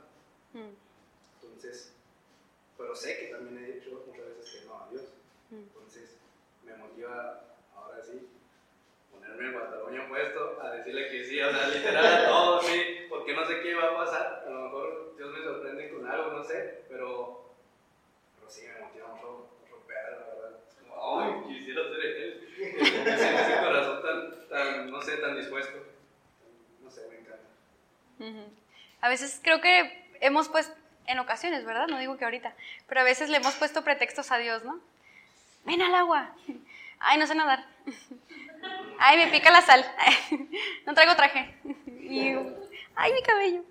Mm. 0.54 0.72
Entonces, 1.42 1.92
pero 2.78 2.96
sé 2.96 3.18
que 3.20 3.26
también 3.26 3.62
he 3.62 3.74
dicho 3.74 4.02
muchas 4.08 4.26
veces 4.38 4.62
que 4.62 4.68
no 4.68 4.76
a 4.76 4.88
Dios. 4.90 5.04
Mm. 5.50 5.58
Entonces, 5.58 6.16
me 6.64 6.78
motiva 6.78 7.44
ahora 7.76 8.02
sí 8.02 8.26
ponerme 9.12 9.50
el 9.50 9.54
pantalón 9.54 10.08
puesto 10.08 10.62
a 10.62 10.72
decirle 10.72 11.10
que 11.10 11.26
sí, 11.26 11.42
o 11.42 11.52
sea, 11.52 11.68
literal 11.68 12.06
a 12.06 12.26
todo, 12.26 12.62
sí, 12.62 13.08
porque 13.10 13.34
no 13.34 13.46
sé 13.46 13.62
qué 13.62 13.76
va 13.76 13.88
a 13.88 13.98
pasar. 13.98 14.46
A 14.48 14.50
lo 14.50 14.62
mejor 14.62 15.16
Dios 15.18 15.30
me 15.30 15.44
sorprende 15.44 15.90
con 15.90 16.08
algo, 16.08 16.32
no 16.32 16.44
sé, 16.44 16.86
pero, 16.88 17.54
pero 18.38 18.50
sí 18.50 18.62
me 18.66 18.80
motiva 18.80 19.10
mucho, 19.10 19.50
mucho 19.60 19.84
la 19.90 20.26
verdad. 20.36 20.60
Es 20.70 20.76
como, 20.76 21.20
ay, 21.20 21.34
quisiera 21.50 21.84
ser 21.84 22.06
él. 22.06 22.48
ese 22.62 23.58
corazón 23.62 24.02
tan, 24.02 24.41
no 24.52 25.02
sé, 25.02 25.18
tan 25.18 25.36
dispuesto. 25.36 25.78
No 26.82 26.92
sé, 26.92 27.02
me 27.10 27.20
encanta. 27.20 28.48
A 29.02 29.10
veces 29.10 29.40
creo 29.44 29.62
que 29.62 30.06
hemos 30.20 30.50
puesto, 30.50 30.76
en 31.08 31.20
ocasiones, 31.20 31.66
¿verdad? 31.66 31.88
No 31.88 32.00
digo 32.00 32.18
que 32.18 32.26
ahorita, 32.26 32.54
pero 32.88 33.02
a 33.02 33.04
veces 33.04 33.30
le 33.30 33.38
hemos 33.38 33.56
puesto 33.56 33.84
pretextos 33.84 34.32
a 34.32 34.38
Dios, 34.38 34.64
¿no? 34.64 34.80
Ven 35.66 35.82
al 35.82 35.96
agua. 35.96 36.32
Ay, 37.00 37.18
no 37.18 37.28
sé 37.28 37.36
nadar. 37.36 37.66
Ay, 39.00 39.18
me 39.18 39.28
pica 39.28 39.52
la 39.52 39.62
sal. 39.62 39.86
No 40.86 40.94
traigo 40.94 41.16
traje. 41.16 41.56
ay, 42.96 43.14
mi 43.14 43.22
cabello. 43.22 43.64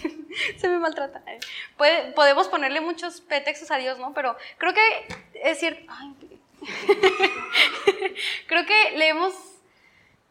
se 0.56 0.68
me 0.68 0.78
maltrata. 0.78 1.22
podemos 2.14 2.48
ponerle 2.48 2.80
muchos 2.80 3.20
pretextos 3.20 3.70
a 3.70 3.76
Dios, 3.76 3.98
¿no? 3.98 4.14
Pero 4.14 4.36
creo 4.58 4.74
que 4.74 5.08
es 5.34 5.58
cierto. 5.58 5.92
creo 8.46 8.66
que 8.66 8.90
le 8.96 9.08
hemos. 9.08 9.34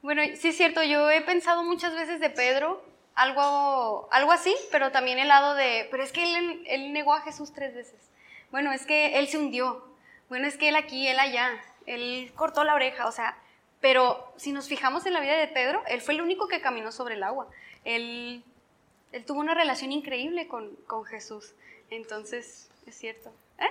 Bueno, 0.07 0.21
sí 0.37 0.47
es 0.47 0.55
cierto, 0.55 0.81
yo 0.83 1.11
he 1.11 1.19
pensado 1.19 1.65
muchas 1.65 1.93
veces 1.93 2.21
de 2.21 2.29
Pedro 2.29 2.81
algo, 3.13 4.07
algo 4.09 4.31
así, 4.31 4.55
pero 4.71 4.89
también 4.89 5.19
el 5.19 5.27
lado 5.27 5.53
de, 5.53 5.85
pero 5.91 6.01
es 6.01 6.13
que 6.13 6.23
él, 6.23 6.63
él 6.65 6.93
negó 6.93 7.13
a 7.13 7.19
Jesús 7.19 7.51
tres 7.51 7.75
veces. 7.75 7.99
Bueno, 8.49 8.71
es 8.71 8.85
que 8.85 9.19
él 9.19 9.27
se 9.27 9.37
hundió. 9.37 9.83
Bueno, 10.29 10.47
es 10.47 10.55
que 10.55 10.69
él 10.69 10.77
aquí, 10.77 11.09
él 11.09 11.19
allá. 11.19 11.61
Él 11.85 12.31
cortó 12.35 12.63
la 12.63 12.73
oreja, 12.73 13.05
o 13.05 13.11
sea, 13.11 13.37
pero 13.81 14.31
si 14.37 14.53
nos 14.53 14.69
fijamos 14.69 15.05
en 15.05 15.11
la 15.11 15.19
vida 15.19 15.35
de 15.35 15.49
Pedro, 15.49 15.83
él 15.89 15.99
fue 15.99 16.13
el 16.13 16.21
único 16.21 16.47
que 16.47 16.61
caminó 16.61 16.93
sobre 16.93 17.15
el 17.15 17.23
agua. 17.23 17.49
Él, 17.83 18.45
él 19.11 19.25
tuvo 19.25 19.41
una 19.41 19.55
relación 19.55 19.91
increíble 19.91 20.47
con, 20.47 20.73
con 20.87 21.03
Jesús. 21.03 21.53
Entonces, 21.89 22.69
es 22.85 22.95
cierto. 22.95 23.33
¿Eh? 23.59 23.65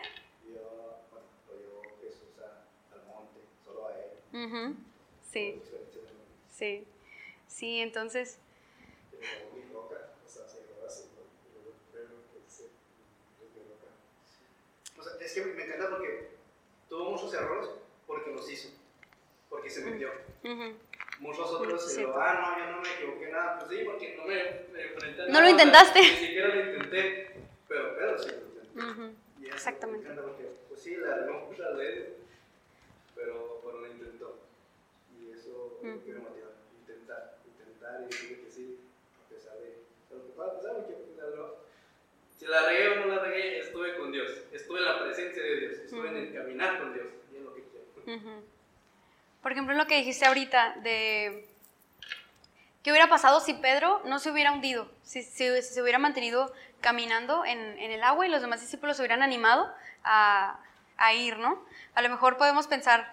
Yo, 0.52 1.00
bueno, 1.10 1.26
llevó 1.48 1.80
Jesús 2.02 2.28
al 2.92 3.06
monte, 3.06 3.40
solo 3.64 3.86
a 3.86 3.92
él. 3.92 4.76
Sí. 5.32 5.62
Sí. 6.56 6.84
Sí, 7.48 7.80
entonces 7.80 8.38
es 15.26 15.34
que 15.34 15.44
me 15.44 15.64
encanta 15.64 15.90
porque 15.90 16.28
tuvo 16.88 17.10
muchos 17.10 17.34
errores 17.34 17.68
porque 18.06 18.30
los 18.30 18.50
hizo, 18.50 18.70
porque 19.50 19.68
se 19.68 19.84
metió. 19.84 20.10
Muchos 21.18 21.50
otros 21.50 21.92
se 21.92 22.02
lo, 22.02 22.16
ah, 22.16 22.54
no, 22.56 22.64
yo 22.64 22.70
no 22.72 22.80
me 22.82 22.92
equivoqué 22.92 23.30
nada. 23.30 23.58
Pues 23.58 23.70
sí, 23.70 23.84
porque 23.84 24.16
no 24.16 24.26
me, 24.26 24.40
enfrenté 24.82 25.22
a 25.22 25.26
No 25.26 25.40
lo 25.40 25.48
intentaste. 25.48 26.00
Ni 26.00 26.06
siquiera 26.06 26.48
lo 26.48 26.60
intenté, 26.60 27.30
pero, 27.66 27.96
pero 27.96 28.18
sí 28.18 28.30
lo 28.30 28.36
intenté. 28.36 29.16
Y 29.40 29.46
Exactamente. 29.46 30.06
Me 30.06 30.12
encanta 30.12 30.30
porque, 30.30 30.50
pues 30.68 30.80
sí, 30.80 30.96
la 30.96 31.14
armó 31.14 31.50
pero, 33.14 33.60
pero 33.64 33.80
lo 33.80 33.86
intentó. 33.86 34.38
Y 35.18 35.32
eso 35.32 35.78
uh 35.80 35.86
-huh. 35.86 35.88
me 35.88 35.94
intentar, 35.94 36.45
intentar 37.96 38.00
y 38.00 38.04
decir 38.04 38.44
que 38.44 38.50
sí, 38.50 38.80
a 39.24 39.28
pesar 39.28 39.54
de 39.54 39.82
lo 40.10 40.26
que 40.26 40.32
pueda 40.32 40.54
pasar, 40.56 40.76
porque 40.76 40.96
si 42.38 42.46
la 42.46 42.66
regué 42.66 42.88
o 42.88 43.06
no 43.06 43.06
la 43.06 43.22
regué, 43.22 43.60
estuve 43.60 43.96
con 43.96 44.12
Dios, 44.12 44.30
estuve 44.52 44.78
en 44.78 44.84
la 44.84 45.02
presencia 45.02 45.42
de 45.42 45.60
Dios, 45.60 45.72
estuve 45.84 46.08
en 46.08 46.16
el 46.16 46.34
caminar 46.34 46.78
con 46.80 46.92
Dios, 46.92 47.06
y 47.32 47.36
es 47.36 47.42
lo 47.42 47.54
que 47.54 47.62
quiero. 47.62 48.42
Por 49.42 49.52
ejemplo, 49.52 49.74
lo 49.74 49.86
que 49.86 49.96
dijiste 49.96 50.26
ahorita 50.26 50.76
de 50.82 51.46
qué 52.82 52.90
hubiera 52.90 53.08
pasado 53.08 53.40
si 53.40 53.54
Pedro 53.54 54.02
no 54.04 54.18
se 54.18 54.30
hubiera 54.30 54.52
hundido, 54.52 54.90
si, 55.02 55.22
se 55.22 55.82
hubiera 55.82 55.98
mantenido 55.98 56.52
caminando 56.80 57.44
en, 57.44 57.58
en, 57.58 57.90
el 57.90 58.02
agua 58.02 58.26
y 58.26 58.30
los 58.30 58.42
demás 58.42 58.60
discípulos 58.60 58.96
se 58.96 59.02
hubieran 59.02 59.22
animado 59.22 59.72
a, 60.04 60.60
a 60.98 61.14
ir, 61.14 61.38
¿no? 61.38 61.64
A 61.94 62.02
lo 62.02 62.10
mejor 62.10 62.36
podemos 62.36 62.66
pensar, 62.66 63.12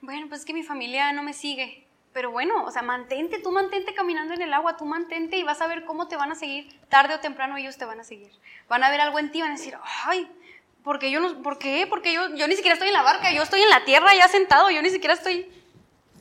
bueno, 0.00 0.28
pues 0.28 0.40
es 0.40 0.46
que 0.46 0.52
mi 0.52 0.62
familia 0.62 1.12
no 1.12 1.22
me 1.22 1.32
sigue, 1.32 1.83
pero 2.14 2.30
bueno, 2.30 2.64
o 2.64 2.70
sea, 2.70 2.82
mantente, 2.82 3.40
tú 3.40 3.50
mantente 3.50 3.92
caminando 3.92 4.34
en 4.34 4.40
el 4.40 4.54
agua, 4.54 4.76
tú 4.76 4.84
mantente 4.84 5.36
y 5.36 5.42
vas 5.42 5.60
a 5.60 5.66
ver 5.66 5.84
cómo 5.84 6.06
te 6.06 6.16
van 6.16 6.30
a 6.30 6.36
seguir, 6.36 6.72
tarde 6.88 7.12
o 7.12 7.20
temprano 7.20 7.56
ellos 7.56 7.76
te 7.76 7.84
van 7.84 7.98
a 7.98 8.04
seguir. 8.04 8.30
Van 8.68 8.84
a 8.84 8.90
ver 8.90 9.00
algo 9.00 9.18
en 9.18 9.32
ti, 9.32 9.40
van 9.40 9.50
a 9.50 9.56
decir, 9.56 9.76
ay, 10.06 10.30
¿por 10.84 11.00
qué 11.00 11.10
yo 11.10 11.18
no, 11.18 11.42
por 11.42 11.58
qué? 11.58 11.88
Porque 11.88 12.12
yo, 12.12 12.32
yo 12.36 12.46
ni 12.46 12.54
siquiera 12.54 12.74
estoy 12.74 12.88
en 12.88 12.94
la 12.94 13.02
barca, 13.02 13.32
yo 13.32 13.42
estoy 13.42 13.62
en 13.62 13.68
la 13.68 13.84
tierra 13.84 14.14
ya 14.14 14.28
sentado, 14.28 14.70
yo 14.70 14.80
ni 14.80 14.90
siquiera 14.90 15.14
estoy 15.14 15.50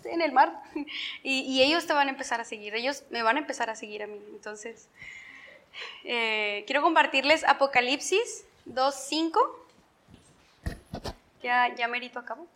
en 0.04 0.22
el 0.22 0.32
mar. 0.32 0.62
Y, 1.24 1.42
y 1.42 1.62
ellos 1.62 1.86
te 1.86 1.94
van 1.94 2.08
a 2.08 2.12
empezar 2.12 2.42
a 2.42 2.44
seguir, 2.44 2.74
ellos 2.74 3.04
me 3.12 3.22
van 3.22 3.38
a 3.38 3.40
empezar 3.40 3.70
a 3.70 3.76
seguir 3.76 4.02
a 4.02 4.08
mí. 4.08 4.20
Entonces, 4.34 4.90
eh, 6.04 6.64
quiero 6.66 6.82
compartirles 6.82 7.44
Apocalipsis 7.44 8.46
2.5. 8.68 9.40
Ya, 11.44 11.74
ya 11.76 11.88
merito 11.88 12.18
acabo. 12.18 12.48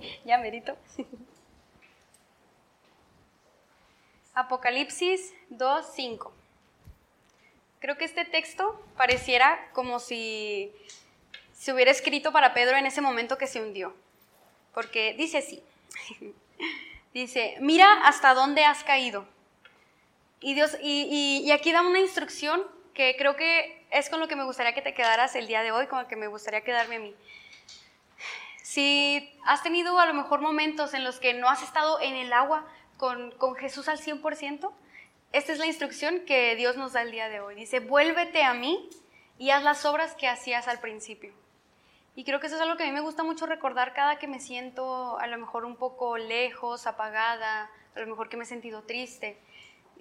ya 0.24 0.38
merito. 0.38 0.76
Apocalipsis 4.34 5.32
2.5. 5.50 6.30
Creo 7.80 7.96
que 7.96 8.04
este 8.04 8.24
texto 8.24 8.80
pareciera 8.96 9.70
como 9.72 10.00
si 10.00 10.72
se 11.52 11.72
hubiera 11.72 11.90
escrito 11.90 12.32
para 12.32 12.52
Pedro 12.54 12.76
en 12.76 12.86
ese 12.86 13.00
momento 13.00 13.38
que 13.38 13.46
se 13.46 13.62
hundió. 13.62 13.94
Porque 14.72 15.14
dice 15.16 15.38
así. 15.38 15.62
dice, 17.14 17.56
mira 17.60 18.06
hasta 18.06 18.34
dónde 18.34 18.64
has 18.64 18.82
caído. 18.84 19.26
Y, 20.40 20.54
Dios, 20.54 20.76
y, 20.82 21.42
y, 21.42 21.50
aquí 21.52 21.72
da 21.72 21.80
una 21.80 22.00
instrucción 22.00 22.62
que 22.92 23.16
creo 23.16 23.34
que 23.34 23.82
es 23.90 24.10
con 24.10 24.20
lo 24.20 24.28
que 24.28 24.36
me 24.36 24.44
gustaría 24.44 24.74
que 24.74 24.82
te 24.82 24.92
quedaras 24.92 25.34
el 25.36 25.46
día 25.46 25.62
de 25.62 25.72
hoy, 25.72 25.86
con 25.86 26.02
lo 26.02 26.08
que 26.08 26.16
me 26.16 26.26
gustaría 26.26 26.60
quedarme 26.62 26.96
a 26.96 26.98
mí. 26.98 27.14
Si 28.64 29.30
has 29.44 29.62
tenido 29.62 30.00
a 30.00 30.06
lo 30.06 30.14
mejor 30.14 30.40
momentos 30.40 30.94
en 30.94 31.04
los 31.04 31.20
que 31.20 31.34
no 31.34 31.50
has 31.50 31.62
estado 31.62 32.00
en 32.00 32.14
el 32.14 32.32
agua 32.32 32.66
con, 32.96 33.30
con 33.32 33.56
Jesús 33.56 33.88
al 33.88 33.98
100%, 33.98 34.72
esta 35.32 35.52
es 35.52 35.58
la 35.58 35.66
instrucción 35.66 36.20
que 36.24 36.56
Dios 36.56 36.74
nos 36.78 36.94
da 36.94 37.02
el 37.02 37.10
día 37.10 37.28
de 37.28 37.40
hoy. 37.40 37.56
Dice, 37.56 37.80
vuélvete 37.80 38.42
a 38.42 38.54
mí 38.54 38.88
y 39.36 39.50
haz 39.50 39.62
las 39.64 39.84
obras 39.84 40.14
que 40.14 40.28
hacías 40.28 40.66
al 40.66 40.80
principio. 40.80 41.34
Y 42.16 42.24
creo 42.24 42.40
que 42.40 42.46
eso 42.46 42.56
es 42.56 42.62
algo 42.62 42.78
que 42.78 42.84
a 42.84 42.86
mí 42.86 42.92
me 42.92 43.02
gusta 43.02 43.22
mucho 43.22 43.44
recordar 43.44 43.92
cada 43.92 44.18
que 44.18 44.28
me 44.28 44.40
siento 44.40 45.18
a 45.18 45.26
lo 45.26 45.36
mejor 45.36 45.66
un 45.66 45.76
poco 45.76 46.16
lejos, 46.16 46.86
apagada, 46.86 47.70
a 47.94 48.00
lo 48.00 48.06
mejor 48.06 48.30
que 48.30 48.38
me 48.38 48.44
he 48.44 48.46
sentido 48.46 48.84
triste. 48.84 49.38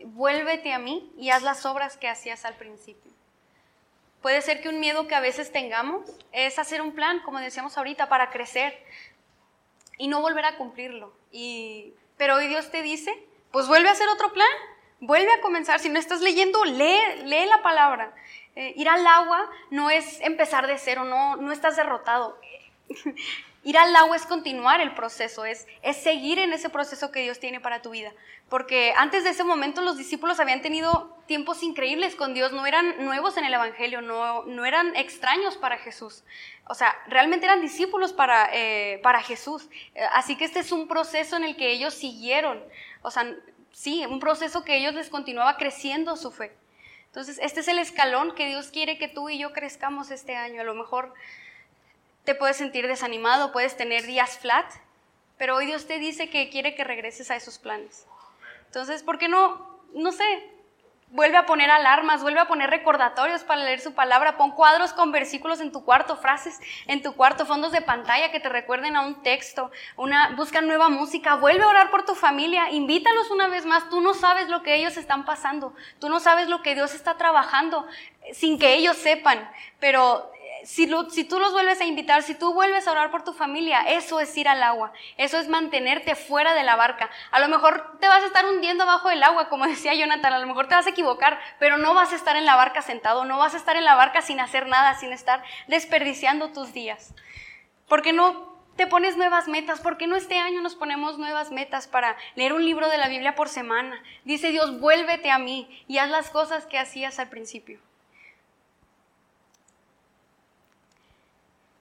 Vuélvete 0.05 0.71
a 0.71 0.79
mí 0.79 1.11
y 1.17 1.31
haz 1.31 1.43
las 1.43 1.65
obras 1.65 1.97
que 1.97 2.07
hacías 2.07 2.45
al 2.45 2.55
principio. 2.55 3.12
Puede 4.23 4.41
ser 4.41 4.61
que 4.61 4.69
un 4.69 4.79
miedo 4.79 5.05
que 5.05 5.15
a 5.15 5.19
veces 5.19 5.51
tengamos 5.51 6.09
es 6.31 6.57
hacer 6.57 6.81
un 6.81 6.93
plan, 6.93 7.19
como 7.23 7.39
decíamos 7.39 7.77
ahorita, 7.77 8.07
para 8.07 8.29
crecer 8.29 8.73
y 9.97 10.07
no 10.07 10.21
volver 10.21 10.45
a 10.45 10.55
cumplirlo. 10.55 11.13
Y, 11.29 11.93
pero 12.15 12.35
hoy 12.35 12.47
Dios 12.47 12.71
te 12.71 12.81
dice, 12.81 13.13
pues 13.51 13.67
vuelve 13.67 13.89
a 13.89 13.91
hacer 13.91 14.07
otro 14.07 14.31
plan, 14.31 14.47
vuelve 15.01 15.29
a 15.33 15.41
comenzar. 15.41 15.81
Si 15.81 15.89
no 15.89 15.99
estás 15.99 16.21
leyendo, 16.21 16.63
lee, 16.63 17.23
lee 17.25 17.45
la 17.47 17.61
palabra. 17.61 18.15
Eh, 18.55 18.73
ir 18.77 18.87
al 18.87 19.05
agua 19.05 19.51
no 19.71 19.89
es 19.89 20.21
empezar 20.21 20.67
de 20.67 20.77
cero, 20.77 21.03
no, 21.03 21.35
no 21.35 21.51
estás 21.51 21.75
derrotado. 21.75 22.39
Ir 23.65 23.77
al 23.77 23.95
agua 23.95 24.17
es 24.17 24.25
continuar 24.25 24.81
el 24.81 24.93
proceso, 24.93 25.45
es, 25.45 25.67
es 25.83 25.95
seguir 25.95 26.37
en 26.37 26.51
ese 26.51 26.69
proceso 26.69 27.11
que 27.11 27.21
Dios 27.21 27.39
tiene 27.39 27.61
para 27.61 27.81
tu 27.81 27.91
vida. 27.91 28.11
Porque 28.49 28.93
antes 28.97 29.23
de 29.23 29.29
ese 29.29 29.45
momento 29.45 29.81
los 29.81 29.97
discípulos 29.97 30.41
habían 30.41 30.61
tenido 30.61 31.12
tiempos 31.27 31.63
increíbles 31.63 32.15
con 32.15 32.33
Dios, 32.33 32.51
no 32.51 32.65
eran 32.65 33.03
nuevos 33.03 33.37
en 33.37 33.45
el 33.45 33.53
Evangelio, 33.53 34.01
no, 34.01 34.43
no 34.43 34.65
eran 34.65 34.95
extraños 34.95 35.57
para 35.57 35.77
Jesús. 35.77 36.23
O 36.67 36.75
sea, 36.75 36.95
realmente 37.07 37.45
eran 37.45 37.61
discípulos 37.61 38.13
para, 38.13 38.49
eh, 38.53 38.99
para 39.03 39.21
Jesús. 39.21 39.69
Eh, 39.95 40.03
así 40.13 40.35
que 40.35 40.45
este 40.45 40.59
es 40.59 40.71
un 40.71 40.87
proceso 40.87 41.37
en 41.37 41.43
el 41.43 41.55
que 41.55 41.71
ellos 41.71 41.93
siguieron. 41.93 42.61
O 43.01 43.11
sea, 43.11 43.35
sí, 43.71 44.05
un 44.05 44.19
proceso 44.19 44.63
que 44.63 44.77
ellos 44.77 44.93
les 44.93 45.09
continuaba 45.09 45.57
creciendo 45.57 46.15
su 46.15 46.31
fe. 46.31 46.55
Entonces, 47.05 47.39
este 47.41 47.59
es 47.59 47.67
el 47.67 47.79
escalón 47.79 48.33
que 48.33 48.47
Dios 48.47 48.71
quiere 48.71 48.97
que 48.97 49.07
tú 49.07 49.29
y 49.29 49.37
yo 49.37 49.53
crezcamos 49.53 50.09
este 50.09 50.35
año. 50.35 50.61
A 50.61 50.65
lo 50.65 50.73
mejor 50.73 51.13
te 52.23 52.35
puedes 52.35 52.57
sentir 52.57 52.87
desanimado, 52.87 53.51
puedes 53.51 53.77
tener 53.77 54.05
días 54.05 54.39
flat, 54.39 54.65
pero 55.37 55.55
hoy 55.55 55.65
Dios 55.65 55.85
te 55.85 55.99
dice 55.99 56.29
que 56.29 56.49
quiere 56.49 56.73
que 56.73 56.83
regreses 56.83 57.29
a 57.29 57.35
esos 57.35 57.59
planes. 57.59 58.07
Entonces, 58.65 59.03
¿por 59.03 59.19
qué 59.19 59.27
no, 59.27 59.79
no 59.93 60.11
sé, 60.11 60.52
Vuelve 61.13 61.37
a 61.37 61.45
poner 61.45 61.69
alarmas, 61.69 62.23
vuelve 62.23 62.39
a 62.39 62.47
poner 62.47 62.71
recordatorios 62.71 63.43
para 63.43 63.63
leer 63.63 63.79
su 63.79 63.93
palabra. 63.93 64.35
Pon 64.35 64.49
cuadros 64.49 64.93
con 64.93 65.11
versículos 65.11 65.59
en 65.59 65.71
tu 65.71 65.85
cuarto, 65.85 66.17
frases 66.17 66.59
en 66.87 67.03
tu 67.03 67.13
cuarto, 67.13 67.45
fondos 67.45 67.71
de 67.71 67.81
pantalla 67.81 68.31
que 68.31 68.39
te 68.39 68.49
recuerden 68.49 68.95
a 68.95 69.05
un 69.05 69.21
texto. 69.21 69.69
Una, 69.95 70.31
busca 70.35 70.61
nueva 70.61 70.89
música. 70.89 71.35
Vuelve 71.35 71.61
a 71.65 71.67
orar 71.67 71.91
por 71.91 72.03
tu 72.03 72.15
familia. 72.15 72.71
Invítalos 72.71 73.29
una 73.29 73.47
vez 73.47 73.63
más. 73.67 73.91
Tú 73.91 74.01
no 74.01 74.15
sabes 74.15 74.49
lo 74.49 74.63
que 74.63 74.73
ellos 74.73 74.97
están 74.97 75.23
pasando. 75.23 75.75
Tú 75.99 76.09
no 76.09 76.19
sabes 76.19 76.47
lo 76.47 76.63
que 76.63 76.73
Dios 76.73 76.95
está 76.95 77.15
trabajando 77.15 77.85
sin 78.31 78.57
que 78.57 78.73
ellos 78.73 78.97
sepan. 78.97 79.47
Pero 79.79 80.32
si, 80.63 80.89
si, 81.09 81.23
tú 81.23 81.39
los 81.39 81.51
vuelves 81.51 81.81
a 81.81 81.85
invitar, 81.85 82.23
si 82.23 82.35
tú 82.35 82.53
vuelves 82.53 82.87
a 82.87 82.91
orar 82.91 83.11
por 83.11 83.23
tu 83.23 83.33
familia, 83.33 83.81
eso 83.81 84.19
es 84.19 84.35
ir 84.37 84.47
al 84.47 84.63
agua, 84.63 84.91
eso 85.17 85.37
es 85.37 85.47
mantenerte 85.47 86.15
fuera 86.15 86.53
de 86.53 86.63
la 86.63 86.75
barca. 86.75 87.09
A 87.31 87.39
lo 87.39 87.47
mejor 87.47 87.97
te 87.99 88.07
vas 88.07 88.23
a 88.23 88.27
estar 88.27 88.45
hundiendo 88.45 88.85
bajo 88.85 89.09
el 89.09 89.23
agua, 89.23 89.49
como 89.49 89.65
decía 89.67 89.93
Jonathan, 89.93 90.33
a 90.33 90.39
lo 90.39 90.47
mejor 90.47 90.67
te 90.67 90.75
vas 90.75 90.87
a 90.87 90.91
equivocar, 90.91 91.39
pero 91.59 91.77
no 91.77 91.93
vas 91.93 92.13
a 92.13 92.15
estar 92.15 92.35
en 92.35 92.45
la 92.45 92.55
barca 92.55 92.81
sentado, 92.81 93.25
no 93.25 93.37
vas 93.37 93.53
a 93.53 93.57
estar 93.57 93.75
en 93.75 93.85
la 93.85 93.95
barca 93.95 94.21
sin 94.21 94.39
hacer 94.39 94.67
nada, 94.67 94.95
sin 94.95 95.11
estar 95.11 95.43
desperdiciando 95.67 96.51
tus 96.51 96.73
días. 96.73 97.13
Porque 97.87 98.13
no 98.13 98.53
te 98.75 98.87
pones 98.87 99.17
nuevas 99.17 99.47
metas? 99.47 99.81
¿Por 99.81 99.97
qué 99.97 100.07
no 100.07 100.15
este 100.15 100.37
año 100.37 100.61
nos 100.61 100.75
ponemos 100.75 101.19
nuevas 101.19 101.51
metas 101.51 101.87
para 101.87 102.17
leer 102.35 102.53
un 102.53 102.65
libro 102.65 102.89
de 102.89 102.97
la 102.97 103.07
Biblia 103.07 103.35
por 103.35 103.49
semana? 103.49 104.01
Dice 104.23 104.49
Dios, 104.49 104.79
vuélvete 104.79 105.29
a 105.29 105.37
mí 105.37 105.83
y 105.87 105.99
haz 105.99 106.09
las 106.09 106.29
cosas 106.29 106.65
que 106.65 106.79
hacías 106.79 107.19
al 107.19 107.29
principio. 107.29 107.79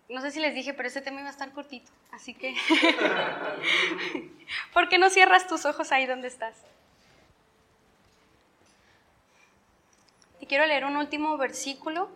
No 0.09 0.21
sé 0.21 0.31
si 0.31 0.41
les 0.41 0.55
dije, 0.55 0.75
pero 0.75 0.89
ese 0.89 1.01
tema 1.01 1.21
iba 1.21 1.29
a 1.29 1.33
estar 1.33 1.53
cortito, 1.53 1.91
así 2.11 2.35
que, 2.35 2.55
¿por 4.75 4.89
qué 4.89 4.99
no 4.99 5.11
cierras 5.11 5.47
tus 5.47 5.65
ojos 5.65 5.93
ahí 5.93 6.07
donde 6.07 6.29
estás? 6.29 6.57
Y 10.41 10.47
quiero 10.47 10.67
leer 10.67 10.85
un 10.85 10.97
último 10.97 11.37
versículo, 11.39 12.09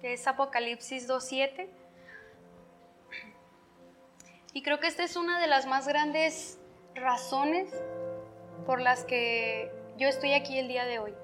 que 0.00 0.14
es 0.14 0.26
Apocalipsis 0.26 1.06
2.7. 1.06 1.68
Y 4.54 4.62
creo 4.62 4.80
que 4.80 4.86
esta 4.86 5.04
es 5.04 5.16
una 5.16 5.38
de 5.38 5.48
las 5.48 5.66
más 5.66 5.86
grandes 5.86 6.58
razones 6.94 7.70
por 8.66 8.80
las 8.80 9.04
que 9.04 9.70
yo 9.98 10.08
estoy 10.08 10.32
aquí 10.32 10.58
el 10.58 10.68
día 10.68 10.86
de 10.86 10.98
hoy. 10.98 11.14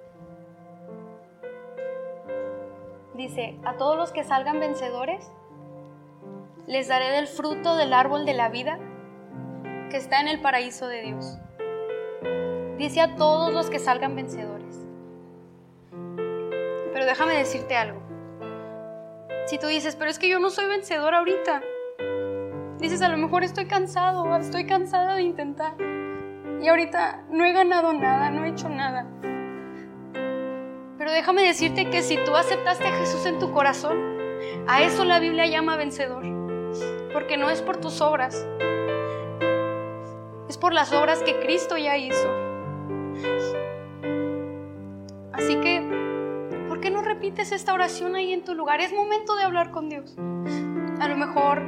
Dice, 3.15 3.57
a 3.65 3.77
todos 3.77 3.97
los 3.97 4.13
que 4.13 4.25
salgan 4.25 4.61
vencedores, 4.61 5.31
les 6.67 6.89
daré 6.89 7.11
del 7.11 7.27
fruto 7.27 7.77
del 7.77 7.93
árbol 7.93 8.25
de 8.25 8.35
la 8.35 8.49
vida 8.49 8.79
que 9.91 9.97
está 9.97 10.21
en 10.21 10.29
el 10.29 10.41
paraíso 10.41 10.87
de 10.87 11.03
Dios. 11.03 11.39
Dice 12.79 13.01
a 13.01 13.17
todos 13.17 13.53
los 13.53 13.69
que 13.71 13.79
salgan 13.79 14.15
vencedores. 14.15 14.87
Pero 16.93 17.05
déjame 17.05 17.37
decirte 17.37 17.77
algo. 17.77 18.01
Si 19.47 19.59
tú 19.59 19.67
dices, 19.67 19.97
pero 19.97 20.11
es 20.11 20.19
que 20.19 20.29
yo 20.29 20.39
no 20.39 20.51
soy 20.51 20.67
vencedor 20.67 21.15
ahorita. 21.15 21.63
Dices, 22.79 23.03
a 23.03 23.09
lo 23.09 23.17
mejor 23.19 23.43
estoy 23.45 23.67
cansado, 23.67 24.35
estoy 24.37 24.67
cansada 24.67 25.17
de 25.17 25.23
intentar. 25.23 25.75
Y 26.63 26.69
ahorita 26.69 27.25
no 27.31 27.45
he 27.45 27.53
ganado 27.53 27.93
nada, 27.93 28.31
no 28.31 28.45
he 28.45 28.51
hecho 28.51 28.69
nada. 28.69 29.07
Pero 30.99 31.11
déjame 31.13 31.43
decirte 31.43 31.91
que 31.91 32.03
si 32.03 32.17
tú 32.25 32.35
aceptaste 32.37 32.87
a 32.87 32.93
Jesús 32.93 33.27
en 33.27 33.39
tu 33.39 33.53
corazón, 33.53 33.99
a 34.69 34.83
eso 34.83 35.05
la 35.05 35.19
Biblia 35.19 35.47
llama 35.47 35.77
vencedor 35.77 36.40
porque 37.13 37.37
no 37.37 37.51
es 37.51 37.63
por 37.63 37.79
tus 37.79 38.01
obras, 38.01 38.47
es 40.49 40.59
por 40.59 40.73
las 40.73 40.93
obras 40.93 41.23
que 41.23 41.39
Cristo 41.41 41.77
ya 41.77 41.97
hizo. 41.97 42.29
Así 45.33 45.57
que, 45.61 45.83
¿por 46.69 46.81
qué 46.81 46.91
no 46.91 47.03
repites 47.03 47.53
esta 47.53 47.73
oración 47.73 48.15
ahí 48.15 48.33
en 48.33 48.45
tu 48.45 48.55
lugar? 48.55 48.81
Es 48.81 48.93
momento 48.93 49.37
de 49.37 49.45
hablar 49.45 49.71
con 49.71 49.89
Dios. 49.89 50.17
A 51.01 51.09
lo 51.09 51.17
mejor 51.17 51.63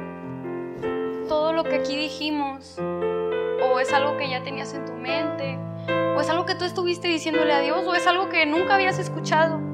todo 1.27 1.53
lo 1.53 1.63
que 1.63 1.75
aquí 1.75 1.95
dijimos, 1.95 2.77
o 2.79 3.79
es 3.79 3.93
algo 3.93 4.17
que 4.17 4.29
ya 4.29 4.43
tenías 4.43 4.73
en 4.73 4.85
tu 4.85 4.93
mente, 4.93 5.57
o 6.15 6.21
es 6.21 6.29
algo 6.29 6.45
que 6.45 6.55
tú 6.55 6.65
estuviste 6.65 7.07
diciéndole 7.07 7.53
a 7.53 7.61
Dios, 7.61 7.85
o 7.87 7.95
es 7.95 8.05
algo 8.05 8.29
que 8.29 8.45
nunca 8.45 8.75
habías 8.75 8.99
escuchado. 8.99 9.72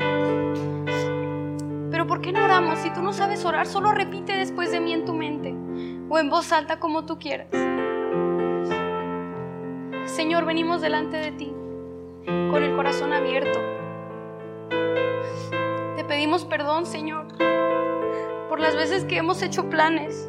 ¿Por 2.10 2.22
qué 2.22 2.32
no 2.32 2.44
oramos? 2.44 2.80
Si 2.80 2.90
tú 2.90 3.04
no 3.04 3.14
sabes 3.14 3.46
orar, 3.46 3.68
solo 3.68 3.92
repite 3.92 4.34
después 4.34 4.72
de 4.72 4.80
mí 4.80 4.94
en 4.94 5.06
tu 5.06 5.14
mente 5.14 5.54
o 6.10 6.18
en 6.18 6.28
voz 6.32 6.52
alta 6.52 6.80
como 6.80 7.06
tú 7.06 7.20
quieras. 7.20 7.50
Señor, 10.08 10.46
venimos 10.46 10.82
delante 10.82 11.18
de 11.18 11.32
ti 11.32 11.54
con 12.26 12.64
el 12.64 12.76
corazón 12.76 13.14
abierto. 13.14 13.60
Te 15.96 16.04
pedimos 16.04 16.46
perdón, 16.46 16.88
Señor, 16.88 17.28
por 18.50 18.60
las 18.60 18.76
veces 18.76 19.06
que 19.06 19.18
hemos 19.18 19.44
hecho 19.44 19.70
planes 19.70 20.28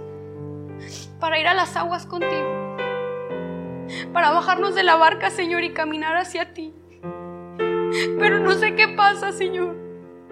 para 1.18 1.40
ir 1.40 1.48
a 1.48 1.54
las 1.54 1.76
aguas 1.76 2.04
contigo, 2.04 2.76
para 4.12 4.32
bajarnos 4.32 4.74
de 4.74 4.82
la 4.82 4.96
barca, 4.96 5.30
Señor, 5.30 5.64
y 5.64 5.72
caminar 5.72 6.18
hacia 6.18 6.52
ti. 6.52 6.74
Pero 8.18 8.38
no 8.38 8.52
sé 8.52 8.74
qué 8.74 8.88
pasa, 8.88 9.32
Señor, 9.32 9.74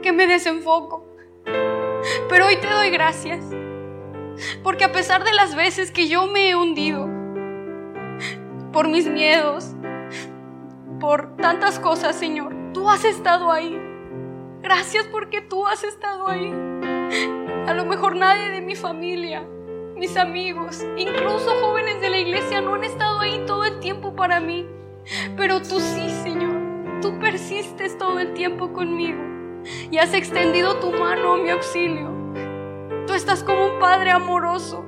que 0.02 0.12
me 0.12 0.26
desenfoco. 0.26 1.07
Pero 2.28 2.46
hoy 2.46 2.56
te 2.56 2.68
doy 2.68 2.90
gracias. 2.90 3.44
Porque 4.62 4.84
a 4.84 4.92
pesar 4.92 5.24
de 5.24 5.32
las 5.32 5.54
veces 5.54 5.90
que 5.90 6.08
yo 6.08 6.26
me 6.26 6.50
he 6.50 6.56
hundido 6.56 7.08
por 8.72 8.88
mis 8.88 9.08
miedos, 9.08 9.74
por 11.00 11.36
tantas 11.36 11.78
cosas, 11.78 12.16
Señor, 12.16 12.54
tú 12.72 12.88
has 12.88 13.04
estado 13.04 13.50
ahí. 13.50 13.80
Gracias 14.62 15.06
porque 15.06 15.40
tú 15.40 15.66
has 15.66 15.82
estado 15.84 16.28
ahí. 16.28 16.52
A 17.66 17.74
lo 17.74 17.84
mejor 17.84 18.16
nadie 18.16 18.50
de 18.50 18.60
mi 18.60 18.76
familia, 18.76 19.46
mis 19.96 20.16
amigos, 20.16 20.84
incluso 20.96 21.50
jóvenes 21.60 22.00
de 22.00 22.10
la 22.10 22.18
iglesia 22.18 22.60
no 22.60 22.74
han 22.74 22.84
estado 22.84 23.20
ahí 23.20 23.42
todo 23.46 23.64
el 23.64 23.80
tiempo 23.80 24.14
para 24.14 24.40
mí. 24.40 24.66
Pero 25.36 25.60
tú 25.60 25.80
sí, 25.80 26.10
Señor. 26.22 26.56
Tú 27.00 27.18
persistes 27.18 27.96
todo 27.96 28.18
el 28.18 28.34
tiempo 28.34 28.72
conmigo 28.72 29.37
y 29.90 29.98
has 29.98 30.14
extendido 30.14 30.76
tu 30.76 30.92
mano 30.92 31.34
a 31.34 31.38
mi 31.38 31.50
auxilio. 31.50 32.08
Tú 33.06 33.14
estás 33.14 33.42
como 33.42 33.66
un 33.66 33.78
padre 33.78 34.10
amoroso, 34.10 34.84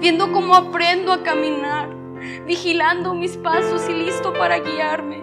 viendo 0.00 0.32
cómo 0.32 0.54
aprendo 0.54 1.12
a 1.12 1.22
caminar, 1.22 1.90
vigilando 2.46 3.14
mis 3.14 3.36
pasos 3.36 3.88
y 3.88 3.92
listo 3.92 4.32
para 4.32 4.60
guiarme. 4.60 5.22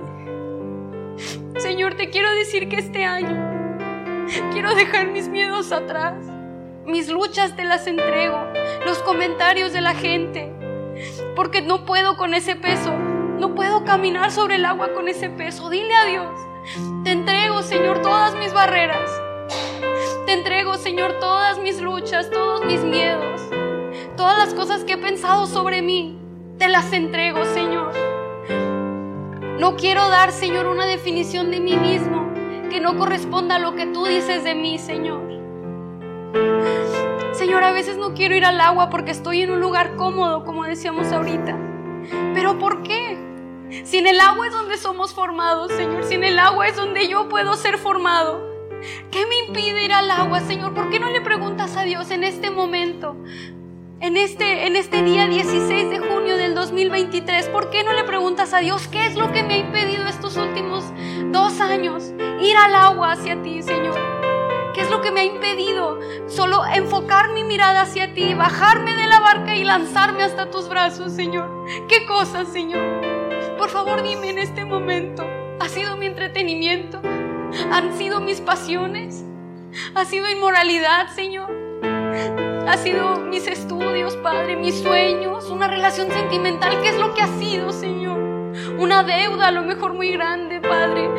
Señor, 1.57 1.95
te 1.95 2.09
quiero 2.09 2.33
decir 2.35 2.69
que 2.69 2.77
este 2.77 3.03
año 3.03 3.45
quiero 4.51 4.75
dejar 4.75 5.07
mis 5.07 5.27
miedos 5.27 5.71
atrás. 5.71 6.15
Mis 6.85 7.09
luchas 7.09 7.55
te 7.55 7.63
las 7.63 7.87
entrego, 7.87 8.37
los 8.85 8.99
comentarios 8.99 9.73
de 9.73 9.81
la 9.81 9.95
gente, 9.95 10.53
porque 11.35 11.63
no 11.63 11.83
puedo 11.83 12.15
con 12.15 12.35
ese 12.35 12.55
peso, 12.55 12.93
no 13.39 13.55
puedo 13.55 13.83
caminar 13.85 14.31
sobre 14.31 14.55
el 14.55 14.65
agua 14.65 14.93
con 14.93 15.07
ese 15.07 15.29
peso. 15.29 15.71
Dile 15.71 15.95
a 15.95 16.05
Dios, 16.05 16.44
te 17.03 17.11
entrego, 17.11 17.61
Señor, 17.61 18.01
todas 18.01 18.35
mis 18.35 18.53
barreras. 18.53 19.09
Te 20.25 20.33
entrego, 20.33 20.75
Señor, 20.75 21.19
todas 21.19 21.59
mis 21.59 21.81
luchas, 21.81 22.29
todos 22.31 22.65
mis 22.65 22.83
miedos, 22.83 23.41
todas 24.17 24.37
las 24.37 24.53
cosas 24.53 24.83
que 24.83 24.93
he 24.93 24.97
pensado 24.97 25.45
sobre 25.45 25.81
mí. 25.81 26.19
Te 26.57 26.67
las 26.67 26.91
entrego, 26.93 27.45
Señor. 27.45 27.93
No 29.59 29.75
quiero 29.75 30.09
dar, 30.09 30.31
Señor, 30.31 30.65
una 30.67 30.85
definición 30.85 31.51
de 31.51 31.59
mí 31.59 31.77
mismo 31.77 32.29
que 32.69 32.79
no 32.79 32.97
corresponda 32.97 33.55
a 33.55 33.59
lo 33.59 33.75
que 33.75 33.85
tú 33.85 34.05
dices 34.05 34.43
de 34.43 34.55
mí, 34.55 34.79
Señor. 34.79 35.21
Señor, 37.33 37.63
a 37.63 37.71
veces 37.71 37.97
no 37.97 38.13
quiero 38.13 38.35
ir 38.35 38.45
al 38.45 38.59
agua 38.59 38.89
porque 38.89 39.11
estoy 39.11 39.41
en 39.41 39.51
un 39.51 39.61
lugar 39.61 39.95
cómodo, 39.95 40.43
como 40.43 40.63
decíamos 40.63 41.11
ahorita. 41.11 41.57
Pero 42.33 42.57
¿por 42.57 42.83
qué? 42.83 43.24
Si 43.83 43.97
en 43.97 44.07
el 44.07 44.19
agua 44.19 44.47
es 44.47 44.53
donde 44.53 44.77
somos 44.77 45.13
formados, 45.13 45.71
Señor, 45.71 46.03
si 46.03 46.15
en 46.15 46.23
el 46.23 46.39
agua 46.39 46.67
es 46.67 46.75
donde 46.75 47.07
yo 47.07 47.27
puedo 47.29 47.55
ser 47.55 47.77
formado, 47.77 48.41
¿qué 49.11 49.25
me 49.25 49.39
impide 49.47 49.83
ir 49.83 49.93
al 49.93 50.11
agua, 50.11 50.39
Señor? 50.41 50.73
¿Por 50.73 50.89
qué 50.89 50.99
no 50.99 51.09
le 51.09 51.21
preguntas 51.21 51.75
a 51.75 51.83
Dios 51.83 52.11
en 52.11 52.23
este 52.23 52.51
momento? 52.51 53.15
En 54.01 54.17
este, 54.17 54.67
en 54.67 54.75
este 54.75 55.01
día 55.03 55.27
16 55.27 55.89
de 55.89 55.99
junio 55.99 56.37
del 56.37 56.53
2023, 56.53 57.47
¿por 57.49 57.69
qué 57.69 57.83
no 57.83 57.93
le 57.93 58.03
preguntas 58.03 58.53
a 58.53 58.59
Dios 58.59 58.87
qué 58.87 59.05
es 59.07 59.15
lo 59.15 59.31
que 59.31 59.41
me 59.41 59.55
ha 59.55 59.57
impedido 59.57 60.05
estos 60.05 60.37
últimos 60.37 60.83
dos 61.31 61.59
años 61.59 62.13
ir 62.41 62.57
al 62.57 62.75
agua 62.75 63.13
hacia 63.13 63.41
ti, 63.41 63.63
Señor? 63.63 63.97
¿Qué 64.75 64.81
es 64.81 64.91
lo 64.91 65.01
que 65.01 65.11
me 65.11 65.21
ha 65.21 65.25
impedido 65.25 65.99
solo 66.27 66.65
enfocar 66.65 67.31
mi 67.31 67.45
mirada 67.45 67.83
hacia 67.83 68.13
ti, 68.13 68.33
bajarme 68.33 68.93
de 68.93 69.07
la 69.07 69.21
barca 69.21 69.55
y 69.55 69.63
lanzarme 69.63 70.23
hasta 70.23 70.51
tus 70.51 70.67
brazos, 70.67 71.13
Señor? 71.13 71.49
¿Qué 71.87 72.05
cosas, 72.05 72.49
Señor? 72.49 73.14
Por 73.57 73.69
favor, 73.69 74.03
dime 74.03 74.29
en 74.29 74.37
este 74.37 74.65
momento, 74.65 75.25
¿ha 75.59 75.69
sido 75.69 75.95
mi 75.97 76.07
entretenimiento? 76.07 77.01
¿Han 77.71 77.97
sido 77.97 78.19
mis 78.19 78.41
pasiones? 78.41 79.23
¿Ha 79.95 80.05
sido 80.05 80.29
inmoralidad, 80.29 81.07
Señor? 81.15 81.49
¿Ha 82.67 82.77
sido 82.77 83.17
mis 83.19 83.47
estudios, 83.47 84.17
Padre, 84.17 84.55
mis 84.55 84.79
sueños, 84.79 85.49
una 85.49 85.67
relación 85.67 86.11
sentimental? 86.11 86.81
¿Qué 86.81 86.89
es 86.89 86.97
lo 86.97 87.13
que 87.13 87.21
ha 87.21 87.27
sido, 87.39 87.71
Señor? 87.71 88.19
Una 88.77 89.03
deuda 89.03 89.47
a 89.47 89.51
lo 89.51 89.63
mejor 89.63 89.93
muy 89.93 90.11
grande, 90.11 90.59
Padre. 90.59 91.09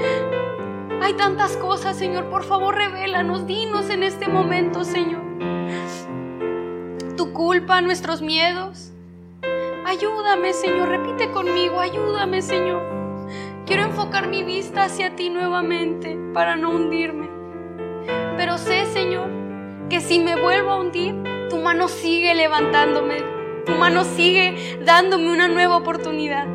Hay 1.03 1.15
tantas 1.15 1.57
cosas, 1.57 1.97
Señor. 1.97 2.29
Por 2.29 2.45
favor, 2.45 2.75
revélanos, 2.75 3.47
dinos 3.47 3.89
en 3.91 4.03
este 4.03 4.29
momento, 4.29 4.85
Señor. 4.85 5.23
Tu 7.17 7.33
culpa, 7.33 7.81
nuestros 7.81 8.21
miedos. 8.21 8.93
Ayúdame, 9.97 10.53
Señor. 10.53 10.91
Repite 10.91 11.31
conmigo, 11.31 11.81
ayúdame, 11.81 12.43
Señor. 12.43 12.83
Quiero 13.65 13.85
enfocar 13.85 14.29
mi 14.29 14.43
vista 14.45 14.85
hacia 14.85 15.17
ti 15.17 15.31
nuevamente 15.31 16.19
para 16.35 16.55
no 16.55 16.73
hundirme. 16.73 17.31
Pero 18.37 18.59
sé, 18.59 18.85
Señor, 18.93 19.31
que 19.89 20.03
si 20.03 20.21
me 20.21 20.37
vuelvo 20.37 20.73
a 20.73 20.81
hundir, 20.81 21.15
tu 21.49 21.57
mano 21.57 21.89
sigue 21.89 22.35
levantándome. 22.35 23.23
Tu 23.65 23.73
mano 23.73 24.05
sigue 24.05 24.79
dándome 24.85 25.33
una 25.33 25.49
nueva 25.49 25.79
oportunidad. 25.79 26.47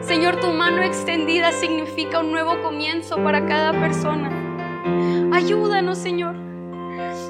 Señor, 0.00 0.40
tu 0.40 0.48
mano 0.48 0.80
extendida 0.80 1.52
significa 1.52 2.20
un 2.20 2.32
nuevo 2.32 2.62
comienzo 2.62 3.22
para 3.22 3.44
cada 3.44 3.72
persona. 3.72 4.30
Ayúdanos, 5.30 5.98
Señor. 5.98 6.45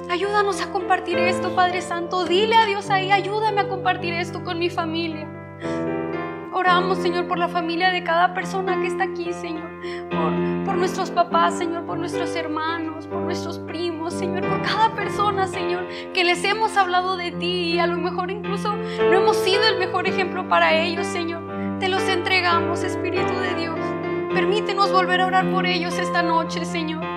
Ayúdanos 0.09 0.61
a 0.61 0.71
compartir 0.71 1.19
esto, 1.19 1.55
Padre 1.57 1.83
Santo. 1.83 2.25
Dile 2.25 2.55
a 2.55 2.67
Dios 2.67 2.91
ahí, 2.91 3.11
ayúdame 3.11 3.63
a 3.63 3.69
compartir 3.69 4.15
esto 4.15 4.45
con 4.45 4.59
mi 4.59 4.71
familia. 4.71 5.29
Oramos, 6.53 6.99
Señor, 6.99 7.27
por 7.27 7.39
la 7.39 7.49
familia 7.49 7.91
de 7.91 8.05
cada 8.05 8.33
persona 8.33 8.81
que 8.81 8.87
está 8.87 9.05
aquí, 9.05 9.33
Señor. 9.33 9.69
Por, 10.65 10.77
nuestros 10.77 11.11
papás, 11.11 11.59
Señor, 11.59 11.85
por 11.87 11.99
nuestros 11.99 12.37
hermanos, 12.37 13.07
por 13.07 13.21
nuestros 13.21 13.59
primos, 13.59 14.15
Señor, 14.15 14.47
por 14.49 14.63
cada 14.63 14.95
persona, 14.95 15.47
Señor, 15.49 15.87
que 16.15 16.23
les 16.23 16.45
hemos 16.45 16.77
hablado 16.77 17.17
de 17.17 17.33
ti 17.33 17.73
y 17.75 17.79
a 17.79 17.87
lo 17.87 17.97
mejor 17.97 18.31
incluso 18.31 18.77
no 18.77 19.13
hemos 19.13 19.37
sido 19.37 19.65
el 19.65 19.79
mejor 19.79 20.07
ejemplo 20.07 20.49
para 20.49 20.75
ellos, 20.75 21.07
Señor. 21.07 21.43
Te 21.81 21.89
los 21.89 22.03
entregamos, 22.09 22.85
Espíritu 22.85 23.33
de 23.41 23.55
Dios. 23.55 23.79
Permítenos 24.33 24.93
volver 24.93 25.21
a 25.23 25.27
orar 25.27 25.51
por 25.51 25.67
ellos 25.67 25.99
esta 25.99 26.23
noche, 26.23 26.65
Señor. 26.65 27.16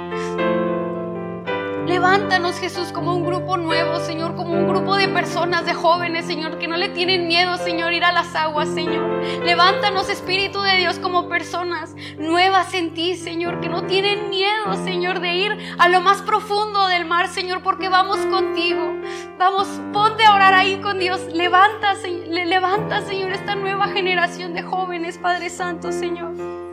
Levántanos, 1.89 2.59
Jesús, 2.59 2.91
como 2.91 3.15
un 3.15 3.25
grupo 3.25 3.57
nuevo, 3.57 3.99
Señor, 3.99 4.35
como 4.35 4.53
un 4.53 4.67
grupo 4.67 4.95
de 4.95 5.07
personas, 5.07 5.65
de 5.65 5.73
jóvenes, 5.73 6.27
Señor, 6.27 6.59
que 6.59 6.67
no 6.67 6.77
le 6.77 6.89
tienen 6.89 7.27
miedo, 7.27 7.57
Señor, 7.57 7.93
ir 7.93 8.03
a 8.03 8.11
las 8.11 8.35
aguas, 8.35 8.69
Señor. 8.69 9.23
Levántanos, 9.43 10.07
Espíritu 10.07 10.61
de 10.61 10.77
Dios, 10.77 10.99
como 10.99 11.27
personas 11.27 11.95
nuevas 12.19 12.75
en 12.75 12.93
ti, 12.93 13.15
Señor, 13.15 13.59
que 13.59 13.69
no 13.69 13.87
tienen 13.87 14.29
miedo, 14.29 14.75
Señor, 14.83 15.19
de 15.19 15.33
ir 15.33 15.75
a 15.79 15.89
lo 15.89 15.99
más 16.01 16.21
profundo 16.21 16.87
del 16.89 17.05
mar, 17.05 17.27
Señor, 17.27 17.63
porque 17.63 17.89
vamos 17.89 18.19
contigo. 18.27 18.93
Vamos, 19.39 19.67
ponte 19.91 20.23
a 20.25 20.35
orar 20.35 20.53
ahí 20.53 20.79
con 20.81 20.99
Dios. 20.99 21.21
Levanta, 21.33 21.95
levanta, 22.27 23.01
Señor, 23.01 23.31
esta 23.31 23.55
nueva 23.55 23.87
generación 23.87 24.53
de 24.53 24.61
jóvenes, 24.61 25.17
Padre 25.17 25.49
Santo, 25.49 25.91
Señor. 25.91 26.68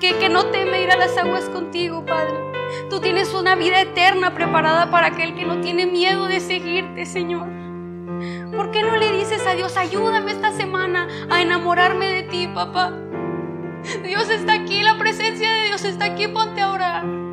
Que, 0.00 0.16
que 0.18 0.28
no 0.28 0.46
teme 0.46 0.82
ir 0.82 0.90
a 0.90 0.96
las 0.96 1.16
aguas 1.16 1.48
contigo, 1.48 2.04
Padre. 2.04 2.34
Tú 2.90 3.00
tienes 3.00 3.32
una 3.34 3.54
vida 3.54 3.80
eterna 3.80 4.34
preparada 4.34 4.90
para 4.90 5.08
aquel 5.08 5.34
que 5.34 5.44
no 5.44 5.60
tiene 5.60 5.86
miedo 5.86 6.26
de 6.26 6.40
seguirte, 6.40 7.06
Señor. 7.06 7.48
¿Por 8.54 8.70
qué 8.70 8.82
no 8.82 8.96
le 8.96 9.12
dices 9.12 9.46
a 9.46 9.54
Dios, 9.54 9.76
ayúdame 9.76 10.32
esta 10.32 10.52
semana 10.52 11.08
a 11.30 11.40
enamorarme 11.40 12.06
de 12.06 12.22
ti, 12.24 12.48
papá? 12.48 12.92
Dios 14.02 14.28
está 14.28 14.54
aquí, 14.54 14.82
la 14.82 14.98
presencia 14.98 15.50
de 15.50 15.66
Dios 15.66 15.84
está 15.84 16.06
aquí, 16.06 16.28
ponte 16.28 16.60
a 16.60 16.72
orar. 16.72 17.27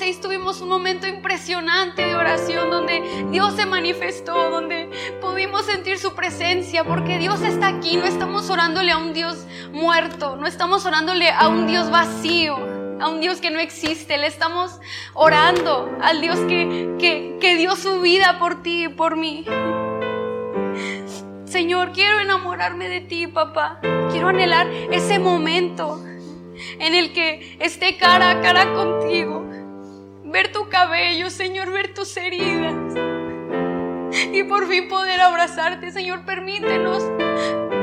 A 0.00 0.02
las 0.02 0.14
seis 0.14 0.20
tuvimos 0.22 0.62
un 0.62 0.70
momento 0.70 1.06
impresionante 1.06 2.00
de 2.00 2.14
oración 2.14 2.70
donde 2.70 3.02
Dios 3.30 3.54
se 3.54 3.66
manifestó, 3.66 4.48
donde 4.48 4.88
pudimos 5.20 5.66
sentir 5.66 5.98
su 5.98 6.14
presencia, 6.14 6.84
porque 6.84 7.18
Dios 7.18 7.42
está 7.42 7.68
aquí, 7.68 7.98
no 7.98 8.06
estamos 8.06 8.48
orándole 8.48 8.92
a 8.92 8.96
un 8.96 9.12
Dios 9.12 9.44
muerto, 9.72 10.36
no 10.36 10.46
estamos 10.46 10.86
orándole 10.86 11.28
a 11.28 11.48
un 11.48 11.66
Dios 11.66 11.90
vacío, 11.90 12.56
a 12.98 13.10
un 13.10 13.20
Dios 13.20 13.42
que 13.42 13.50
no 13.50 13.60
existe, 13.60 14.16
le 14.16 14.26
estamos 14.26 14.80
orando 15.12 15.94
al 16.00 16.22
Dios 16.22 16.38
que, 16.48 16.96
que, 16.98 17.36
que 17.38 17.56
dio 17.56 17.76
su 17.76 18.00
vida 18.00 18.38
por 18.38 18.62
ti 18.62 18.84
y 18.84 18.88
por 18.88 19.16
mí. 19.18 19.44
Señor, 21.44 21.92
quiero 21.92 22.20
enamorarme 22.20 22.88
de 22.88 23.02
ti, 23.02 23.26
papá. 23.26 23.80
Quiero 24.10 24.28
anhelar 24.28 24.66
ese 24.90 25.18
momento 25.18 26.02
en 26.78 26.94
el 26.94 27.12
que 27.12 27.58
esté 27.60 27.98
cara 27.98 28.30
a 28.30 28.40
cara 28.40 28.72
contigo 28.72 29.49
ver 30.30 30.52
tu 30.52 30.68
cabello, 30.68 31.28
Señor, 31.30 31.70
ver 31.72 31.92
tus 31.94 32.16
heridas. 32.16 32.74
Y 34.32 34.42
por 34.44 34.66
fin 34.68 34.88
poder 34.88 35.20
abrazarte, 35.20 35.90
Señor, 35.90 36.24
permítenos 36.24 37.02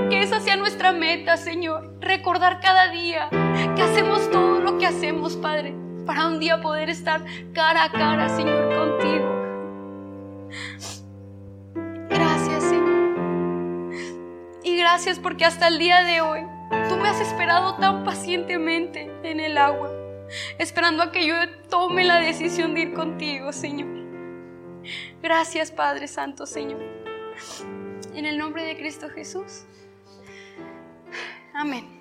que 0.09 0.21
esa 0.21 0.39
sea 0.39 0.55
nuestra 0.55 0.91
meta, 0.91 1.37
Señor. 1.37 1.93
Recordar 1.99 2.59
cada 2.59 2.89
día 2.89 3.29
que 3.75 3.81
hacemos 3.81 4.29
todo 4.31 4.59
lo 4.59 4.77
que 4.77 4.85
hacemos, 4.85 5.35
Padre, 5.35 5.75
para 6.05 6.27
un 6.27 6.39
día 6.39 6.61
poder 6.61 6.89
estar 6.89 7.23
cara 7.53 7.83
a 7.85 7.91
cara, 7.91 8.29
Señor, 8.29 8.75
contigo. 8.75 9.27
Gracias, 12.09 12.63
Señor. 12.63 13.93
Y 14.63 14.77
gracias 14.77 15.19
porque 15.19 15.45
hasta 15.45 15.67
el 15.67 15.79
día 15.79 16.03
de 16.03 16.21
hoy 16.21 16.41
tú 16.89 16.97
me 16.97 17.09
has 17.09 17.19
esperado 17.19 17.75
tan 17.75 18.03
pacientemente 18.03 19.11
en 19.23 19.39
el 19.39 19.57
agua 19.57 19.96
esperando 20.57 21.03
a 21.03 21.11
que 21.11 21.25
yo 21.25 21.35
tome 21.69 22.03
la 22.03 22.19
decisión 22.19 22.73
de 22.73 22.81
ir 22.81 22.93
contigo, 22.93 23.51
Señor. 23.51 23.87
Gracias, 25.21 25.71
Padre 25.71 26.07
Santo, 26.07 26.45
Señor. 26.45 26.81
En 28.13 28.25
el 28.25 28.37
nombre 28.37 28.63
de 28.63 28.77
Cristo 28.77 29.09
Jesús. 29.09 29.65
Amén. 31.53 31.96